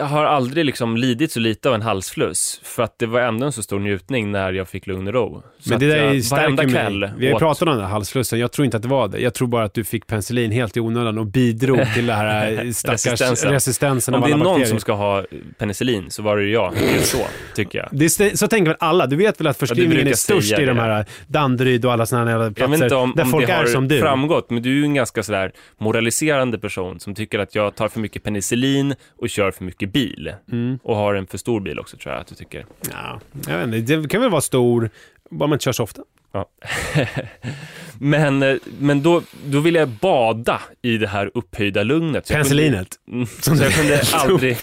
har 0.00 0.24
aldrig 0.24 0.64
liksom 0.64 0.96
lidit 0.96 1.32
så 1.32 1.40
lite 1.40 1.68
av 1.68 1.74
en 1.74 1.82
halsfluss. 1.82 2.60
För 2.64 2.82
att 2.82 2.98
det 2.98 3.06
var 3.06 3.20
ändå 3.20 3.46
en 3.46 3.52
så 3.52 3.62
stor 3.62 3.78
njutning 3.80 4.30
när 4.32 4.52
jag 4.52 4.68
fick 4.68 4.86
lugn 4.86 5.06
och 5.08 5.14
ro. 5.14 5.42
Så 5.58 5.70
Men 5.70 5.78
det 5.80 5.86
där 5.88 5.96
jag, 5.96 6.16
är 6.16 6.20
stärker 6.20 6.68
kväll 6.68 6.98
mig. 6.98 7.10
Vi 7.16 7.26
har 7.26 7.34
åt- 7.34 7.38
pratat 7.40 7.62
om 7.62 7.68
den 7.74 7.80
här 7.84 7.90
halsflussen, 7.90 8.38
jag 8.38 8.52
tror 8.52 8.64
inte 8.64 8.76
att 8.76 8.82
det 8.82 8.88
var 8.88 9.08
det. 9.08 9.18
Jag 9.20 9.34
tror 9.34 9.48
bara 9.48 9.64
att 9.64 9.74
du 9.74 9.84
fick 9.84 10.06
penicillin 10.06 10.50
helt 10.50 10.76
i 10.76 10.80
onödan 10.80 11.18
och 11.18 11.26
bidrog 11.26 11.80
till 11.94 12.06
det 12.06 12.12
här 12.12 12.52
eh, 12.64 12.70
stackars 12.72 13.06
Resistensen. 13.06 13.52
resistensen, 13.52 14.14
Om 14.14 14.22
av 14.22 14.28
det 14.28 14.32
är 14.34 14.36
någon 14.36 14.44
bakterier. 14.44 14.66
som 14.68 14.80
ska 14.80 14.92
ha 14.92 15.24
penicillin 15.58 16.10
så 16.10 16.22
var 16.22 16.36
det 16.36 16.42
ju 16.42 16.52
jag. 16.52 16.72
Så, 17.02 17.18
tycker 17.54 17.78
jag. 17.78 17.88
Det 17.92 18.04
är, 18.04 18.36
så 18.36 18.48
tänker 18.48 18.70
väl 18.70 18.76
alla. 18.80 19.06
Du 19.06 19.16
vet 19.16 19.40
väl 19.40 19.46
att 19.46 19.56
förskrivningen 19.58 20.06
är 20.08 20.12
störst 20.14 20.58
i 20.58 20.64
de 20.64 20.78
här 20.78 21.04
Danderyd 21.26 21.84
och 21.84 21.92
alla 21.92 22.06
sådana 22.06 22.30
här 22.30 22.38
Jag 22.38 22.54
platser 22.56 22.70
vet 22.72 22.82
inte 22.82 22.94
om, 22.94 23.12
där 23.16 23.24
om 23.24 23.30
folk 23.30 23.46
det 23.46 23.52
är 23.52 23.66
som 23.66 23.88
du. 23.88 24.00
framgått, 24.00 24.50
men 24.50 24.62
du 24.62 24.70
är 24.70 24.74
ju 24.74 24.84
en 24.84 24.94
ganska 24.94 25.22
sådär 25.22 25.52
moraliserande 25.78 26.58
person 26.58 27.00
som 27.00 27.14
tycker 27.14 27.38
att 27.38 27.54
jag 27.54 27.74
tar 27.74 27.88
för 27.88 28.00
mycket 28.00 28.22
penicillin 28.22 28.94
och 29.18 29.28
kör 29.32 29.50
för 29.50 29.64
mycket 29.64 29.92
bil. 29.92 30.32
Mm. 30.52 30.78
Och 30.82 30.96
har 30.96 31.14
en 31.14 31.26
för 31.26 31.38
stor 31.38 31.60
bil 31.60 31.78
också 31.78 31.96
tror 31.96 32.14
jag 32.14 32.20
att 32.20 32.26
du 32.26 32.34
tycker. 32.34 32.66
Ja, 32.90 33.20
jag 33.46 33.58
vet 33.66 33.74
inte, 33.74 33.96
det 33.96 34.08
kan 34.08 34.20
väl 34.20 34.30
vara 34.30 34.40
stor, 34.40 34.90
bara 35.30 35.46
man 35.46 35.56
inte 35.56 35.64
kör 35.64 35.72
så 35.72 35.82
ofta. 35.82 36.02
Ja. 36.32 36.48
men 37.98 38.42
eh, 38.42 38.56
men 38.78 39.02
då, 39.02 39.22
då 39.46 39.60
ville 39.60 39.78
jag 39.78 39.88
bada 39.88 40.60
i 40.82 40.98
det 40.98 41.06
här 41.06 41.30
upphöjda 41.34 41.82
lugnet. 41.82 42.26
Så 42.26 42.32
jag 42.32 42.46
kunde- 42.46 42.62
Penicillinet. 42.62 42.88
Mm, 43.08 43.26
så 43.40 43.64
jag 43.64 43.72
kunde, 43.74 44.00
aldrig, 44.12 44.56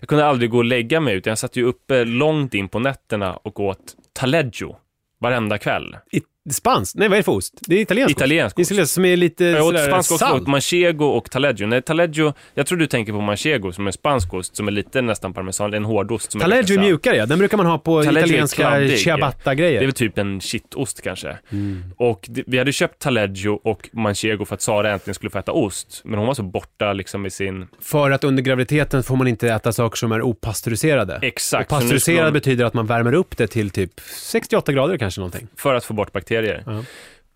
jag 0.00 0.08
kunde 0.08 0.26
aldrig 0.26 0.50
gå 0.50 0.58
och 0.58 0.64
lägga 0.64 1.00
mig 1.00 1.14
utan 1.14 1.30
jag 1.30 1.38
satt 1.38 1.56
ju 1.56 1.64
uppe 1.64 2.04
långt 2.04 2.54
in 2.54 2.68
på 2.68 2.78
nätterna 2.78 3.32
och 3.36 3.60
åt 3.60 3.96
taleggio 4.12 4.76
varenda 5.20 5.58
kväll. 5.58 5.96
I, 6.12 6.20
spanskt? 6.50 6.96
Nej, 6.96 7.08
vad 7.08 7.16
är 7.16 7.18
det 7.18 7.22
för 7.24 7.32
ost? 7.32 7.54
Det 7.60 7.76
är 7.76 7.80
italiensk 7.80 8.16
Italiensk 8.16 8.58
ost. 8.58 8.72
ost. 8.72 8.90
Som 8.92 9.04
är 9.04 9.16
lite 9.16 9.44
Jag 9.44 9.66
åt 9.66 9.80
spansk 9.80 10.12
ost, 10.12 10.22
åt 10.22 10.46
manchego 10.46 11.04
och 11.06 11.30
taleggio. 11.30 11.66
Nej, 11.66 11.82
taleggio, 11.82 12.34
jag 12.54 12.66
tror 12.66 12.78
du 12.78 12.86
tänker 12.86 13.12
på 13.12 13.20
manchego 13.20 13.72
som 13.72 13.86
är 13.86 13.90
spansk 13.90 14.34
ost 14.34 14.56
som 14.56 14.68
är 14.68 14.72
lite 14.72 15.02
nästan 15.02 15.34
parmesan, 15.34 15.74
en 15.74 15.84
hårdost 15.84 16.32
som 16.32 16.40
är 16.40 16.44
Taleggio 16.44 16.62
är 16.62 16.76
salt. 16.76 16.80
mjukare 16.80 17.16
ja, 17.16 17.26
den 17.26 17.38
brukar 17.38 17.56
man 17.56 17.66
ha 17.66 17.78
på 17.78 18.02
Taleggio 18.02 18.18
är 18.22 18.26
italienska 18.26 18.62
kladdig. 18.62 18.88
Det 18.88 18.94
är 18.94 18.96
ciabatta-grejer. 18.96 19.80
väl 19.80 19.92
typ 19.92 20.18
en 20.18 20.40
shitost 20.40 21.02
kanske. 21.02 21.38
Mm. 21.50 21.82
Och 21.96 22.26
det, 22.28 22.42
vi 22.46 22.58
hade 22.58 22.72
köpt 22.72 22.98
taleggio 22.98 23.60
och 23.64 23.88
manchego 23.92 24.44
för 24.44 24.54
att 24.54 24.62
Sara 24.62 24.92
äntligen 24.92 25.14
skulle 25.14 25.30
få 25.30 25.38
äta 25.38 25.52
ost. 25.52 26.00
Men 26.04 26.18
hon 26.18 26.26
var 26.26 26.34
så 26.34 26.42
borta 26.42 26.92
liksom 26.92 27.26
i 27.26 27.30
sin... 27.30 27.66
För 27.80 28.10
att 28.10 28.24
under 28.24 28.42
graviditeten 28.42 29.02
får 29.02 29.16
man 29.16 29.26
inte 29.26 29.48
äta 29.48 29.72
saker 29.72 29.96
som 29.96 30.12
är 30.12 30.22
opastöriserade. 30.22 31.18
Exakt. 31.22 31.72
Och 31.72 31.78
pastöriserad 31.78 32.24
hon- 32.24 32.32
betyder 32.32 32.64
att 32.64 32.74
man 32.74 32.86
värmer 32.86 33.12
upp 33.12 33.36
det 33.36 33.46
till 33.46 33.70
typ 33.70 34.00
68 34.16 34.72
grader 34.72 34.96
kanske 34.98 35.20
någonting. 35.20 35.48
För 35.56 35.74
att 35.74 35.84
få 35.84 35.94
bort 35.94 36.12
bakterier. 36.12 36.31
Ja. 36.66 36.84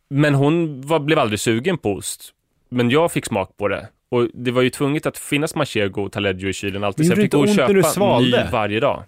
Men 0.08 0.34
hon 0.34 0.80
var, 0.80 0.98
blev 0.98 1.18
aldrig 1.18 1.40
sugen 1.40 1.78
på 1.78 1.92
ost. 1.92 2.32
Men 2.68 2.90
jag 2.90 3.12
fick 3.12 3.26
smak 3.26 3.56
på 3.56 3.68
det. 3.68 3.88
Och 4.08 4.28
det 4.34 4.50
var 4.50 4.62
ju 4.62 4.70
tvunget 4.70 5.06
att 5.06 5.18
finnas 5.18 5.54
manchego 5.54 6.02
och 6.02 6.12
taleggio 6.12 6.48
i 6.48 6.52
kylen 6.52 6.84
alltid. 6.84 7.06
Så 7.06 7.12
jag 7.12 7.18
fick 7.18 7.32
gå 7.32 7.40
och 7.40 7.48
köpa 7.48 8.20
ny 8.20 8.32
varje 8.52 8.80
dag. 8.80 9.04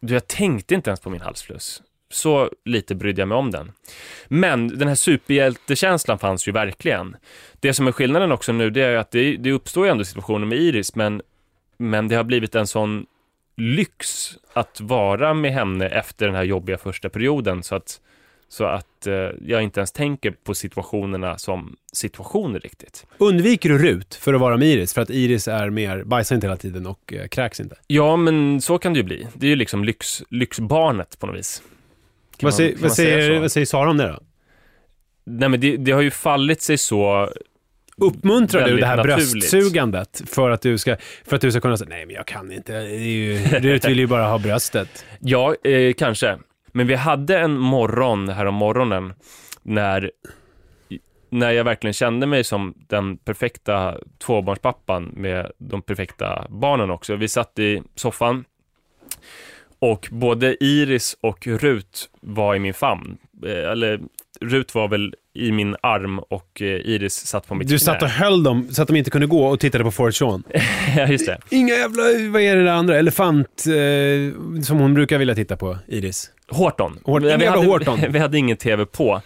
Du, 0.00 0.14
jag 0.14 0.26
tänkte 0.28 0.74
inte 0.74 0.90
ens 0.90 1.00
på 1.00 1.10
min 1.10 1.20
halsfluss. 1.20 1.82
Så 2.10 2.50
lite 2.64 2.94
brydde 2.94 3.20
jag 3.20 3.28
mig 3.28 3.38
om 3.38 3.50
den. 3.50 3.72
Men 4.28 4.78
den 4.78 4.88
här 4.88 4.94
superhjältekänslan 4.94 6.18
fanns 6.18 6.48
ju 6.48 6.52
verkligen. 6.52 7.16
Det 7.60 7.74
som 7.74 7.86
är 7.86 7.92
skillnaden 7.92 8.32
också 8.32 8.52
nu, 8.52 8.70
det 8.70 8.82
är 8.82 8.96
att 8.96 9.10
det, 9.10 9.36
det 9.36 9.52
uppstår 9.52 9.86
ju 9.86 9.90
ändå 9.90 10.04
situationer 10.04 10.46
med 10.46 10.58
Iris, 10.58 10.94
men, 10.94 11.22
men 11.78 12.08
det 12.08 12.16
har 12.16 12.24
blivit 12.24 12.54
en 12.54 12.66
sån 12.66 13.06
lyx 13.56 14.30
att 14.52 14.80
vara 14.80 15.34
med 15.34 15.52
henne 15.52 15.88
efter 15.88 16.26
den 16.26 16.34
här 16.34 16.42
jobbiga 16.42 16.78
första 16.78 17.08
perioden, 17.08 17.62
så 17.62 17.74
att, 17.74 18.00
så 18.52 18.64
att 18.64 19.06
eh, 19.06 19.14
jag 19.46 19.62
inte 19.62 19.80
ens 19.80 19.92
tänker 19.92 20.30
på 20.30 20.54
situationerna 20.54 21.38
som 21.38 21.76
situationer 21.92 22.60
riktigt. 22.60 23.06
Undviker 23.18 23.68
du 23.68 23.78
Rut 23.78 24.14
för 24.14 24.34
att 24.34 24.40
vara 24.40 24.56
med 24.56 24.68
Iris? 24.68 24.94
För 24.94 25.02
att 25.02 25.10
Iris 25.10 25.48
är 25.48 25.70
mer, 25.70 26.02
bajsar 26.04 26.34
inte 26.34 26.46
hela 26.46 26.56
tiden 26.56 26.86
och 26.86 27.12
eh, 27.12 27.26
kräks 27.28 27.60
inte. 27.60 27.76
Ja, 27.86 28.16
men 28.16 28.60
så 28.60 28.78
kan 28.78 28.92
det 28.92 28.96
ju 28.98 29.02
bli. 29.04 29.26
Det 29.34 29.46
är 29.46 29.50
ju 29.50 29.56
liksom 29.56 29.84
lyx, 29.84 30.22
lyxbarnet 30.30 31.18
på 31.18 31.26
något 31.26 31.36
vis. 31.36 31.62
Kan 32.36 32.46
Vad, 32.46 32.52
man- 32.52 32.52
säger, 32.52 32.72
kan 32.72 32.82
vad, 32.82 32.92
säger, 32.92 33.40
vad 33.40 33.52
säger 33.52 33.66
Sara 33.66 33.90
om 33.90 33.96
det 33.96 34.06
då? 34.08 34.18
Nej, 35.24 35.48
men 35.48 35.60
det, 35.60 35.76
det 35.76 35.92
har 35.92 36.00
ju 36.00 36.10
fallit 36.10 36.62
sig 36.62 36.78
så 36.78 37.30
Uppmuntrar 37.96 38.68
du 38.68 38.76
det 38.76 38.86
här 38.86 38.96
naturligt. 38.96 39.32
bröstsugandet 39.32 40.22
för 40.26 40.50
att 40.50 40.62
du 40.62 40.78
ska, 40.78 40.96
för 41.24 41.36
att 41.36 41.42
du 41.42 41.50
ska 41.50 41.60
kunna 41.60 41.76
säga 41.76 41.88
nej 41.88 42.06
men 42.06 42.14
jag 42.14 42.26
kan 42.26 42.52
inte, 42.52 42.72
det 42.72 42.90
är 42.90 42.98
ju, 42.98 43.38
Rut 43.38 43.84
vill 43.84 43.98
ju 43.98 44.06
bara 44.06 44.26
ha 44.26 44.38
bröstet. 44.38 45.04
Ja, 45.20 45.54
eh, 45.64 45.92
kanske. 45.94 46.38
Men 46.72 46.86
vi 46.86 46.94
hade 46.94 47.38
en 47.38 47.58
morgon 47.58 48.28
här 48.28 48.46
om 48.46 48.54
morgonen 48.54 49.14
när, 49.62 50.10
när 51.30 51.50
jag 51.50 51.64
verkligen 51.64 51.94
kände 51.94 52.26
mig 52.26 52.44
som 52.44 52.74
den 52.88 53.16
perfekta 53.16 53.98
tvåbarnspappan 54.18 55.04
med 55.04 55.52
de 55.58 55.82
perfekta 55.82 56.46
barnen 56.48 56.90
också. 56.90 57.16
Vi 57.16 57.28
satt 57.28 57.58
i 57.58 57.82
soffan 57.94 58.44
och 59.78 60.08
både 60.10 60.64
Iris 60.64 61.16
och 61.20 61.46
Rut 61.46 62.10
var 62.20 62.54
i 62.54 62.58
min 62.58 62.74
famn. 62.74 63.18
Eh, 63.46 63.70
eller 63.70 64.00
Rut 64.42 64.74
var 64.74 64.88
väl 64.88 65.14
i 65.34 65.52
min 65.52 65.76
arm 65.80 66.18
och 66.18 66.62
eh, 66.62 66.66
Iris 66.66 67.14
satt 67.26 67.46
på 67.48 67.54
mitt 67.54 67.68
Du 67.68 67.72
knä. 67.72 67.78
satt 67.78 68.02
och 68.02 68.08
höll 68.08 68.42
dem 68.42 68.68
så 68.70 68.82
att 68.82 68.88
de 68.88 68.96
inte 68.96 69.10
kunde 69.10 69.26
gå 69.26 69.46
och 69.46 69.60
tittade 69.60 69.84
på 69.84 69.90
Forrest 69.90 70.18
Shawn. 70.18 70.42
ja, 70.96 71.06
just 71.06 71.26
det. 71.26 71.38
Inga 71.50 71.74
jävla, 71.74 72.02
vad 72.32 72.42
är 72.42 72.56
det 72.56 72.64
där 72.64 72.72
andra? 72.72 72.96
Elefant, 72.98 73.64
eh, 73.66 74.62
som 74.62 74.78
hon 74.78 74.94
brukar 74.94 75.18
vilja 75.18 75.34
titta 75.34 75.56
på, 75.56 75.78
Iris. 75.88 76.30
Horton. 76.48 76.98
Hort- 77.04 77.22
vi, 77.22 77.28
jävla 77.28 77.50
hade, 77.50 77.66
Horton. 77.66 78.00
vi 78.08 78.18
hade 78.18 78.38
ingen 78.38 78.56
tv 78.56 78.86
på. 78.86 79.20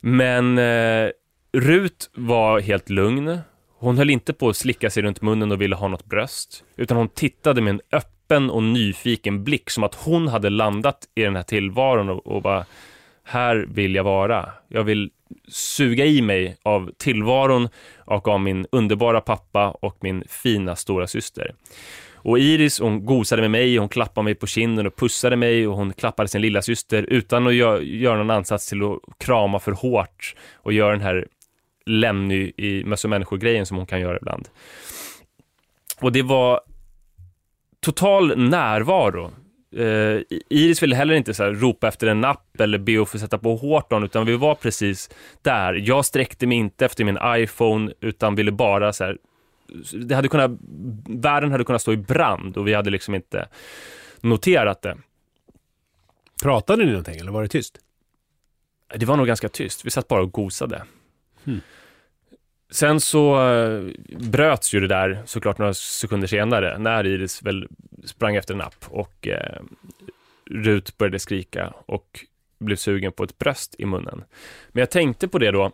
Men 0.00 0.58
eh, 0.58 1.08
Rut 1.56 2.10
var 2.14 2.60
helt 2.60 2.90
lugn. 2.90 3.38
Hon 3.78 3.98
höll 3.98 4.10
inte 4.10 4.32
på 4.32 4.48
att 4.48 4.56
slicka 4.56 4.90
sig 4.90 5.02
runt 5.02 5.22
munnen 5.22 5.52
och 5.52 5.60
ville 5.62 5.76
ha 5.76 5.88
något 5.88 6.04
bröst. 6.04 6.64
Utan 6.76 6.96
hon 6.96 7.08
tittade 7.08 7.60
med 7.60 7.70
en 7.70 7.80
öppen 7.92 8.50
och 8.50 8.62
nyfiken 8.62 9.44
blick 9.44 9.70
som 9.70 9.84
att 9.84 9.94
hon 9.94 10.28
hade 10.28 10.50
landat 10.50 10.98
i 11.14 11.22
den 11.22 11.36
här 11.36 11.42
tillvaron 11.42 12.08
och, 12.08 12.26
och 12.26 12.42
bara 12.42 12.64
här 13.24 13.66
vill 13.68 13.94
jag 13.94 14.04
vara. 14.04 14.48
Jag 14.68 14.84
vill 14.84 15.10
suga 15.48 16.04
i 16.04 16.22
mig 16.22 16.56
av 16.62 16.90
tillvaron 16.98 17.68
och 17.96 18.28
av 18.28 18.40
min 18.40 18.66
underbara 18.72 19.20
pappa 19.20 19.70
och 19.70 19.96
min 20.00 20.24
fina 20.28 20.76
stora 20.76 21.06
syster. 21.06 21.54
Och 22.24 22.38
Iris 22.38 22.80
hon 22.80 23.06
gosade 23.06 23.42
med 23.42 23.50
mig, 23.50 23.76
hon 23.76 23.88
klappade 23.88 24.24
mig 24.24 24.34
på 24.34 24.46
kinden 24.46 24.86
och 24.86 24.96
pussade 24.96 25.36
mig 25.36 25.66
och 25.66 25.76
hon 25.76 25.92
klappade 25.92 26.28
sin 26.28 26.40
lilla 26.40 26.62
syster 26.62 27.02
utan 27.02 27.46
att 27.46 27.52
gö- 27.52 27.80
göra 27.80 28.16
någon 28.16 28.30
ansats 28.30 28.68
till 28.68 28.82
att 28.82 28.98
krama 29.18 29.58
för 29.58 29.72
hårt 29.72 30.34
och 30.54 30.72
göra 30.72 30.90
den 30.92 31.00
här 31.00 31.26
Lenny 31.86 32.52
i 32.56 32.84
Möss 32.84 33.04
och 33.04 33.10
människor-grejen 33.10 33.66
som 33.66 33.76
hon 33.76 33.86
kan 33.86 34.00
göra 34.00 34.16
ibland. 34.16 34.48
Och 36.00 36.12
det 36.12 36.22
var 36.22 36.60
total 37.80 38.38
närvaro. 38.38 39.30
Eh, 39.76 40.20
Iris 40.48 40.82
ville 40.82 40.96
heller 40.96 41.14
inte 41.14 41.34
så 41.34 41.42
här, 41.42 41.50
ropa 41.52 41.88
efter 41.88 42.06
en 42.06 42.20
napp 42.20 42.60
eller 42.60 42.78
be 42.78 43.02
att 43.02 43.08
få 43.08 43.18
sätta 43.18 43.38
på 43.38 43.56
Horton, 43.56 44.04
utan 44.04 44.26
vi 44.26 44.36
var 44.36 44.54
precis 44.54 45.10
där. 45.42 45.74
Jag 45.74 46.04
sträckte 46.04 46.46
mig 46.46 46.58
inte 46.58 46.84
efter 46.84 47.04
min 47.04 47.18
iPhone, 47.24 47.92
utan 48.00 48.34
ville 48.34 48.52
bara 48.52 48.92
så 48.92 49.04
här, 49.04 49.18
det 49.92 50.14
hade 50.14 50.28
kunnat, 50.28 50.50
världen 51.06 51.52
hade 51.52 51.64
kunnat 51.64 51.82
stå 51.82 51.92
i 51.92 51.96
brand 51.96 52.56
och 52.56 52.68
vi 52.68 52.74
hade 52.74 52.90
liksom 52.90 53.14
inte 53.14 53.48
noterat 54.20 54.82
det. 54.82 54.96
Pratade 56.42 56.84
ni 56.84 56.90
någonting 56.90 57.18
eller 57.20 57.32
var 57.32 57.42
det 57.42 57.48
tyst? 57.48 57.78
Det 58.96 59.06
var 59.06 59.16
nog 59.16 59.26
ganska 59.26 59.48
tyst. 59.48 59.84
Vi 59.84 59.90
satt 59.90 60.08
bara 60.08 60.22
och 60.22 60.32
gosade. 60.32 60.82
Hmm. 61.44 61.60
Sen 62.70 63.00
så 63.00 63.50
eh, 63.50 63.82
bröts 64.18 64.74
ju 64.74 64.80
det 64.80 64.88
där 64.88 65.22
såklart 65.26 65.58
några 65.58 65.74
sekunder 65.74 66.28
senare 66.28 66.78
när 66.78 67.06
Iris 67.06 67.42
väl 67.42 67.68
sprang 68.04 68.36
efter 68.36 68.54
en 68.54 68.60
app 68.60 68.84
och 68.88 69.28
eh, 69.28 69.62
Rut 70.50 70.98
började 70.98 71.18
skrika 71.18 71.74
och 71.86 72.26
blev 72.58 72.76
sugen 72.76 73.12
på 73.12 73.24
ett 73.24 73.38
bröst 73.38 73.74
i 73.78 73.86
munnen. 73.86 74.24
Men 74.68 74.80
jag 74.80 74.90
tänkte 74.90 75.28
på 75.28 75.38
det 75.38 75.50
då 75.50 75.72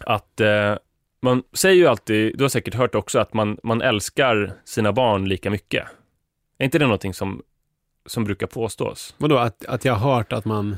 att 0.00 0.40
eh, 0.40 0.76
man 1.20 1.42
säger 1.52 1.76
ju 1.76 1.86
alltid, 1.86 2.38
du 2.38 2.44
har 2.44 2.48
säkert 2.48 2.74
hört 2.74 2.94
också 2.94 3.18
att 3.18 3.34
man, 3.34 3.58
man 3.62 3.82
älskar 3.82 4.52
sina 4.64 4.92
barn 4.92 5.28
lika 5.28 5.50
mycket. 5.50 5.86
Är 6.58 6.64
inte 6.64 6.78
det 6.78 6.84
någonting 6.84 7.14
som, 7.14 7.42
som 8.06 8.24
brukar 8.24 8.46
påstås? 8.46 9.14
Vadå, 9.18 9.38
att, 9.38 9.64
att 9.64 9.84
jag 9.84 9.94
har 9.94 10.14
hört 10.14 10.32
att 10.32 10.44
man... 10.44 10.76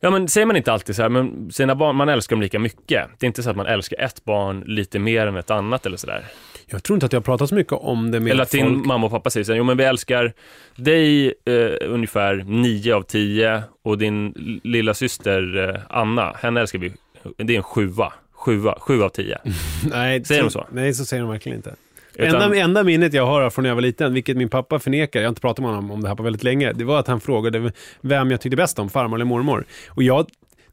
Ja, 0.00 0.10
men 0.10 0.28
säger 0.28 0.46
man 0.46 0.56
inte 0.56 0.72
alltid 0.72 0.96
så 0.96 1.02
här, 1.02 1.08
men 1.08 1.50
sina 1.52 1.74
barn, 1.74 1.96
man 1.96 2.08
älskar 2.08 2.36
dem 2.36 2.42
lika 2.42 2.58
mycket. 2.58 3.08
Det 3.18 3.24
är 3.24 3.28
inte 3.28 3.42
så 3.42 3.50
att 3.50 3.56
man 3.56 3.66
älskar 3.66 4.00
ett 4.00 4.24
barn 4.24 4.60
lite 4.66 4.98
mer 4.98 5.26
än 5.26 5.36
ett 5.36 5.50
annat 5.50 5.86
eller 5.86 5.96
sådär. 5.96 6.24
Jag 6.66 6.82
tror 6.82 6.96
inte 6.96 7.06
att 7.06 7.12
jag 7.12 7.20
har 7.20 7.24
pratat 7.24 7.48
så 7.48 7.54
mycket 7.54 7.72
om 7.72 8.10
det 8.10 8.20
med 8.20 8.30
Eller 8.32 8.42
att 8.42 8.50
din 8.50 8.66
folk. 8.74 8.86
mamma 8.86 9.06
och 9.06 9.12
pappa 9.12 9.30
säger 9.30 9.44
så 9.44 9.52
här, 9.52 9.58
jo 9.58 9.64
men 9.64 9.76
vi 9.76 9.84
älskar 9.84 10.32
dig 10.76 11.26
eh, 11.44 11.70
ungefär 11.88 12.34
nio 12.46 12.94
av 12.94 13.02
tio 13.02 13.62
och 13.84 13.98
din 13.98 14.32
lilla 14.64 14.94
syster 14.94 15.68
eh, 15.74 15.80
Anna, 15.88 16.32
henne 16.42 16.60
älskar 16.60 16.78
vi, 16.78 16.92
det 17.36 17.52
är 17.52 17.56
en 17.56 17.62
sjua. 17.62 18.12
Sjua, 18.32 18.78
sju 18.80 19.02
av 19.02 19.08
tio. 19.08 19.38
Nej, 19.90 20.24
Säger 20.24 20.42
de 20.42 20.50
så? 20.50 20.66
Nej, 20.70 20.94
så 20.94 21.04
säger 21.04 21.22
de 21.22 21.30
verkligen 21.30 21.56
inte. 21.58 21.74
Utan- 22.18 22.42
Enda, 22.42 22.56
enda 22.56 22.82
minnet 22.84 23.12
jag 23.12 23.26
har 23.26 23.50
från 23.50 23.62
när 23.62 23.70
jag 23.70 23.74
var 23.74 23.82
liten, 23.82 24.14
vilket 24.14 24.36
min 24.36 24.48
pappa 24.48 24.78
förnekar, 24.78 25.20
jag 25.20 25.26
har 25.26 25.28
inte 25.28 25.40
pratat 25.40 25.58
med 25.62 25.70
honom 25.74 25.90
om 25.90 26.02
det 26.02 26.08
här 26.08 26.14
på 26.16 26.22
väldigt 26.22 26.44
länge, 26.44 26.72
det 26.72 26.84
var 26.84 26.98
att 26.98 27.06
han 27.06 27.20
frågade 27.20 27.72
vem 28.00 28.30
jag 28.30 28.40
tyckte 28.40 28.56
bäst 28.56 28.78
om, 28.78 28.90
farmor 28.90 29.16
eller 29.16 29.24
mormor. 29.24 29.64
Och 29.88 30.02
jag 30.02 30.26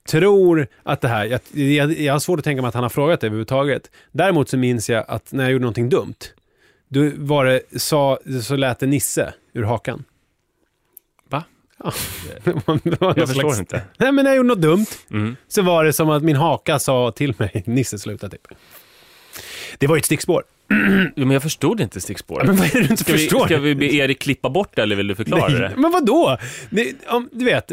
tror 0.07 0.67
att 0.83 1.01
det 1.01 1.07
här, 1.07 1.25
jag, 1.25 1.39
jag, 1.71 1.91
jag 1.99 2.13
har 2.13 2.19
svårt 2.19 2.39
att 2.39 2.45
tänka 2.45 2.61
mig 2.61 2.69
att 2.69 2.73
han 2.73 2.83
har 2.83 2.89
frågat 2.89 3.21
det 3.21 3.27
överhuvudtaget. 3.27 3.91
Däremot 4.11 4.49
så 4.49 4.57
minns 4.57 4.89
jag 4.89 5.05
att 5.07 5.31
när 5.31 5.43
jag 5.43 5.51
gjorde 5.51 5.61
någonting 5.61 5.89
dumt, 5.89 6.15
då 6.89 7.09
var 7.15 7.45
det, 7.45 7.61
sa, 7.81 8.19
så 8.43 8.55
lät 8.55 8.79
det 8.79 8.85
Nisse 8.87 9.33
ur 9.53 9.63
hakan. 9.63 10.03
Va? 11.29 11.43
Ja. 11.83 11.93
Jag 12.45 13.15
förstår 13.15 13.33
slags- 13.33 13.59
inte. 13.59 13.81
Nej 13.97 14.11
men 14.11 14.23
när 14.25 14.31
jag 14.31 14.37
gjorde 14.37 14.47
något 14.49 14.61
dumt, 14.61 14.85
Mm. 15.11 15.35
så 15.47 15.61
var 15.61 15.83
det 15.83 15.93
som 15.93 16.09
att 16.09 16.23
min 16.23 16.35
haka 16.35 16.79
sa 16.79 17.11
till 17.11 17.33
mig, 17.37 17.63
Nisse 17.67 17.99
sluta 17.99 18.29
typ. 18.29 18.47
Det 19.77 19.87
var 19.87 19.95
ju 19.95 19.99
ett 19.99 20.05
stickspår. 20.05 20.43
Men 21.15 21.31
jag 21.31 21.43
förstod 21.43 21.81
inte 21.81 22.01
stickspåret. 22.01 22.47
Men 22.47 22.55
vad 22.55 22.65
är 22.67 22.71
det 22.73 22.79
du 22.79 22.87
inte 22.87 23.03
Ska 23.03 23.13
vi, 23.13 23.19
förstår? 23.19 23.45
ska 23.45 23.57
vi 23.57 23.75
be 23.75 23.85
Erik 23.93 24.19
klippa 24.19 24.49
bort 24.49 24.71
det 24.75 24.81
eller 24.81 24.95
vill 24.95 25.07
du 25.07 25.15
förklara 25.15 25.47
Nej, 25.47 25.59
det? 25.59 25.71
men 25.77 25.91
vadå? 25.91 26.37
Det, 26.69 26.93
om, 27.07 27.29
du 27.31 27.45
vet, 27.45 27.71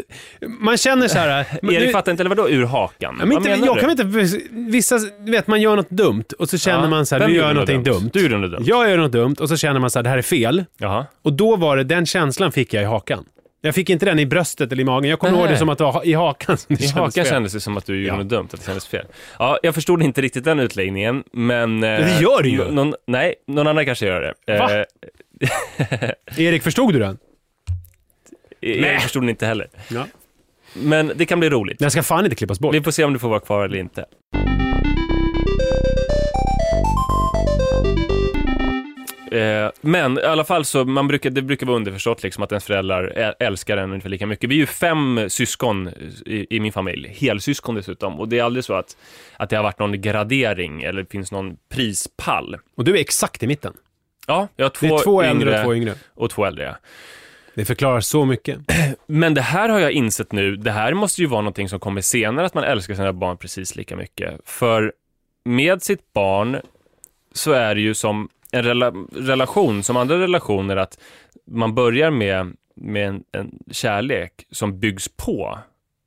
man 0.59 0.77
känner 0.77 1.07
så 1.07 1.17
här... 1.17 1.45
men 1.61 1.75
Erik 1.75 1.85
du- 1.87 1.91
fattar 1.91 2.11
inte, 2.11 2.23
eller 2.23 2.35
vadå 2.35 2.49
ur 2.49 2.65
hakan? 2.65 3.15
Men 3.15 3.31
inte, 3.31 3.35
Vad 3.35 3.43
menar 3.59 3.65
jag 3.65 3.75
du? 3.75 3.81
kan 3.81 3.89
inte, 3.91 4.03
vissa, 4.51 4.97
du 5.25 5.31
vet 5.31 5.47
man 5.47 5.61
gör 5.61 5.75
något 5.75 5.89
dumt 5.89 6.23
och 6.39 6.49
så 6.49 6.57
känner 6.57 6.83
Ja, 6.83 6.89
man 6.89 7.05
så 7.05 7.15
här, 7.17 7.27
nu 7.27 7.33
gör 7.33 7.41
jag 7.47 7.55
något 7.55 7.67
någonting 7.69 7.83
dumt? 7.93 7.99
dumt. 7.99 8.09
Du 8.13 8.21
gjorde 8.21 8.37
något 8.37 8.51
dumt. 8.51 8.63
Jag 8.67 8.89
gör 8.89 8.97
något 8.97 9.11
dumt 9.11 9.35
och 9.39 9.49
så 9.49 9.57
känner 9.57 9.79
man 9.79 9.89
så 9.89 9.99
här, 9.99 10.03
det 10.03 10.09
här 10.09 10.17
är 10.17 10.21
fel. 10.21 10.65
Jaha. 10.77 11.05
Och 11.21 11.33
då 11.33 11.55
var 11.55 11.77
det, 11.77 11.83
den 11.83 12.05
känslan 12.05 12.51
fick 12.51 12.73
jag 12.73 12.83
i 12.83 12.85
hakan. 12.85 13.25
Jag 13.63 13.75
fick 13.75 13.89
inte 13.89 14.05
den 14.05 14.19
i 14.19 14.25
bröstet 14.25 14.71
eller 14.71 14.81
i 14.81 14.85
magen. 14.85 15.09
Jag 15.09 15.19
kommer 15.19 15.37
ihåg 15.37 15.47
det 15.49 15.57
som 15.57 15.69
att 15.69 15.77
det 15.77 15.83
var 15.83 16.05
i 16.07 16.13
hakan 16.13 16.57
som 16.57 16.75
det 16.75 16.83
I 16.83 16.87
kändes 16.87 16.95
hakan 16.95 17.11
fel. 17.11 17.25
kändes 17.25 17.53
det 17.53 17.59
som 17.59 17.77
att 17.77 17.85
du 17.85 17.95
gjorde 17.95 18.07
Ja. 18.07 18.17
något 18.17 18.29
dumt, 18.29 18.47
att 18.53 18.59
det 18.59 18.65
kändes 18.65 18.87
fel. 18.87 19.05
Ja, 19.39 19.59
jag 19.63 19.75
förstod 19.75 20.03
inte 20.03 20.21
riktigt 20.21 20.43
den 20.43 20.59
utläggningen, 20.59 21.23
men... 21.33 21.83
eh, 21.83 21.89
det 21.99 22.19
gör 22.21 22.43
du 22.43 22.49
ju. 22.49 22.71
Någon, 22.71 22.93
nej, 23.07 23.35
någon 23.47 23.67
annan 23.67 23.85
kanske 23.85 24.05
gör 24.05 24.35
det. 24.45 24.57
Va? 24.57 24.79
Eh, 24.79 26.09
Erik, 26.45 26.63
förstod 26.63 26.93
du 26.93 26.99
den? 26.99 27.17
Erik 28.61 29.01
förstod 29.01 29.21
den 29.23 29.29
inte 29.29 29.45
heller. 29.45 29.67
Ja. 29.89 30.05
Men 30.73 31.11
det 31.15 31.25
kan 31.25 31.39
bli 31.39 31.49
roligt. 31.49 31.79
Den 31.79 31.91
ska 31.91 32.03
fan 32.03 32.23
inte 32.25 32.35
klippas 32.35 32.59
bort. 32.59 32.75
Vi 32.75 32.81
får 32.81 32.91
se 32.91 33.03
om 33.03 33.13
du 33.13 33.19
får 33.19 33.29
vara 33.29 33.39
kvar 33.39 33.65
eller 33.65 33.77
inte. 33.77 34.05
Eh, 39.31 39.69
Men 39.81 40.17
i 40.17 40.21
alla 40.21 40.43
fall 40.43 40.65
så, 40.65 40.85
man 40.85 41.07
brukar, 41.07 41.29
det 41.29 41.41
brukar 41.41 41.65
vara 41.67 41.75
underförstått 41.77 42.23
liksom 42.23 42.43
att 42.43 42.51
ens 42.51 42.65
föräldrar 42.65 43.33
älskar 43.39 43.77
en 43.77 43.89
ungefär 43.89 44.09
lika 44.09 44.27
mycket. 44.27 44.49
Vi 44.49 44.55
är 44.55 44.59
ju 44.59 44.65
fem 44.65 45.29
syskon 45.29 45.87
i, 46.25 46.47
i 46.49 46.59
min 46.59 46.71
familj, 46.71 47.07
helsyskon 47.19 47.75
dessutom. 47.75 48.19
Och 48.19 48.29
det 48.29 48.39
är 48.39 48.43
aldrig 48.43 48.63
så 48.65 48.73
att, 48.73 48.97
att 49.37 49.49
det 49.49 49.55
har 49.55 49.63
varit 49.63 49.79
någon 49.79 50.01
gradering 50.01 50.83
eller 50.83 51.03
finns 51.03 51.31
någon 51.31 51.57
prispall. 51.69 52.57
Och 52.75 52.83
du 52.83 52.95
är 52.95 52.99
exakt 53.01 53.43
i 53.43 53.47
mitten. 53.47 53.73
Ja, 54.27 54.47
jag 54.55 54.65
har 54.65 54.69
två, 54.69 54.87
Det 54.87 54.93
är 54.93 55.03
två 55.03 55.23
yngre 55.23 55.31
äldre 55.31 55.59
och 55.59 55.65
två 55.65 55.75
yngre. 55.75 55.93
och 56.15 56.29
två 56.29 56.45
äldre. 56.45 56.63
ja. 56.63 56.75
Det 57.55 57.65
förklarar 57.65 57.99
så 57.99 58.25
mycket. 58.25 58.59
Men 59.07 59.33
det 59.33 59.41
här 59.41 59.69
har 59.69 59.79
jag 59.79 59.91
insett 59.91 60.31
nu, 60.31 60.55
det 60.55 60.71
här 60.71 60.93
måste 60.93 61.21
ju 61.21 61.27
vara 61.27 61.41
någonting 61.41 61.69
som 61.69 61.79
kommer 61.79 62.01
senare, 62.01 62.45
att 62.45 62.53
man 62.53 62.63
älskar 62.63 62.93
sina 62.95 63.13
barn 63.13 63.37
precis 63.37 63.75
lika 63.75 63.95
mycket. 63.95 64.39
För 64.45 64.93
med 65.45 65.81
sitt 65.83 66.13
barn 66.13 66.57
så 67.33 67.51
är 67.51 67.75
det 67.75 67.81
ju 67.81 67.93
som 67.93 68.29
en 68.51 68.63
rela- 68.63 69.07
relation, 69.11 69.83
som 69.83 69.97
andra 69.97 70.19
relationer, 70.19 70.77
att 70.77 70.99
man 71.47 71.75
börjar 71.75 72.11
med, 72.11 72.55
med 72.75 73.07
en, 73.07 73.23
en 73.31 73.59
kärlek 73.71 74.45
som 74.51 74.79
byggs 74.79 75.07
på. 75.07 75.59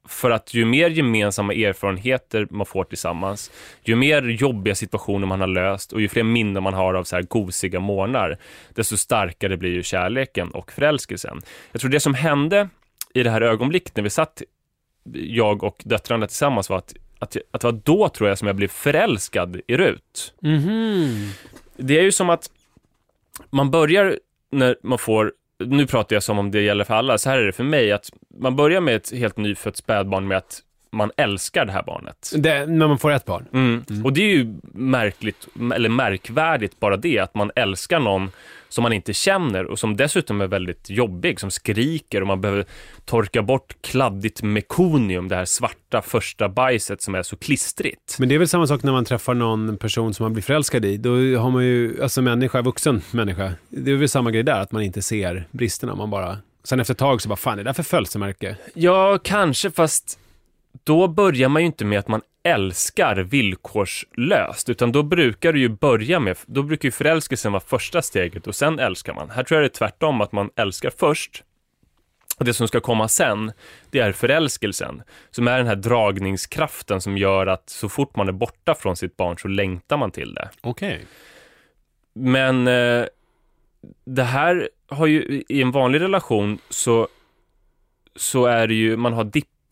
För 0.09 0.31
att 0.31 0.55
ju 0.55 0.65
mer 0.65 0.91
gemensamma 0.91 1.55
erfarenheter 1.55 2.47
man 2.51 2.67
får 2.67 2.85
tillsammans, 2.85 3.51
ju 3.85 3.97
mer 3.97 4.23
jobbiga 4.23 4.75
situationer 4.75 5.27
man 5.27 5.41
har 5.41 5.47
löst 5.47 5.93
och 5.93 6.01
ju 6.01 6.09
fler 6.09 6.23
minnen 6.23 6.63
man 6.63 6.75
har 6.75 6.95
av 6.95 7.05
så 7.05 7.17
här 7.17 7.23
gosiga 7.23 7.81
morgnar, 7.81 8.39
desto 8.75 8.97
starkare 8.97 9.57
blir 9.57 9.71
ju 9.71 9.83
kärleken 9.83 10.51
och 10.51 10.73
förälskelsen. 10.73 11.41
Jag 11.73 11.81
tror 11.81 11.91
det 11.91 12.01
som 12.01 12.15
hände 12.15 12.69
i 13.15 13.23
det 13.23 13.31
här 13.31 13.41
ögonblicket 13.41 13.97
när 13.97 14.03
vi 14.03 14.11
satt, 14.11 14.43
jag 15.13 15.65
och 15.65 15.83
döttrarna 15.85 16.27
tillsammans, 16.27 16.71
var 16.71 16.79
att, 16.79 16.95
att, 17.19 17.37
att 17.51 17.61
det 17.61 17.67
var 17.67 17.81
då 17.85 18.09
tror 18.09 18.29
jag 18.29 18.39
som 18.39 18.47
jag 18.47 18.57
blev 18.57 18.69
förälskad 18.69 19.61
i 19.67 19.77
Rut. 19.77 20.35
Mhm. 20.41 21.31
Det 21.77 21.99
är 21.99 22.03
ju 22.03 22.13
som 22.13 22.31
att 22.31 22.51
man 23.51 23.71
börjar 23.71 24.19
när 24.51 24.77
man 24.83 24.99
får, 24.99 25.33
nu 25.59 25.87
pratar 25.87 26.17
jag 26.17 26.23
som 26.23 26.39
om 26.39 26.51
det 26.51 26.61
gäller 26.61 26.85
för 26.85 26.95
alla, 26.95 27.19
så 27.19 27.31
här 27.31 27.39
är 27.39 27.47
det 27.47 27.53
för 27.53 27.65
mig, 27.65 27.93
att 27.93 28.11
man 28.41 28.57
börjar 28.57 28.81
med 28.81 28.97
ett 28.97 29.13
helt 29.13 29.37
nyfött 29.37 29.77
spädbarn 29.77 30.29
med 30.29 30.37
att 30.37 30.63
man 30.95 31.11
älskar 31.17 31.65
det 31.65 31.73
här 31.73 31.83
barnet. 31.83 32.33
Det, 32.37 32.67
när 32.67 32.89
man 32.89 32.99
får 32.99 33.11
ett 33.11 33.25
barn. 33.25 33.47
Mm. 33.53 34.05
Och 34.05 34.13
det 34.13 34.21
är 34.21 34.37
ju 34.37 34.55
märkligt, 34.73 35.49
eller 35.75 35.89
märkvärdigt 35.89 36.81
bara 36.81 36.97
det, 36.97 37.19
att 37.19 37.35
man 37.35 37.51
älskar 37.55 38.01
någon 38.01 38.31
som 38.69 38.83
man 38.83 38.93
inte 38.93 39.13
känner 39.13 39.65
och 39.65 39.79
som 39.79 39.97
dessutom 39.97 40.41
är 40.41 40.47
väldigt 40.47 40.91
jobbig, 40.91 41.41
som 41.41 41.51
skriker 41.51 42.21
och 42.21 42.27
man 42.27 42.41
behöver 42.41 42.65
torka 43.05 43.43
bort 43.43 43.77
kladdigt 43.81 44.43
mekonium, 44.43 45.29
det 45.29 45.37
här 45.37 45.45
svarta 45.45 46.03
första 46.03 46.49
bajset 46.49 47.03
som 47.03 47.15
är 47.15 47.23
så 47.23 47.37
klistrigt. 47.37 48.17
Men 48.19 48.29
det 48.29 48.35
är 48.35 48.39
väl 48.39 48.49
samma 48.49 48.67
sak 48.67 48.83
när 48.83 48.93
man 48.93 49.05
träffar 49.05 49.35
någon 49.35 49.79
person 49.79 50.15
som 50.15 50.25
man 50.25 50.33
blir 50.33 50.43
förälskad 50.43 50.85
i. 50.85 50.97
Då 50.97 51.11
har 51.37 51.51
man 51.51 51.65
ju, 51.65 52.03
alltså 52.03 52.23
människa, 52.23 52.63
vuxen 52.63 53.03
människa, 53.11 53.53
det 53.69 53.91
är 53.91 53.97
väl 53.97 54.09
samma 54.09 54.31
grej 54.31 54.43
där, 54.43 54.61
att 54.61 54.73
man 54.73 54.83
inte 54.83 55.03
ser 55.03 55.49
bristerna. 55.51 55.95
Man 55.95 56.11
bara, 56.11 56.39
sen 56.65 56.81
efter 56.81 56.95
ett 56.95 56.99
tag 56.99 57.23
så 57.23 57.29
bara, 57.29 57.37
fan 57.37 57.57
det 57.57 57.63
där 57.63 57.71
är 57.71 57.75
för 57.75 57.83
födelsemärke. 57.83 58.57
Ja, 58.75 59.19
kanske, 59.23 59.71
fast 59.71 60.19
då 60.85 61.09
börjar 61.09 61.49
man 61.49 61.63
ju 61.63 61.67
inte 61.67 61.85
med 61.85 61.99
att 61.99 62.09
man 62.09 62.21
älskar 62.43 63.17
villkorslöst, 63.17 64.69
utan 64.69 64.93
då 64.93 65.03
brukar 65.03 65.53
det 65.53 65.59
ju 65.59 65.69
börja 65.69 66.21
med, 66.21 66.37
då 66.47 66.63
brukar 66.63 66.87
ju 66.87 66.93
förälskelsen 66.93 67.53
vara 67.53 67.63
första 67.67 68.03
steget 68.03 68.47
och 68.47 68.55
sen 68.55 68.79
älskar 68.79 69.15
man. 69.15 69.31
Här 69.31 69.43
tror 69.43 69.61
jag 69.61 69.71
det 69.71 69.75
är 69.75 69.79
tvärtom, 69.79 70.21
att 70.21 70.33
man 70.33 70.51
älskar 70.57 70.93
först, 70.97 71.45
och 72.39 72.45
det 72.45 72.55
som 72.55 72.69
ska 72.69 72.81
komma 72.81 73.09
sen, 73.09 73.53
det 73.91 73.99
är 73.99 74.13
förälskelsen, 74.13 75.03
som 75.31 75.49
är 75.49 75.59
den 75.59 75.67
här 75.67 75.77
dragningskraften 75.77 77.01
som 77.01 77.19
gör 77.19 77.47
att 77.47 77.71
så 77.71 77.89
fort 77.89 78.17
man 78.17 78.29
är 78.29 78.33
borta 78.33 78.75
från 78.75 78.97
sitt 78.97 79.17
barn 79.17 79.39
så 79.39 79.49
längtar 79.49 79.97
man 79.97 80.11
till 80.11 80.35
det. 80.35 80.51
Okej. 80.61 81.07
Men 82.13 82.69
eh, 82.69 83.05
det 84.05 84.23
här 84.23 84.69
har 84.89 85.07
ju, 85.07 85.43
i 85.49 85.63
en 85.63 85.71
vanlig 85.71 86.01
relation 86.01 86.59
så, 86.69 87.09
så 88.17 88.47
är 88.47 88.67
det 88.67 88.75
ju, 88.75 88.97
man 88.97 89.13
har 89.13 89.25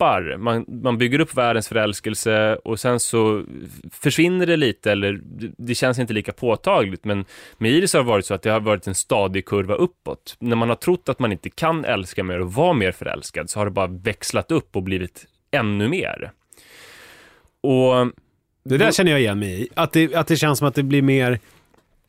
dippar, 0.03 0.37
man, 0.37 0.65
man 0.67 0.97
bygger 0.97 1.19
upp 1.19 1.37
världens 1.37 1.67
förälskelse 1.67 2.55
och 2.55 2.79
sen 2.79 2.99
så 2.99 3.43
försvinner 3.91 4.45
det 4.45 4.57
lite 4.57 4.91
eller 4.91 5.13
det, 5.23 5.51
det 5.57 5.75
känns 5.75 5.99
inte 5.99 6.13
lika 6.13 6.31
påtagligt. 6.31 7.05
Men 7.05 7.25
med 7.57 7.71
Iris 7.71 7.93
har 7.93 7.99
det 7.99 8.07
varit 8.07 8.25
så 8.25 8.33
att 8.33 8.41
det 8.41 8.49
har 8.49 8.59
varit 8.59 8.87
en 8.87 8.95
stadig 8.95 9.45
kurva 9.45 9.73
uppåt. 9.73 10.35
När 10.39 10.55
man 10.55 10.69
har 10.69 10.75
trott 10.75 11.09
att 11.09 11.19
man 11.19 11.31
inte 11.31 11.49
kan 11.49 11.85
älska 11.85 12.23
mer 12.23 12.39
och 12.39 12.53
vara 12.53 12.73
mer 12.73 12.91
förälskad 12.91 13.49
så 13.49 13.59
har 13.59 13.65
det 13.65 13.71
bara 13.71 13.87
växlat 13.87 14.51
upp 14.51 14.75
och 14.75 14.83
blivit 14.83 15.25
ännu 15.51 15.87
mer. 15.87 16.31
Och 17.61 18.11
Det 18.63 18.77
där 18.77 18.91
känner 18.91 19.11
jag 19.11 19.19
igen 19.19 19.39
mig 19.39 19.61
i. 19.61 19.67
Att 19.73 19.91
det, 19.91 20.15
att 20.15 20.27
det 20.27 20.35
känns 20.35 20.59
som 20.59 20.67
att 20.67 20.75
det 20.75 20.83
blir 20.83 21.01
mer, 21.01 21.39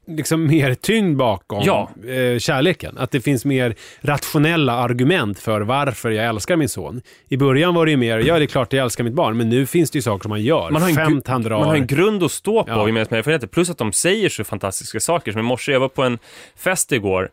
liksom 0.07 0.47
mer 0.47 0.75
tyngd 0.75 1.17
bakom 1.17 1.63
Ja. 1.67 1.91
eh, 2.09 2.39
kärleken. 2.39 2.99
Att 2.99 3.11
det 3.11 3.21
finns 3.21 3.45
mer 3.45 3.75
rationella 4.01 4.73
argument 4.73 5.39
för 5.39 5.61
varför 5.61 6.11
jag 6.11 6.27
älskar 6.27 6.57
min 6.57 6.69
son. 6.69 7.01
I 7.29 7.37
början 7.37 7.75
var 7.75 7.85
det 7.87 7.91
ju 7.91 7.97
mer, 7.97 8.19
ja 8.19 8.39
det 8.39 8.45
är 8.45 8.47
klart 8.47 8.73
jag 8.73 8.83
älskar 8.85 9.05
mitt 9.05 9.13
barn, 9.15 9.37
men 9.37 9.49
nu 9.49 9.67
finns 9.67 9.91
det 9.91 9.99
ju 9.99 10.03
saker 10.03 10.23
som 10.23 10.29
man 10.31 10.43
gör. 10.43 10.71
Man 10.71 10.83
har, 10.83 10.89
en, 10.89 10.97
Skämt 10.97 11.29
han 11.29 11.43
drar. 11.43 11.59
man 11.59 11.69
har 11.69 11.75
en 11.77 11.87
grund 11.87 12.23
att 12.23 12.33
stå 12.33 12.65
på 12.65 12.71
Ja. 12.71 12.87
gemensamma 12.87 13.19
erfarenheter. 13.19 13.47
Plus 13.47 13.71
att 13.71 13.79
de 13.79 13.93
säger 13.93 14.29
så 14.29 14.45
fantastiska 14.45 15.01
saker. 15.01 15.33
Som 15.33 15.41
i 15.41 15.45
morse, 15.45 15.73
jag 15.73 15.81
var 15.81 15.89
på 15.89 16.03
en 16.03 16.19
fest 16.57 16.93
igår, 16.93 17.31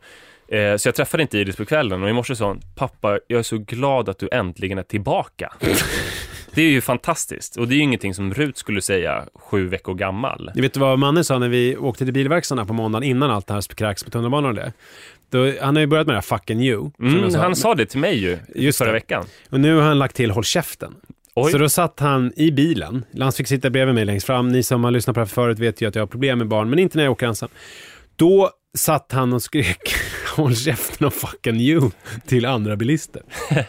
eh, 0.48 0.78
så 0.78 0.88
jag 0.88 0.96
träffade 0.96 1.24
inte 1.24 1.38
Iris 1.38 1.56
på 1.56 1.66
kvällen 1.66 2.04
och 2.04 2.10
i 2.10 2.14
morse 2.14 2.36
sa 2.36 2.46
hon, 2.48 2.62
pappa, 2.76 3.20
jag 3.28 3.40
är 3.40 3.44
så 3.44 3.58
glad 3.58 4.10
att 4.10 4.20
du 4.20 4.30
äntligen 4.32 4.78
är 4.78 4.84
tillbaka. 4.84 5.54
det 6.54 6.62
är 6.62 6.70
ju 6.70 6.82
fantastiskt 6.82 7.58
och 7.58 7.68
det 7.68 7.74
är 7.74 7.78
ju 7.78 7.84
ingenting 7.84 8.14
som 8.14 8.34
Rut 8.34 8.58
skulle 8.58 8.82
säga 8.82 9.26
sju 9.36 9.68
veckor 9.68 9.94
gammal. 9.94 10.52
Ni 10.56 10.62
vet 10.62 10.78
vad 10.78 11.00
Manne 11.00 11.24
sa 11.24 11.40
när 11.40 11.50
vi 11.50 11.78
åkte 11.78 12.06
till 12.06 12.14
bilverkstaden 12.14 12.68
på 12.68 12.74
måndagen 12.74 13.04
innan 13.04 13.32
allt 13.32 13.48
det 13.48 13.54
här 13.54 13.62
kräks 13.62 14.04
på 14.04 14.10
tunnelbanan 14.10 14.50
och 14.50 14.56
det? 14.56 14.74
Då, 15.30 15.54
han 15.62 15.76
har 15.76 15.82
ju 15.82 15.88
börjat 15.88 16.08
med 16.08 16.14
det 16.14 16.18
här 16.18 16.38
fucking 16.38 16.62
you. 16.62 16.92
Mm, 17.00 17.24
jag 17.24 17.32
sa. 17.32 17.40
han 17.40 17.56
sa 17.56 17.76
det 17.76 17.86
till 17.86 18.00
mig 18.00 18.18
ju 18.18 18.38
Just 18.56 18.78
förra 18.78 18.88
det. 18.88 18.94
veckan. 18.94 19.26
Och 19.50 19.60
nu 19.60 19.76
har 19.76 19.82
han 19.82 20.00
lagt 20.00 20.16
till 20.16 20.32
håll 20.32 20.44
käften. 20.44 20.96
Oj. 21.36 21.52
Så 21.52 21.58
då 21.58 21.70
satt 21.70 22.00
han 22.00 22.34
i 22.36 22.52
bilen. 22.52 23.06
Lans 23.12 23.38
fick 23.38 23.48
sitta 23.48 23.70
bredvid 23.70 23.96
mig 23.96 24.06
längst 24.06 24.26
fram. 24.26 24.48
Ni 24.48 24.64
som 24.64 24.84
har 24.84 24.92
lyssnat 24.92 25.14
på 25.14 25.20
det 25.20 25.26
här 25.26 25.30
förut 25.30 25.60
vet 25.60 25.82
ju 25.82 25.88
att 25.88 25.96
jag 25.96 26.02
har 26.02 26.08
problem 26.08 26.38
med 26.38 26.48
barn, 26.48 26.70
men 26.70 26.80
inte 26.80 26.98
när 26.98 27.04
jag 27.04 27.12
åker 27.12 27.28
ensam. 27.28 27.50
Då 28.16 28.50
satt 28.78 29.12
han 29.12 29.34
och 29.34 29.42
skrek 29.42 29.94
håll 30.36 30.56
käften 30.56 31.08
och 31.08 31.14
fucking 31.14 31.56
you 31.56 31.92
till 32.28 32.46
andra 32.46 32.76
bilister. 32.76 33.22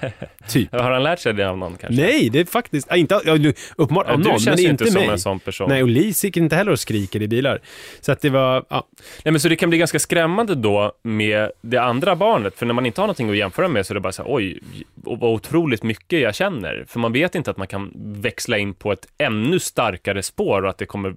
typ. 0.48 0.72
Har 0.72 0.90
han 0.90 1.02
lärt 1.02 1.18
sig 1.18 1.34
det 1.34 1.48
av 1.48 1.58
någon 1.58 1.76
kanske? 1.76 2.02
Nej, 2.02 2.30
det 2.30 2.40
är 2.40 2.44
faktiskt, 2.44 2.90
äh, 2.92 3.00
inte, 3.00 3.20
ja, 3.24 3.36
du- 3.36 3.54
uppenbart 3.76 4.06
av 4.08 4.18
du 4.18 4.28
någon, 4.28 4.38
känns 4.38 4.60
men 4.60 4.70
inte 4.70 4.84
inte 4.84 4.92
som 4.92 5.00
mig. 5.02 5.10
en 5.10 5.18
sån 5.18 5.40
person. 5.40 5.68
Nej, 5.68 5.82
och 5.82 5.88
Lis 5.88 6.24
gick 6.24 6.36
inte 6.36 6.56
heller 6.56 6.72
och 6.72 6.80
skriker 6.80 7.22
i 7.22 7.28
bilar. 7.28 7.60
Så 8.00 8.12
att 8.12 8.20
det 8.20 8.30
var, 8.30 8.64
ja. 8.68 8.88
Nej, 9.24 9.32
men 9.32 9.40
så 9.40 9.48
det 9.48 9.56
kan 9.56 9.68
bli 9.70 9.78
ganska 9.78 9.98
skrämmande 9.98 10.54
då 10.54 10.92
med 11.02 11.50
det 11.62 11.78
andra 11.78 12.16
barnet, 12.16 12.58
för 12.58 12.66
när 12.66 12.74
man 12.74 12.86
inte 12.86 13.00
har 13.00 13.06
någonting 13.06 13.30
att 13.30 13.36
jämföra 13.36 13.68
med 13.68 13.86
så 13.86 13.92
är 13.92 13.94
det 13.94 14.00
bara 14.00 14.12
så 14.12 14.22
här, 14.22 14.34
oj, 14.34 14.60
vad 14.94 15.22
otroligt 15.34 15.82
mycket 15.82 16.20
jag 16.20 16.34
känner. 16.34 16.84
För 16.88 17.00
man 17.00 17.12
vet 17.12 17.34
inte 17.34 17.50
att 17.50 17.56
man 17.56 17.66
kan 17.66 17.92
växla 17.96 18.58
in 18.58 18.74
på 18.74 18.92
ett 18.92 19.06
ännu 19.18 19.58
starkare 19.58 20.22
spår 20.22 20.62
och 20.62 20.70
att 20.70 20.78
det 20.78 20.86
kommer, 20.86 21.14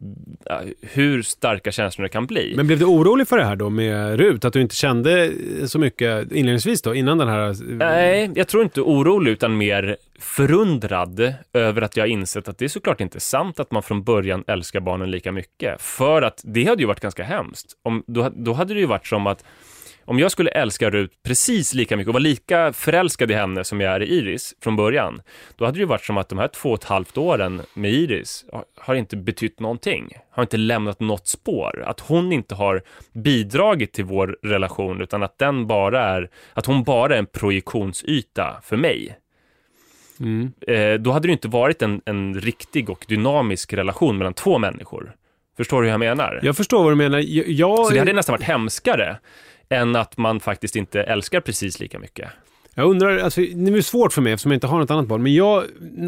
hur 0.82 1.22
starka 1.22 1.72
känslor 1.72 2.04
det 2.04 2.10
kan 2.10 2.26
bli. 2.26 2.54
Men 2.56 2.68
blev 2.68 2.80
du 2.80 2.86
orolig 2.86 3.28
för 3.28 3.38
det 3.38 3.46
här 3.46 3.56
då 3.56 3.70
med 3.76 4.18
Rut? 4.20 4.46
Att 4.46 4.54
du 4.54 4.62
inte 4.62 4.76
kände 4.76 5.32
så 5.68 5.80
mycket 5.80 6.32
inledningsvis 6.32 6.82
då, 6.82 6.96
innan 6.96 7.18
den 7.18 7.28
här... 7.28 7.50
Eh, 7.50 7.56
Nej, 7.78 8.32
jag 8.36 8.48
tror 8.48 8.64
inte 8.64 8.82
orolig 8.82 9.32
utan 9.32 9.58
mer 9.58 9.98
förundrad 10.20 11.34
över 11.54 11.82
att 11.82 11.98
jag 11.98 12.04
har 12.04 12.08
insett 12.08 12.48
att 12.48 12.58
det 12.58 12.66
är 12.66 12.70
såklart 12.70 13.02
inte 13.02 13.20
sant 13.20 13.60
att 13.60 13.72
man 13.72 13.84
från 13.84 14.04
början 14.04 14.44
älskar 14.48 14.80
barnen 14.80 15.12
lika 15.12 15.32
mycket. 15.32 15.82
För 15.82 16.22
att 16.22 16.42
det 16.44 16.66
hade 16.66 16.82
ju 16.82 16.88
varit 16.88 17.00
ganska 17.00 17.24
hemskt. 17.24 17.74
Om, 17.84 18.04
då, 18.08 18.32
då 18.36 18.54
hade 18.54 18.74
det 18.74 18.80
ju 18.80 18.86
varit 18.86 19.08
som 19.08 19.28
att 19.28 19.44
om 20.06 20.20
jag 20.20 20.32
skulle 20.32 20.50
älska 20.50 20.90
Rut 20.90 21.12
precis 21.24 21.74
lika 21.74 21.98
mycket 21.98 22.08
och 22.08 22.14
vara 22.14 22.22
lika 22.22 22.74
förälskad 22.74 23.32
i 23.32 23.34
henne 23.34 23.64
som 23.64 23.82
jag 23.82 23.94
är 23.96 24.04
i 24.04 24.06
Iris 24.18 24.54
från 24.64 24.76
början, 24.76 25.22
då 25.56 25.66
hade 25.66 25.78
det 25.78 25.80
ju 25.80 25.86
varit 25.86 26.06
som 26.06 26.18
att 26.18 26.30
de 26.30 26.40
här 26.40 26.48
två 26.48 26.70
och 26.70 26.78
ett 26.80 26.84
halvt 26.84 27.18
åren 27.18 27.62
med 27.74 27.92
Iris 27.94 28.46
har- 28.82 28.96
inte 28.96 29.18
betytt 29.18 29.60
någonting. 29.60 30.12
Har 30.32 30.44
inte 30.44 30.58
lämnat 30.58 31.00
något 31.00 31.28
spår. 31.28 31.84
Att 31.88 32.00
hon 32.00 32.32
inte 32.32 32.56
har 32.56 32.82
bidragit 33.14 33.94
till 33.94 34.06
vår 34.06 34.38
relation, 34.44 35.02
utan 35.02 35.24
att 35.24 35.38
den 35.38 35.68
bara 35.68 36.04
är, 36.04 36.30
att 36.54 36.66
hon 36.66 36.84
bara 36.84 37.16
är 37.16 37.20
en 37.20 37.26
projektionsyta 37.26 38.56
för 38.64 38.78
mig. 38.78 39.18
Mm. 40.20 40.52
Eh, 40.68 40.94
då 40.94 41.12
hade 41.12 41.28
det 41.28 41.30
ju 41.30 41.34
inte 41.34 41.48
varit 41.48 41.82
en, 41.82 42.02
en 42.06 42.40
riktig 42.42 42.90
och 42.90 43.06
dynamisk 43.08 43.74
relation 43.74 44.18
mellan 44.18 44.34
två 44.34 44.58
människor. 44.58 45.16
Förstår 45.58 45.82
du 45.82 45.88
hur 45.88 45.92
jag 45.94 46.00
menar? 46.00 46.40
Jag 46.44 46.58
förstår 46.58 46.84
vad 46.84 46.92
du 46.92 46.96
menar. 46.96 47.18
Jag, 47.20 47.48
jag, 47.48 47.86
Så 47.86 47.94
det 47.94 48.00
hade 48.00 48.14
nästan 48.14 48.34
varit 48.34 48.44
hemskare 48.44 49.18
än 49.70 49.96
att 49.96 50.18
man 50.18 50.40
faktiskt 50.40 50.76
inte 50.76 51.04
älskar 51.04 51.40
precis 51.42 51.80
lika 51.80 52.00
mycket. 52.00 52.30
Jag 52.78 52.90
undrar, 52.90 53.18
alltså, 53.18 53.42
det 53.42 53.72
är 53.72 53.82
svårt 53.82 54.14
för 54.14 54.22
mig 54.22 54.34
eftersom 54.34 54.52
jag 54.52 54.58
inte 54.58 54.68
har 54.68 54.80
något 54.80 54.92
annat 54.92 55.08
barn, 55.08 55.24
men 55.24 55.34
jag, 55.34 55.64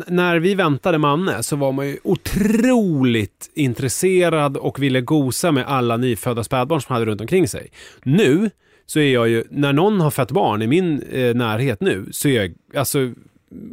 när 0.08 0.40
vi 0.40 0.56
väntade 0.56 0.98
Manne 0.98 1.44
så 1.44 1.56
var 1.56 1.72
man 1.72 1.88
ju 1.88 1.98
otroligt 2.04 3.52
intresserad 3.56 4.58
och 4.58 4.84
ville 4.84 5.02
gosa 5.02 5.52
med 5.52 5.66
alla 5.68 5.98
nyfödda 5.98 6.44
spädbarn 6.44 6.82
som 6.82 6.94
hade 6.94 7.06
runt 7.06 7.22
omkring 7.22 7.48
sig. 7.48 7.72
Nu 8.04 8.50
så 8.86 9.00
är 9.00 9.14
jag 9.14 9.30
ju, 9.30 9.44
när 9.50 9.74
någon 9.74 10.02
har 10.02 10.12
fött 10.12 10.32
barn 10.32 10.62
i 10.62 10.68
min 10.68 11.02
eh, 11.12 11.36
närhet 11.36 11.82
nu, 11.82 12.06
så 12.12 12.28
är 12.28 12.42
jag 12.42 12.54
alltså 12.76 13.12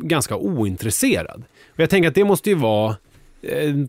ganska 0.03 0.37
ointresserad. 0.37 1.45
Och 1.72 1.80
jag 1.80 1.91
tänker 1.91 2.09
att 2.09 2.14
det 2.14 2.24
måste 2.24 2.51
ju 2.51 2.57
vara 2.57 2.97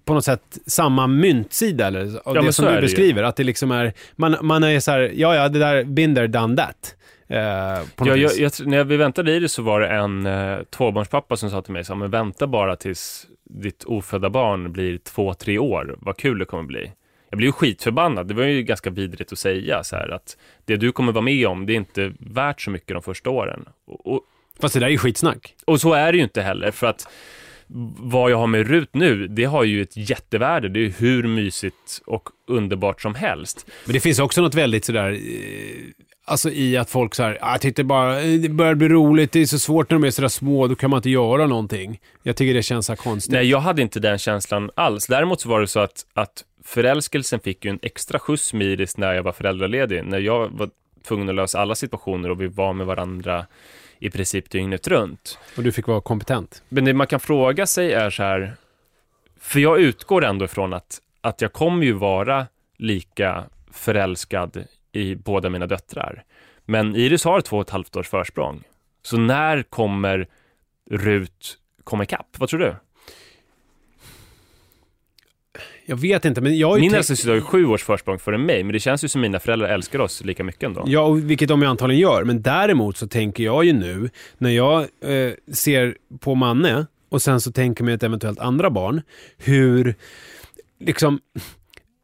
på 0.05 0.13
något 0.13 0.25
sätt 0.25 0.57
samma 0.65 1.07
myntsida 1.07 1.87
eller 1.87 2.01
av 2.23 2.35
Ja, 2.35 2.41
det 2.41 2.53
som 2.53 2.65
du 2.65 2.71
det 2.71 2.75
ju. 2.77 2.81
beskriver. 2.81 3.23
Att 3.23 3.35
det 3.35 3.43
liksom 3.43 3.71
är, 3.71 3.93
man, 4.15 4.35
man 4.41 4.63
är 4.63 4.79
så 4.79 4.91
här, 4.91 5.11
ja 5.15 5.35
ja, 5.35 5.49
det 5.49 5.59
där, 5.59 5.83
been 5.83 6.15
there, 6.15 6.27
done 6.27 6.55
that. 6.57 6.95
Eh, 7.27 8.05
något 8.05 8.17
Jag, 8.17 8.37
jag, 8.37 8.51
när 8.67 8.83
vi 8.83 8.97
väntade 8.97 9.31
i 9.35 9.39
det 9.39 9.49
så 9.49 9.61
var 9.61 9.81
det 9.81 9.87
en 9.87 10.25
eh, 10.25 10.57
tvåbarnspappa 10.63 11.35
som 11.37 11.49
sa 11.49 11.61
till 11.61 11.73
mig, 11.73 11.83
så, 11.83 11.95
men 11.95 12.11
vänta 12.11 12.47
bara 12.47 12.75
tills 12.75 13.27
ditt 13.43 13.83
ofödda 13.83 14.29
barn 14.29 14.71
blir 14.71 14.97
två, 14.97 15.33
tre 15.33 15.57
år, 15.59 15.95
vad 15.99 16.17
kul 16.17 16.39
det 16.39 16.45
kommer 16.45 16.63
bli. 16.63 16.91
Jag 17.29 17.37
blev 17.37 17.47
ju 17.47 17.51
skitförbannad, 17.51 18.27
det 18.27 18.33
var 18.33 18.43
ju 18.43 18.63
ganska 18.63 18.89
vidrigt 18.89 19.31
att 19.31 19.39
säga 19.39 19.83
så 19.83 19.95
här 19.95 20.09
att 20.09 20.37
det 20.65 20.77
du 20.77 20.91
kommer 20.91 21.11
vara 21.11 21.23
med 21.23 21.47
om, 21.47 21.65
det 21.65 21.73
är 21.73 21.77
inte 21.77 22.13
värt 22.19 22.61
så 22.61 22.69
mycket 22.71 22.87
de 22.95 23.01
första 23.01 23.29
åren. 23.29 23.65
Och, 23.87 24.13
och, 24.13 24.21
Fast 24.59 24.73
det 24.73 24.79
där 24.79 24.87
är 24.87 24.91
ju 24.91 24.97
skitsnack. 24.97 25.55
och 25.65 25.81
så 25.81 25.93
är 25.93 26.11
det 26.11 26.17
ju 26.17 26.23
inte 26.23 26.41
heller, 26.41 26.71
för 26.71 26.87
att 26.87 27.07
vad 27.97 28.31
jag 28.31 28.37
har 28.37 28.47
med 28.47 28.67
Rut 28.67 28.89
nu, 28.93 29.27
det 29.27 29.43
har 29.43 29.63
ju 29.63 29.81
ett 29.81 29.97
jättevärde. 30.09 30.69
Det 30.69 30.85
är 30.85 30.93
hur 30.97 31.27
mysigt 31.27 32.01
och 32.05 32.29
underbart 32.47 33.01
som 33.01 33.15
helst. 33.15 33.65
Men 33.85 33.93
det 33.93 33.99
finns 33.99 34.19
också 34.19 34.41
något 34.41 34.55
väldigt 34.55 34.85
sådär, 34.85 35.11
eh, 35.11 35.17
alltså 36.25 36.51
i 36.51 36.77
att 36.77 36.89
folk 36.89 37.15
såhär, 37.15 37.37
ah, 37.41 37.51
jag 37.51 37.61
tyckte 37.61 37.83
bara, 37.83 38.21
eh, 38.21 38.39
det 38.39 38.49
börjar 38.49 38.75
bli 38.75 38.89
roligt, 38.89 39.31
det 39.31 39.39
är 39.41 39.45
så 39.45 39.59
svårt 39.59 39.89
när 39.89 39.99
de 39.99 40.07
är 40.07 40.11
sådär 40.11 40.27
små, 40.27 40.67
då 40.67 40.75
kan 40.75 40.89
man 40.89 40.97
inte 40.97 41.09
göra 41.09 41.47
någonting. 41.47 41.99
Jag 42.23 42.35
tycker 42.35 42.53
det 42.53 42.63
känns 42.63 42.85
så 42.85 42.95
konstigt. 42.95 43.33
Nej, 43.33 43.49
jag 43.49 43.59
hade 43.59 43.81
inte 43.81 43.99
den 43.99 44.17
känslan 44.17 44.71
alls. 44.75 45.07
Däremot 45.07 45.41
så 45.41 45.49
var 45.49 45.61
det 45.61 45.67
så 45.67 45.79
att, 45.79 46.05
att 46.13 46.43
förälskelsen 46.63 47.39
fick 47.39 47.65
ju 47.65 47.71
en 47.71 47.79
extra 47.81 48.19
skjuts 48.19 48.53
med 48.53 48.67
Iris 48.67 48.97
när 48.97 49.13
jag 49.13 49.23
var 49.23 49.31
föräldraledig. 49.31 50.05
När 50.05 50.19
jag 50.19 50.49
var 50.49 50.69
tvungen 51.07 51.29
att 51.29 51.35
lösa 51.35 51.59
alla 51.59 51.75
situationer 51.75 52.31
och 52.31 52.41
vi 52.41 52.47
var 52.47 52.73
med 52.73 52.87
varandra 52.87 53.45
i 53.99 54.09
princip 54.09 54.49
dygnet 54.49 54.87
runt. 54.87 55.39
Och 55.57 55.63
du 55.63 55.71
fick 55.71 55.87
vara 55.87 56.01
kompetent. 56.01 56.63
Men 56.69 56.85
det 56.85 56.93
man 56.93 57.07
kan 57.07 57.19
fråga 57.19 57.65
sig 57.65 57.93
är 57.93 58.09
så 58.09 58.23
här, 58.23 58.55
för 59.39 59.59
jag 59.59 59.79
utgår 59.79 60.25
ändå 60.25 60.45
ifrån 60.45 60.73
att, 60.73 61.01
att 61.21 61.41
jag 61.41 61.53
kommer 61.53 61.85
ju 61.85 61.93
vara 61.93 62.47
lika 62.77 63.43
förälskad 63.71 64.63
i 64.91 65.15
båda 65.15 65.49
mina 65.49 65.67
döttrar. 65.67 66.23
Men 66.65 66.95
Iris 66.95 67.23
har 67.25 67.41
två 67.41 67.57
och 67.57 67.61
ett 67.61 67.69
halvt 67.69 67.95
års 67.95 68.09
försprång. 68.09 68.63
Så 69.01 69.17
när 69.17 69.63
kommer 69.63 70.27
Rut 70.91 71.57
komma 71.83 72.03
ikapp? 72.03 72.27
Vad 72.37 72.49
tror 72.49 72.59
du? 72.59 72.75
Jag 75.85 75.95
vet 75.95 76.25
inte, 76.25 76.41
men 76.41 76.57
jag 76.57 76.69
har 76.69 76.77
ju 76.77 76.81
Min 76.81 76.95
äldsta 76.95 77.15
syster 77.15 77.29
har 77.29 77.35
ju 77.35 77.41
sju 77.41 77.65
års 77.65 77.83
försprång 77.83 78.19
före 78.19 78.37
mig, 78.37 78.63
men 78.63 78.73
det 78.73 78.79
känns 78.79 79.03
ju 79.03 79.07
som 79.07 79.21
mina 79.21 79.39
föräldrar 79.39 79.67
älskar 79.69 79.99
oss 79.99 80.23
lika 80.23 80.43
mycket 80.43 80.63
ändå. 80.63 80.83
Ja, 80.87 81.01
och 81.01 81.29
vilket 81.29 81.49
de 81.49 81.61
ju 81.61 81.67
antagligen 81.67 82.01
gör. 82.01 82.23
Men 82.23 82.41
däremot 82.41 82.97
så 82.97 83.07
tänker 83.07 83.43
jag 83.43 83.65
ju 83.65 83.73
nu, 83.73 84.09
när 84.37 84.49
jag 84.49 84.81
eh, 84.81 85.53
ser 85.53 85.97
på 86.19 86.35
Manne 86.35 86.85
och 87.09 87.21
sen 87.21 87.41
så 87.41 87.51
tänker 87.51 87.83
mig 87.83 87.93
ett 87.93 88.03
eventuellt 88.03 88.39
andra 88.39 88.69
barn, 88.69 89.01
hur, 89.37 89.95
liksom, 90.79 91.19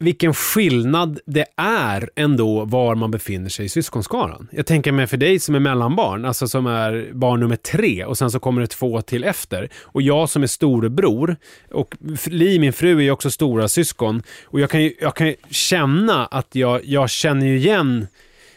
vilken 0.01 0.33
skillnad 0.33 1.19
det 1.25 1.45
är 1.57 2.09
ändå 2.15 2.65
var 2.65 2.95
man 2.95 3.11
befinner 3.11 3.49
sig 3.49 3.65
i 3.65 3.69
syskonskaran. 3.69 4.47
Jag 4.51 4.65
tänker 4.65 4.91
mig 4.91 5.07
för 5.07 5.17
dig 5.17 5.39
som 5.39 5.55
är 5.55 5.59
mellanbarn, 5.59 6.25
alltså 6.25 6.47
som 6.47 6.65
är 6.67 7.09
barn 7.13 7.39
nummer 7.39 7.55
tre 7.55 8.05
och 8.05 8.17
sen 8.17 8.31
så 8.31 8.39
kommer 8.39 8.61
det 8.61 8.67
två 8.67 9.01
till 9.01 9.23
efter. 9.23 9.69
Och 9.81 10.01
jag 10.01 10.29
som 10.29 10.43
är 10.43 10.47
storebror 10.47 11.35
och 11.71 11.95
Li, 12.25 12.59
min 12.59 12.73
fru, 12.73 12.97
är 12.97 13.01
ju 13.01 13.11
också 13.11 13.31
stora 13.31 13.67
syskon. 13.67 14.23
Och 14.45 14.59
jag 14.59 14.69
kan 14.69 14.83
ju, 14.83 14.93
jag 15.01 15.15
kan 15.15 15.27
ju 15.27 15.35
känna 15.49 16.25
att 16.25 16.55
jag, 16.55 16.85
jag 16.85 17.09
känner 17.09 17.45
ju 17.45 17.57
igen 17.57 18.07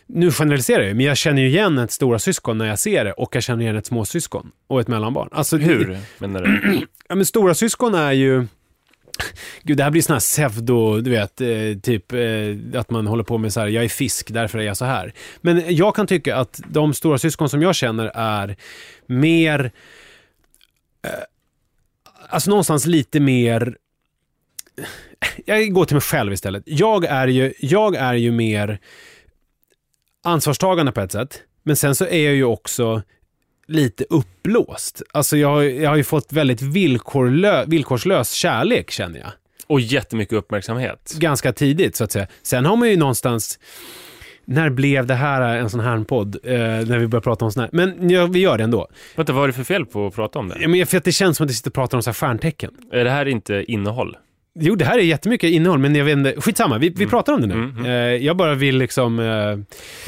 nu 0.07 0.31
generaliserar 0.31 0.83
jag 0.83 0.97
men 0.97 1.07
jag 1.07 1.17
känner 1.17 1.43
ju 1.43 1.49
igen 1.49 1.79
ett 1.79 1.91
stora 1.91 2.19
syskon 2.19 2.59
när 2.59 2.67
jag 2.67 2.79
ser 2.79 3.05
det 3.05 3.13
och 3.13 3.37
jag 3.37 3.43
känner 3.43 3.63
igen 3.63 3.77
ett 3.77 3.87
småsyskon 3.87 4.51
och 4.67 4.81
ett 4.81 4.89
mellanbarn. 4.89 5.29
Alltså, 5.33 5.57
Hur 5.57 5.99
menar 6.19 6.43
du? 6.43 6.81
Ja, 7.09 7.15
men 7.15 7.27
stora 7.27 7.55
syskon 7.55 7.95
är 7.95 8.13
ju... 8.13 8.47
Gud, 9.63 9.77
det 9.77 9.85
här 9.85 9.91
blir 9.91 10.03
sån 10.03 10.15
här 10.15 10.21
pseudo, 10.21 11.01
du 11.01 11.11
vet, 11.11 11.41
eh, 11.41 11.81
typ 11.83 12.13
eh, 12.13 12.81
att 12.81 12.91
man 12.91 13.07
håller 13.07 13.25
på 13.25 13.39
med 13.39 13.53
så 13.53 13.61
här, 13.61 13.67
jag 13.67 13.85
är 13.85 13.89
fisk, 13.89 14.31
därför 14.31 14.59
är 14.59 14.63
jag 14.63 14.77
så 14.77 14.85
här. 14.85 15.13
Men 15.41 15.77
jag 15.77 15.97
kan 15.97 16.07
tycka 16.07 16.37
att 16.37 16.61
de 16.69 16.95
stora 16.95 17.19
syskon 17.19 17.49
som 17.49 17.63
jag 17.63 17.75
känner 17.75 18.11
är 18.15 18.57
mer... 19.07 19.73
Eh, 21.03 21.11
alltså 22.29 22.51
någonstans 22.51 22.87
lite 22.87 23.21
mer... 23.21 23.77
Eh, 24.77 25.29
jag 25.45 25.73
går 25.73 25.85
till 25.85 25.95
mig 25.95 26.03
själv 26.03 26.33
istället. 26.33 26.63
Jag 26.67 27.05
är 27.05 27.27
ju, 27.27 27.53
jag 27.59 27.97
är 27.97 28.15
ju 28.15 28.33
mer 28.33 28.79
ansvarstagande 30.23 30.93
på 30.93 31.01
ett 31.01 31.13
sätt, 31.13 31.43
men 31.63 31.77
sen 31.77 31.95
så 31.95 32.07
är 32.07 32.25
jag 32.25 32.35
ju 32.35 32.45
också 32.45 33.03
lite 33.67 34.05
uppblåst. 34.11 35.03
Alltså 35.13 35.37
jag, 35.37 35.49
har- 35.49 35.63
jag 35.63 35.91
har 35.91 35.97
ju 35.97 36.05
fått 36.05 36.33
väldigt 36.33 36.63
villkorlö, 36.63 37.65
villkorslös 37.67 38.33
kärlek 38.33 38.91
känner 38.91 39.19
jag. 39.19 39.31
Och 39.67 39.81
jättemycket 39.81 40.35
uppmärksamhet. 40.39 41.15
Ganska 41.19 41.53
tidigt 41.53 41.97
så 41.97 42.05
att 42.05 42.13
säga. 42.13 42.27
Sen 42.43 42.65
har 42.67 42.77
man 42.77 42.91
ju 42.91 42.97
någonstans 42.97 43.59
när 44.45 44.71
blev 44.71 45.07
det 45.07 45.15
här 45.15 45.57
en 45.57 45.71
sån 45.71 45.81
här 45.81 46.05
podd? 46.05 46.37
Eh, 46.45 46.53
när 46.57 46.99
vi 46.99 47.07
börjar 47.07 47.21
prata 47.23 47.45
om 47.45 47.53
sån 47.53 47.61
här. 47.61 47.71
Men 47.73 48.11
ja, 48.11 48.27
vi 48.27 48.39
gör 48.39 48.59
det 48.59 48.65
ändå. 48.65 48.89
Vänta, 49.17 49.33
vad 49.33 49.43
är 49.45 49.47
det 49.47 49.53
för 49.53 49.65
fel 49.65 49.87
på 49.87 50.07
att 50.07 50.15
prata 50.15 50.39
om 50.39 50.49
det? 50.49 50.57
Ja, 50.61 50.69
men 50.69 50.87
för 50.87 50.97
att 50.99 51.05
det 51.05 51.13
känns 51.13 51.37
som 51.37 51.45
att 51.45 51.51
vi 51.51 51.55
sitter 51.55 51.71
och 51.71 51.75
pratar 51.75 51.99
om 51.99 52.03
så 52.03 52.11
här 52.11 52.15
stjärntecken. 52.15 52.71
Är 52.93 53.05
det 53.05 53.11
här 53.11 53.27
inte 53.27 53.65
innehåll? 53.69 54.17
Jo, 54.61 54.75
det 54.75 54.85
här 54.85 54.99
är 54.99 55.03
jättemycket 55.03 55.51
innehåll, 55.51 55.79
men 55.79 55.95
jag 55.95 56.05
vet 56.05 56.13
inte. 56.13 56.41
Skitsamma, 56.41 56.79
vi, 56.79 56.89
vi 56.89 57.07
pratar 57.07 57.33
om 57.33 57.41
det 57.41 57.47
nu. 57.47 57.55
Mm, 57.55 57.85
Eh, 57.87 57.93
jag 58.27 58.37
bara 58.37 58.55
vill 58.55 58.77
liksom... 58.79 59.19
Eh, 59.19 59.59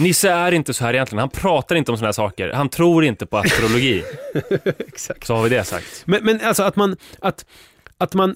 Nisse 0.03 0.31
är 0.31 0.53
inte 0.53 0.75
så 0.75 0.85
här 0.85 0.95
egentligen. 0.95 1.21
Han 1.21 1.31
pratar 1.31 1.77
inte 1.77 1.91
om 1.91 1.97
såna 1.99 2.07
här 2.07 2.13
saker. 2.13 2.53
Han 2.53 2.69
tror 2.69 3.05
inte 3.05 3.27
på 3.27 3.39
astrologi. 3.39 4.03
Exakt. 4.79 5.27
Så 5.27 5.35
har 5.37 5.43
vi 5.43 5.49
det 5.49 5.65
sagt. 5.65 6.03
Men, 6.05 6.25
men 6.25 6.41
alltså 6.41 6.63
att 6.63 6.77
man, 6.77 6.97
att, 7.19 7.45
att 7.99 8.15
man 8.15 8.35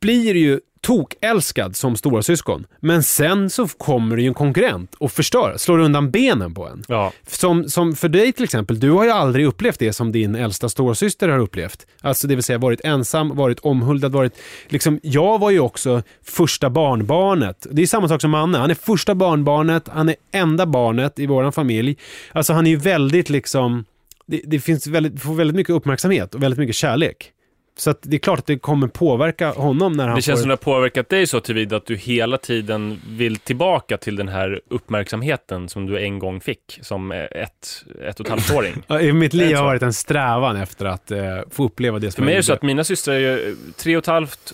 blir 0.00 0.34
ju 0.36 0.60
tokälskad 0.80 1.76
som 1.76 1.96
stora 1.96 2.22
syskon. 2.22 2.66
Men 2.80 3.02
sen 3.02 3.50
så 3.50 3.68
kommer 3.68 4.16
det 4.16 4.22
ju 4.22 4.28
en 4.28 4.34
konkurrent 4.34 4.94
och 4.94 5.12
förstör, 5.12 5.54
slår 5.56 5.78
undan 5.78 6.10
benen 6.10 6.54
på 6.54 6.68
en. 6.68 6.84
Ja. 6.88 7.12
Som, 7.26 7.68
som 7.68 7.96
för 7.96 8.08
dig 8.08 8.32
till 8.32 8.44
exempel, 8.44 8.80
du 8.80 8.90
har 8.90 9.04
ju 9.04 9.10
aldrig 9.10 9.46
upplevt 9.46 9.78
det 9.78 9.92
som 9.92 10.12
din 10.12 10.34
äldsta 10.34 10.68
storasyster 10.68 11.28
har 11.28 11.38
upplevt. 11.38 11.86
Alltså 12.00 12.26
det 12.26 12.34
vill 12.34 12.44
säga 12.44 12.58
varit 12.58 12.80
ensam, 12.84 13.36
varit 13.36 13.60
omhuldad, 13.60 14.12
varit... 14.12 14.38
Liksom, 14.68 15.00
jag 15.02 15.38
var 15.38 15.50
ju 15.50 15.60
också 15.60 16.02
första 16.24 16.70
barnbarnet. 16.70 17.66
Det 17.70 17.82
är 17.82 17.86
samma 17.86 18.08
sak 18.08 18.20
som 18.20 18.30
Manne. 18.30 18.58
Han 18.58 18.70
är 18.70 18.74
första 18.74 19.14
barnbarnet, 19.14 19.88
han 19.88 20.08
är 20.08 20.16
enda 20.32 20.66
barnet 20.66 21.18
i 21.18 21.26
vår 21.26 21.50
familj. 21.50 21.96
Alltså 22.32 22.52
han 22.52 22.66
är 22.66 22.70
ju 22.70 22.76
väldigt 22.76 23.30
liksom... 23.30 23.84
Det, 24.26 24.40
det 24.44 24.60
finns 24.60 24.86
väldigt, 24.86 25.22
får 25.22 25.34
väldigt 25.34 25.56
mycket 25.56 25.74
uppmärksamhet 25.74 26.34
och 26.34 26.42
väldigt 26.42 26.58
mycket 26.58 26.76
kärlek. 26.76 27.32
Så 27.80 27.94
det 28.02 28.16
är 28.16 28.18
klart 28.18 28.38
att 28.38 28.46
det 28.46 28.58
kommer 28.58 28.88
påverka 28.88 29.50
honom 29.50 29.92
när 29.92 30.06
han 30.06 30.16
Det 30.16 30.22
känns 30.22 30.38
får... 30.38 30.40
som 30.40 30.48
det 30.48 30.52
har 30.52 30.56
påverkat 30.56 31.08
dig 31.08 31.26
så 31.26 31.40
tillvida 31.40 31.76
att 31.76 31.86
du 31.86 31.96
hela 31.96 32.38
tiden 32.38 33.00
vill 33.08 33.36
tillbaka 33.36 33.96
till 33.96 34.16
den 34.16 34.28
här 34.28 34.60
uppmärksamheten 34.68 35.68
som 35.68 35.86
du 35.86 35.98
en 35.98 36.18
gång 36.18 36.40
fick 36.40 36.78
som 36.82 37.12
ett, 37.12 37.84
ett 38.04 38.20
och 38.20 38.26
ett 38.26 38.30
halvt 38.30 38.50
åring. 38.50 38.82
I 39.00 39.12
mitt 39.12 39.34
liv 39.34 39.56
har 39.56 39.64
varit 39.64 39.82
en 39.82 39.92
strävan 39.92 40.56
efter 40.56 40.86
att 40.86 41.10
eh, 41.10 41.20
få 41.50 41.64
uppleva 41.64 41.98
det 41.98 42.06
För 42.06 42.12
som 42.12 42.24
mig 42.24 42.34
är 42.34 42.36
det 42.36 42.42
så 42.42 42.52
att 42.52 42.62
mina 42.62 42.84
systrar 42.84 43.14
är 43.14 43.18
ju 43.18 43.56
tre 43.76 43.96
och 43.96 44.02
ett 44.02 44.06
halvt 44.06 44.52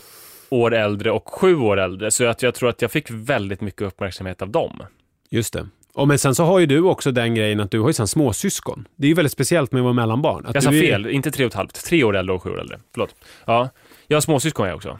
år 0.48 0.74
äldre 0.74 1.10
och 1.10 1.28
sju 1.28 1.56
år 1.56 1.76
äldre, 1.80 2.10
så 2.10 2.26
att 2.26 2.42
jag 2.42 2.54
tror 2.54 2.68
att 2.68 2.82
jag 2.82 2.90
fick 2.90 3.10
väldigt 3.10 3.60
mycket 3.60 3.82
uppmärksamhet 3.82 4.42
av 4.42 4.50
dem. 4.50 4.82
Just 5.30 5.52
det. 5.52 5.66
Och 5.96 6.08
men 6.08 6.18
sen 6.18 6.34
så 6.34 6.44
har 6.44 6.58
ju 6.58 6.66
du 6.66 6.80
också 6.82 7.12
den 7.12 7.34
grejen 7.34 7.60
att 7.60 7.70
du 7.70 7.80
har 7.80 7.88
ju 7.88 7.92
sen 7.92 8.06
småsyskon. 8.08 8.88
Det 8.96 9.06
är 9.06 9.08
ju 9.08 9.14
väldigt 9.14 9.32
speciellt 9.32 9.72
med 9.72 9.80
att 9.80 9.84
vara 9.84 9.92
mellanbarn. 9.92 10.46
Att 10.46 10.54
Jag 10.54 10.62
sa 10.64 10.72
är- 10.72 10.80
fel, 10.80 11.06
inte 11.06 11.30
tre 11.30 11.44
och 11.44 11.50
ett 11.50 11.54
halvt, 11.54 11.84
tre 11.84 12.04
år 12.04 12.16
äldre 12.16 12.34
och 12.34 12.42
sju 12.42 12.50
år 12.50 12.60
äldre. 12.60 12.80
Förlåt. 12.92 13.14
Ja, 13.44 13.68
jag 14.06 14.16
har 14.16 14.20
småsyskon 14.20 14.66
jag 14.68 14.76
också. 14.76 14.98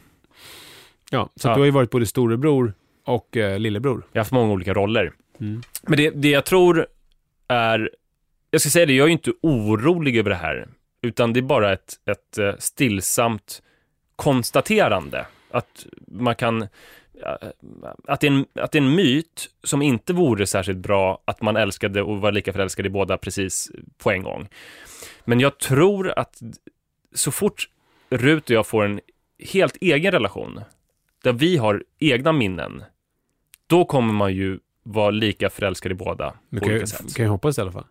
Ja, 1.10 1.28
så 1.36 1.48
Ja. 1.48 1.54
du 1.54 1.60
har 1.60 1.64
ju 1.64 1.70
varit 1.70 1.90
både 1.90 2.06
storebror 2.06 2.74
och 3.06 3.36
eh, 3.36 3.58
lillebror. 3.58 4.02
Jag 4.12 4.18
har 4.20 4.24
haft 4.24 4.32
många 4.32 4.52
olika 4.52 4.74
roller. 4.74 5.12
Mm. 5.40 5.62
Men 5.82 5.96
det, 5.98 6.10
det 6.10 6.28
jag 6.30 6.44
tror 6.44 6.86
är, 7.48 7.90
jag 8.50 8.60
ska 8.60 8.70
säga 8.70 8.86
det, 8.86 8.92
jag 8.92 9.04
är 9.04 9.08
ju 9.08 9.12
inte 9.12 9.32
orolig 9.42 10.16
över 10.16 10.30
det 10.30 10.36
här, 10.36 10.68
utan 11.02 11.32
det 11.32 11.40
är 11.40 11.42
bara 11.42 11.72
ett, 11.72 11.94
ett 12.10 12.38
eh, 12.38 12.52
stillsamt 12.58 13.62
konstaterande. 14.16 15.26
Att 15.50 15.86
man 16.06 16.34
kan, 16.34 16.66
att 18.08 18.20
det, 18.20 18.26
är 18.26 18.30
en, 18.30 18.46
att 18.54 18.72
det 18.72 18.78
är 18.78 18.82
en 18.82 18.94
myt 18.94 19.50
som 19.64 19.82
inte 19.82 20.12
vore 20.12 20.46
särskilt 20.46 20.78
bra 20.78 21.22
att 21.24 21.42
man 21.42 21.56
älskade 21.56 22.02
och 22.02 22.20
var 22.20 22.32
lika 22.32 22.52
förälskad 22.52 22.86
i 22.86 22.88
båda 22.90 23.18
precis 23.18 23.70
på 23.98 24.10
en 24.10 24.22
gång. 24.22 24.48
Men 25.24 25.40
jag 25.40 25.58
tror 25.58 26.18
att 26.18 26.40
så 27.14 27.30
fort 27.30 27.68
Rut 28.10 28.44
och 28.44 28.50
jag 28.56 28.66
får 28.66 28.84
en 28.84 29.00
helt 29.52 29.76
egen 29.80 30.12
relation, 30.12 30.60
där 31.24 31.32
vi 31.32 31.56
har 31.56 31.84
egna 31.98 32.32
minnen, 32.32 32.82
då 33.66 33.84
kommer 33.84 34.12
man 34.14 34.34
ju 34.34 34.58
vara 34.82 35.10
lika 35.10 35.50
förälskad 35.50 35.92
i 35.92 35.94
båda 35.94 36.34
Men 36.48 36.60
på 36.60 36.64
kan, 36.66 36.72
olika 36.74 36.86
sätt. 36.86 37.14
kan 37.14 37.24
jag 37.24 37.32
hoppas 37.32 37.58
i 37.58 37.60
alla 37.60 37.72
fall. 37.72 37.86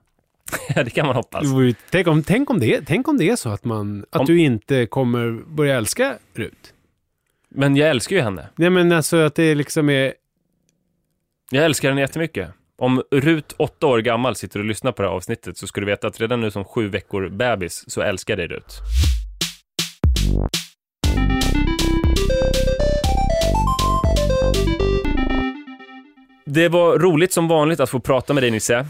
Ja, 0.75 0.83
det 0.83 0.89
kan 0.89 1.05
man 1.07 1.15
hoppas. 1.15 1.43
Tänk 1.89 2.07
om, 2.07 2.23
tänk, 2.23 2.49
om 2.49 2.59
det, 2.59 2.81
tänk 2.85 3.07
om 3.07 3.17
det 3.17 3.29
är 3.29 3.35
så 3.35 3.49
att, 3.49 3.65
man, 3.65 4.05
att 4.09 4.19
Om- 4.19 4.25
du 4.25 4.39
inte 4.39 4.85
kommer 4.85 5.31
börja 5.47 5.75
älska 5.77 6.17
Rut. 6.33 6.73
Men 7.57 7.75
jag 7.75 7.89
älskar 7.89 8.15
ju 8.15 8.21
henne. 8.21 8.49
Nej 8.55 8.69
men 8.69 8.91
alltså 8.91 9.17
att 9.17 9.35
det 9.35 9.55
liksom 9.55 9.89
är... 9.89 10.13
Jag 11.51 11.65
älskar 11.65 11.89
henne 11.89 12.01
jättemycket. 12.01 12.49
Om 12.77 13.03
Rut, 13.11 13.55
åtta 13.57 13.87
år 13.87 13.99
gammal, 13.99 14.35
sitter 14.35 14.59
och 14.59 14.65
lyssnar 14.65 14.91
på 14.91 15.01
det 15.01 15.07
här 15.07 15.15
avsnittet 15.15 15.57
så 15.57 15.67
ska 15.67 15.81
du 15.81 15.87
veta 15.87 16.07
att 16.07 16.21
redan 16.21 16.41
nu 16.41 16.51
som 16.51 16.65
sju 16.65 16.87
veckor 16.87 17.29
bebis 17.29 17.83
så 17.87 18.01
älskar 18.01 18.35
dig 18.37 18.47
Rut. 18.47 18.81
Det 26.45 26.69
var 26.69 26.99
roligt 26.99 27.33
som 27.33 27.47
vanligt 27.47 27.79
att 27.79 27.89
få 27.89 27.99
prata 27.99 28.33
med 28.33 28.43
dig 28.43 28.51
Nisse. 28.51 28.85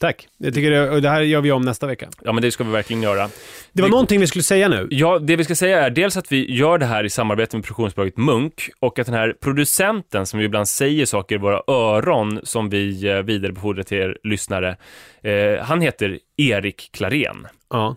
Tack. 0.00 0.28
Jag 0.38 0.54
tycker 0.54 0.70
det, 0.70 1.00
det 1.00 1.08
här 1.08 1.20
gör 1.20 1.40
vi 1.40 1.52
om 1.52 1.62
nästa 1.62 1.86
vecka. 1.86 2.08
Ja, 2.24 2.32
men 2.32 2.42
det 2.42 2.50
ska 2.50 2.64
vi 2.64 2.70
verkligen 2.70 3.02
göra. 3.02 3.28
Det 3.72 3.82
var 3.82 3.88
Vi- 3.88 3.90
någonting 3.90 4.20
vi 4.20 4.26
skulle 4.26 4.42
säga 4.42 4.68
nu. 4.68 4.88
Ja, 4.90 5.18
det 5.18 5.36
vi 5.36 5.44
ska 5.44 5.54
säga 5.54 5.82
är 5.86 5.90
dels 5.90 6.16
att 6.16 6.32
vi 6.32 6.54
gör 6.54 6.78
det 6.78 6.86
här 6.86 7.04
i 7.04 7.10
samarbete 7.10 7.56
med 7.56 7.64
produktionsbolaget 7.64 8.16
Munk 8.16 8.70
och 8.80 8.98
att 8.98 9.06
den 9.06 9.14
här 9.14 9.34
producenten 9.40 10.26
som 10.26 10.38
vi 10.38 10.44
ibland 10.44 10.68
säger 10.68 11.06
saker 11.06 11.34
i 11.34 11.38
våra 11.38 11.62
öron 11.68 12.40
som 12.42 12.70
vi 12.70 13.08
eh, 13.08 13.16
vidarebefordrar 13.22 13.82
till 13.82 13.98
er 13.98 14.18
lyssnare, 14.22 14.76
eh, 15.22 15.62
han 15.64 15.80
heter 15.80 16.18
Erik 16.36 16.90
Klarén. 16.92 17.46
Ja. 17.70 17.96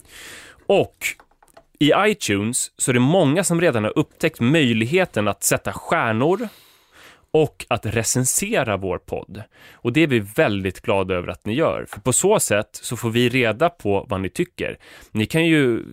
Och 0.67 0.95
i 1.79 1.91
iTunes 1.97 2.71
så 2.77 2.91
är 2.91 2.93
det 2.93 2.99
många 2.99 3.43
som 3.43 3.61
redan 3.61 3.83
har 3.83 3.97
upptäckt 3.97 4.39
möjligheten 4.39 5.27
att 5.27 5.43
sätta 5.43 5.73
stjärnor 5.73 6.47
och 7.33 7.65
att 7.67 7.85
recensera 7.85 8.77
vår 8.77 8.97
podd. 8.97 9.43
Och 9.73 9.93
det 9.93 10.03
är 10.03 10.07
vi 10.07 10.19
väldigt 10.19 10.81
glada 10.81 11.15
över 11.15 11.27
att 11.27 11.45
ni 11.45 11.53
gör. 11.53 11.85
För 11.89 11.99
på 11.99 12.13
så 12.13 12.39
sätt 12.39 12.69
så 12.71 12.97
får 12.97 13.09
vi 13.09 13.29
reda 13.29 13.69
på 13.69 14.05
vad 14.09 14.21
ni 14.21 14.29
tycker. 14.29 14.77
Ni 15.11 15.25
kan 15.25 15.45
ju 15.45 15.83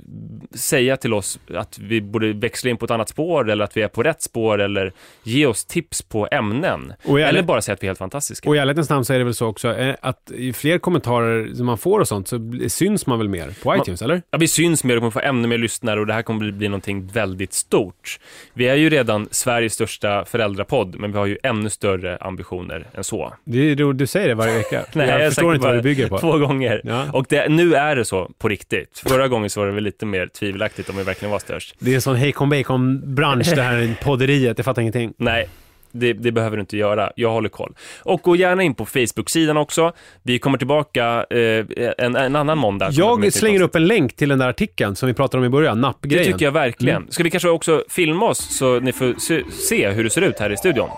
säga 0.54 0.96
till 0.96 1.14
oss 1.14 1.40
att 1.54 1.78
vi 1.78 2.00
borde 2.00 2.32
växla 2.32 2.70
in 2.70 2.76
på 2.76 2.84
ett 2.84 2.90
annat 2.90 3.08
spår 3.08 3.50
eller 3.50 3.64
att 3.64 3.76
vi 3.76 3.82
är 3.82 3.88
på 3.88 4.02
rätt 4.02 4.22
spår 4.22 4.60
eller 4.60 4.92
ge 5.22 5.46
oss 5.46 5.64
tips 5.64 6.02
på 6.02 6.28
ämnen. 6.30 6.92
I 7.04 7.10
Eller 7.10 7.22
ärlig- 7.32 7.44
bara 7.46 7.62
säga 7.62 7.74
att 7.74 7.82
vi 7.82 7.86
är 7.86 7.88
helt 7.88 7.98
fantastiska. 7.98 8.48
Och 8.48 8.56
i 8.56 8.58
ärlighetens 8.58 8.90
namn 8.90 9.04
så 9.04 9.12
är 9.12 9.18
det 9.18 9.24
väl 9.24 9.34
så 9.34 9.46
också 9.46 9.76
eh, 9.76 9.94
att 10.02 10.30
i 10.30 10.52
fler 10.52 10.78
kommentarer 10.78 11.54
som 11.54 11.66
man 11.66 11.78
får 11.78 12.00
och 12.00 12.08
sånt 12.08 12.28
så 12.28 12.52
syns 12.68 13.06
man 13.06 13.18
väl 13.18 13.28
mer 13.28 13.54
på 13.62 13.76
iTunes, 13.76 14.02
eller? 14.02 14.22
Ja, 14.30 14.38
vi 14.38 14.48
syns 14.48 14.84
mer 14.84 14.94
och 14.96 15.00
kommer 15.00 15.10
få 15.10 15.20
ännu 15.20 15.48
mer 15.48 15.58
lyssnare 15.58 16.00
och 16.00 16.06
det 16.06 16.12
här 16.14 16.22
kommer 16.22 16.40
bli, 16.40 16.52
bli 16.52 16.68
någonting 16.68 17.06
väldigt 17.06 17.52
stort. 17.52 18.20
Vi 18.52 18.68
är 18.68 18.74
ju 18.76 18.90
redan 18.90 19.28
Sveriges 19.30 19.72
största 19.74 20.24
föräldrapodd, 20.24 20.96
men 20.98 21.12
vi 21.12 21.18
har 21.18 21.29
ju 21.30 21.38
ännu 21.42 21.70
större 21.70 22.16
ambitioner 22.16 22.86
än 22.94 23.04
så. 23.04 23.34
Det 23.44 23.74
roligt, 23.74 23.98
du 23.98 24.06
säger 24.06 24.28
det 24.28 24.34
varje 24.34 24.54
vecka. 24.56 24.84
Nej, 24.92 25.08
jag 25.08 25.18
har 25.18 25.26
förstår 25.26 25.54
inte 25.54 25.66
vad 25.66 25.76
det 25.76 25.82
bygger 25.82 26.08
på. 26.08 26.18
Två 26.18 26.38
gånger. 26.38 26.80
Ja. 26.84 27.06
Och 27.12 27.26
det, 27.28 27.48
nu 27.48 27.74
är 27.74 27.96
det 27.96 28.04
så 28.04 28.30
på 28.38 28.48
riktigt. 28.48 29.02
Förra 29.08 29.28
gången 29.28 29.50
så 29.50 29.60
var 29.60 29.66
det 29.66 29.72
väl 29.72 29.84
lite 29.84 30.06
mer 30.06 30.26
tvivelaktigt 30.26 30.90
om 30.90 30.96
vi 30.96 31.02
verkligen 31.02 31.32
var 31.32 31.38
störst. 31.38 31.74
Det 31.78 31.90
är 31.90 31.94
en 31.94 32.00
sån 32.02 32.16
hejkon 32.16 32.50
bacon-bransch 32.50 33.54
det 33.54 33.62
här 33.62 33.96
podderiet, 34.04 34.58
jag 34.58 34.64
fattar 34.64 34.82
ingenting. 34.82 35.12
Nej, 35.16 35.48
det, 35.92 36.12
det 36.12 36.32
behöver 36.32 36.56
du 36.56 36.60
inte 36.60 36.76
göra. 36.76 37.12
Jag 37.16 37.30
håller 37.30 37.48
koll. 37.48 37.74
Och 38.02 38.22
gå 38.22 38.36
gärna 38.36 38.62
in 38.62 38.74
på 38.74 38.86
Facebook-sidan 38.86 39.56
också. 39.56 39.92
Vi 40.22 40.38
kommer 40.38 40.58
tillbaka 40.58 41.26
eh, 41.30 41.64
en, 41.98 42.16
en 42.16 42.36
annan 42.36 42.58
måndag. 42.58 42.90
Jag 42.92 43.32
slänger 43.32 43.62
upp 43.62 43.74
en 43.74 43.86
länk 43.86 44.16
till 44.16 44.28
den 44.28 44.38
där 44.38 44.48
artikeln 44.48 44.96
som 44.96 45.06
vi 45.06 45.14
pratade 45.14 45.38
om 45.38 45.44
i 45.44 45.48
början, 45.48 45.76
Det 45.76 45.80
nappgrejen. 45.80 46.32
tycker 46.32 46.44
jag 46.44 46.52
verkligen. 46.52 46.96
Mm. 46.96 47.10
Ska 47.10 47.22
vi 47.22 47.30
kanske 47.30 47.48
också 47.48 47.84
filma 47.88 48.26
oss 48.26 48.56
så 48.58 48.80
ni 48.80 48.92
får 48.92 49.14
se 49.50 49.90
hur 49.90 50.04
det 50.04 50.10
ser 50.10 50.22
ut 50.22 50.38
här 50.38 50.52
i 50.52 50.56
studion? 50.56 50.88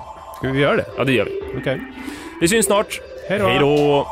Ska 0.43 0.53
vi 0.53 0.61
göra 0.61 0.77
det? 0.77 0.87
Ja, 0.97 1.05
det 1.05 1.13
gör 1.13 1.25
vi. 1.25 1.59
Okej. 1.61 1.81
Vi 2.41 2.49
syns 2.49 2.67
snart. 2.67 3.01
Hej 3.29 3.39
då. 3.39 3.47
Hej 3.47 3.59
då! 3.59 4.07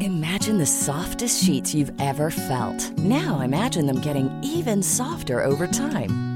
Imagine 0.00 0.58
the 0.58 0.66
softest 0.66 1.44
sheets 1.44 1.74
you've 1.74 2.00
ever 2.00 2.30
felt. 2.30 2.98
Now 2.98 3.40
imagine 3.40 3.86
them 3.86 4.00
getting 4.00 4.30
even 4.44 4.82
softer 4.82 5.44
over 5.44 5.66
time. 5.66 6.35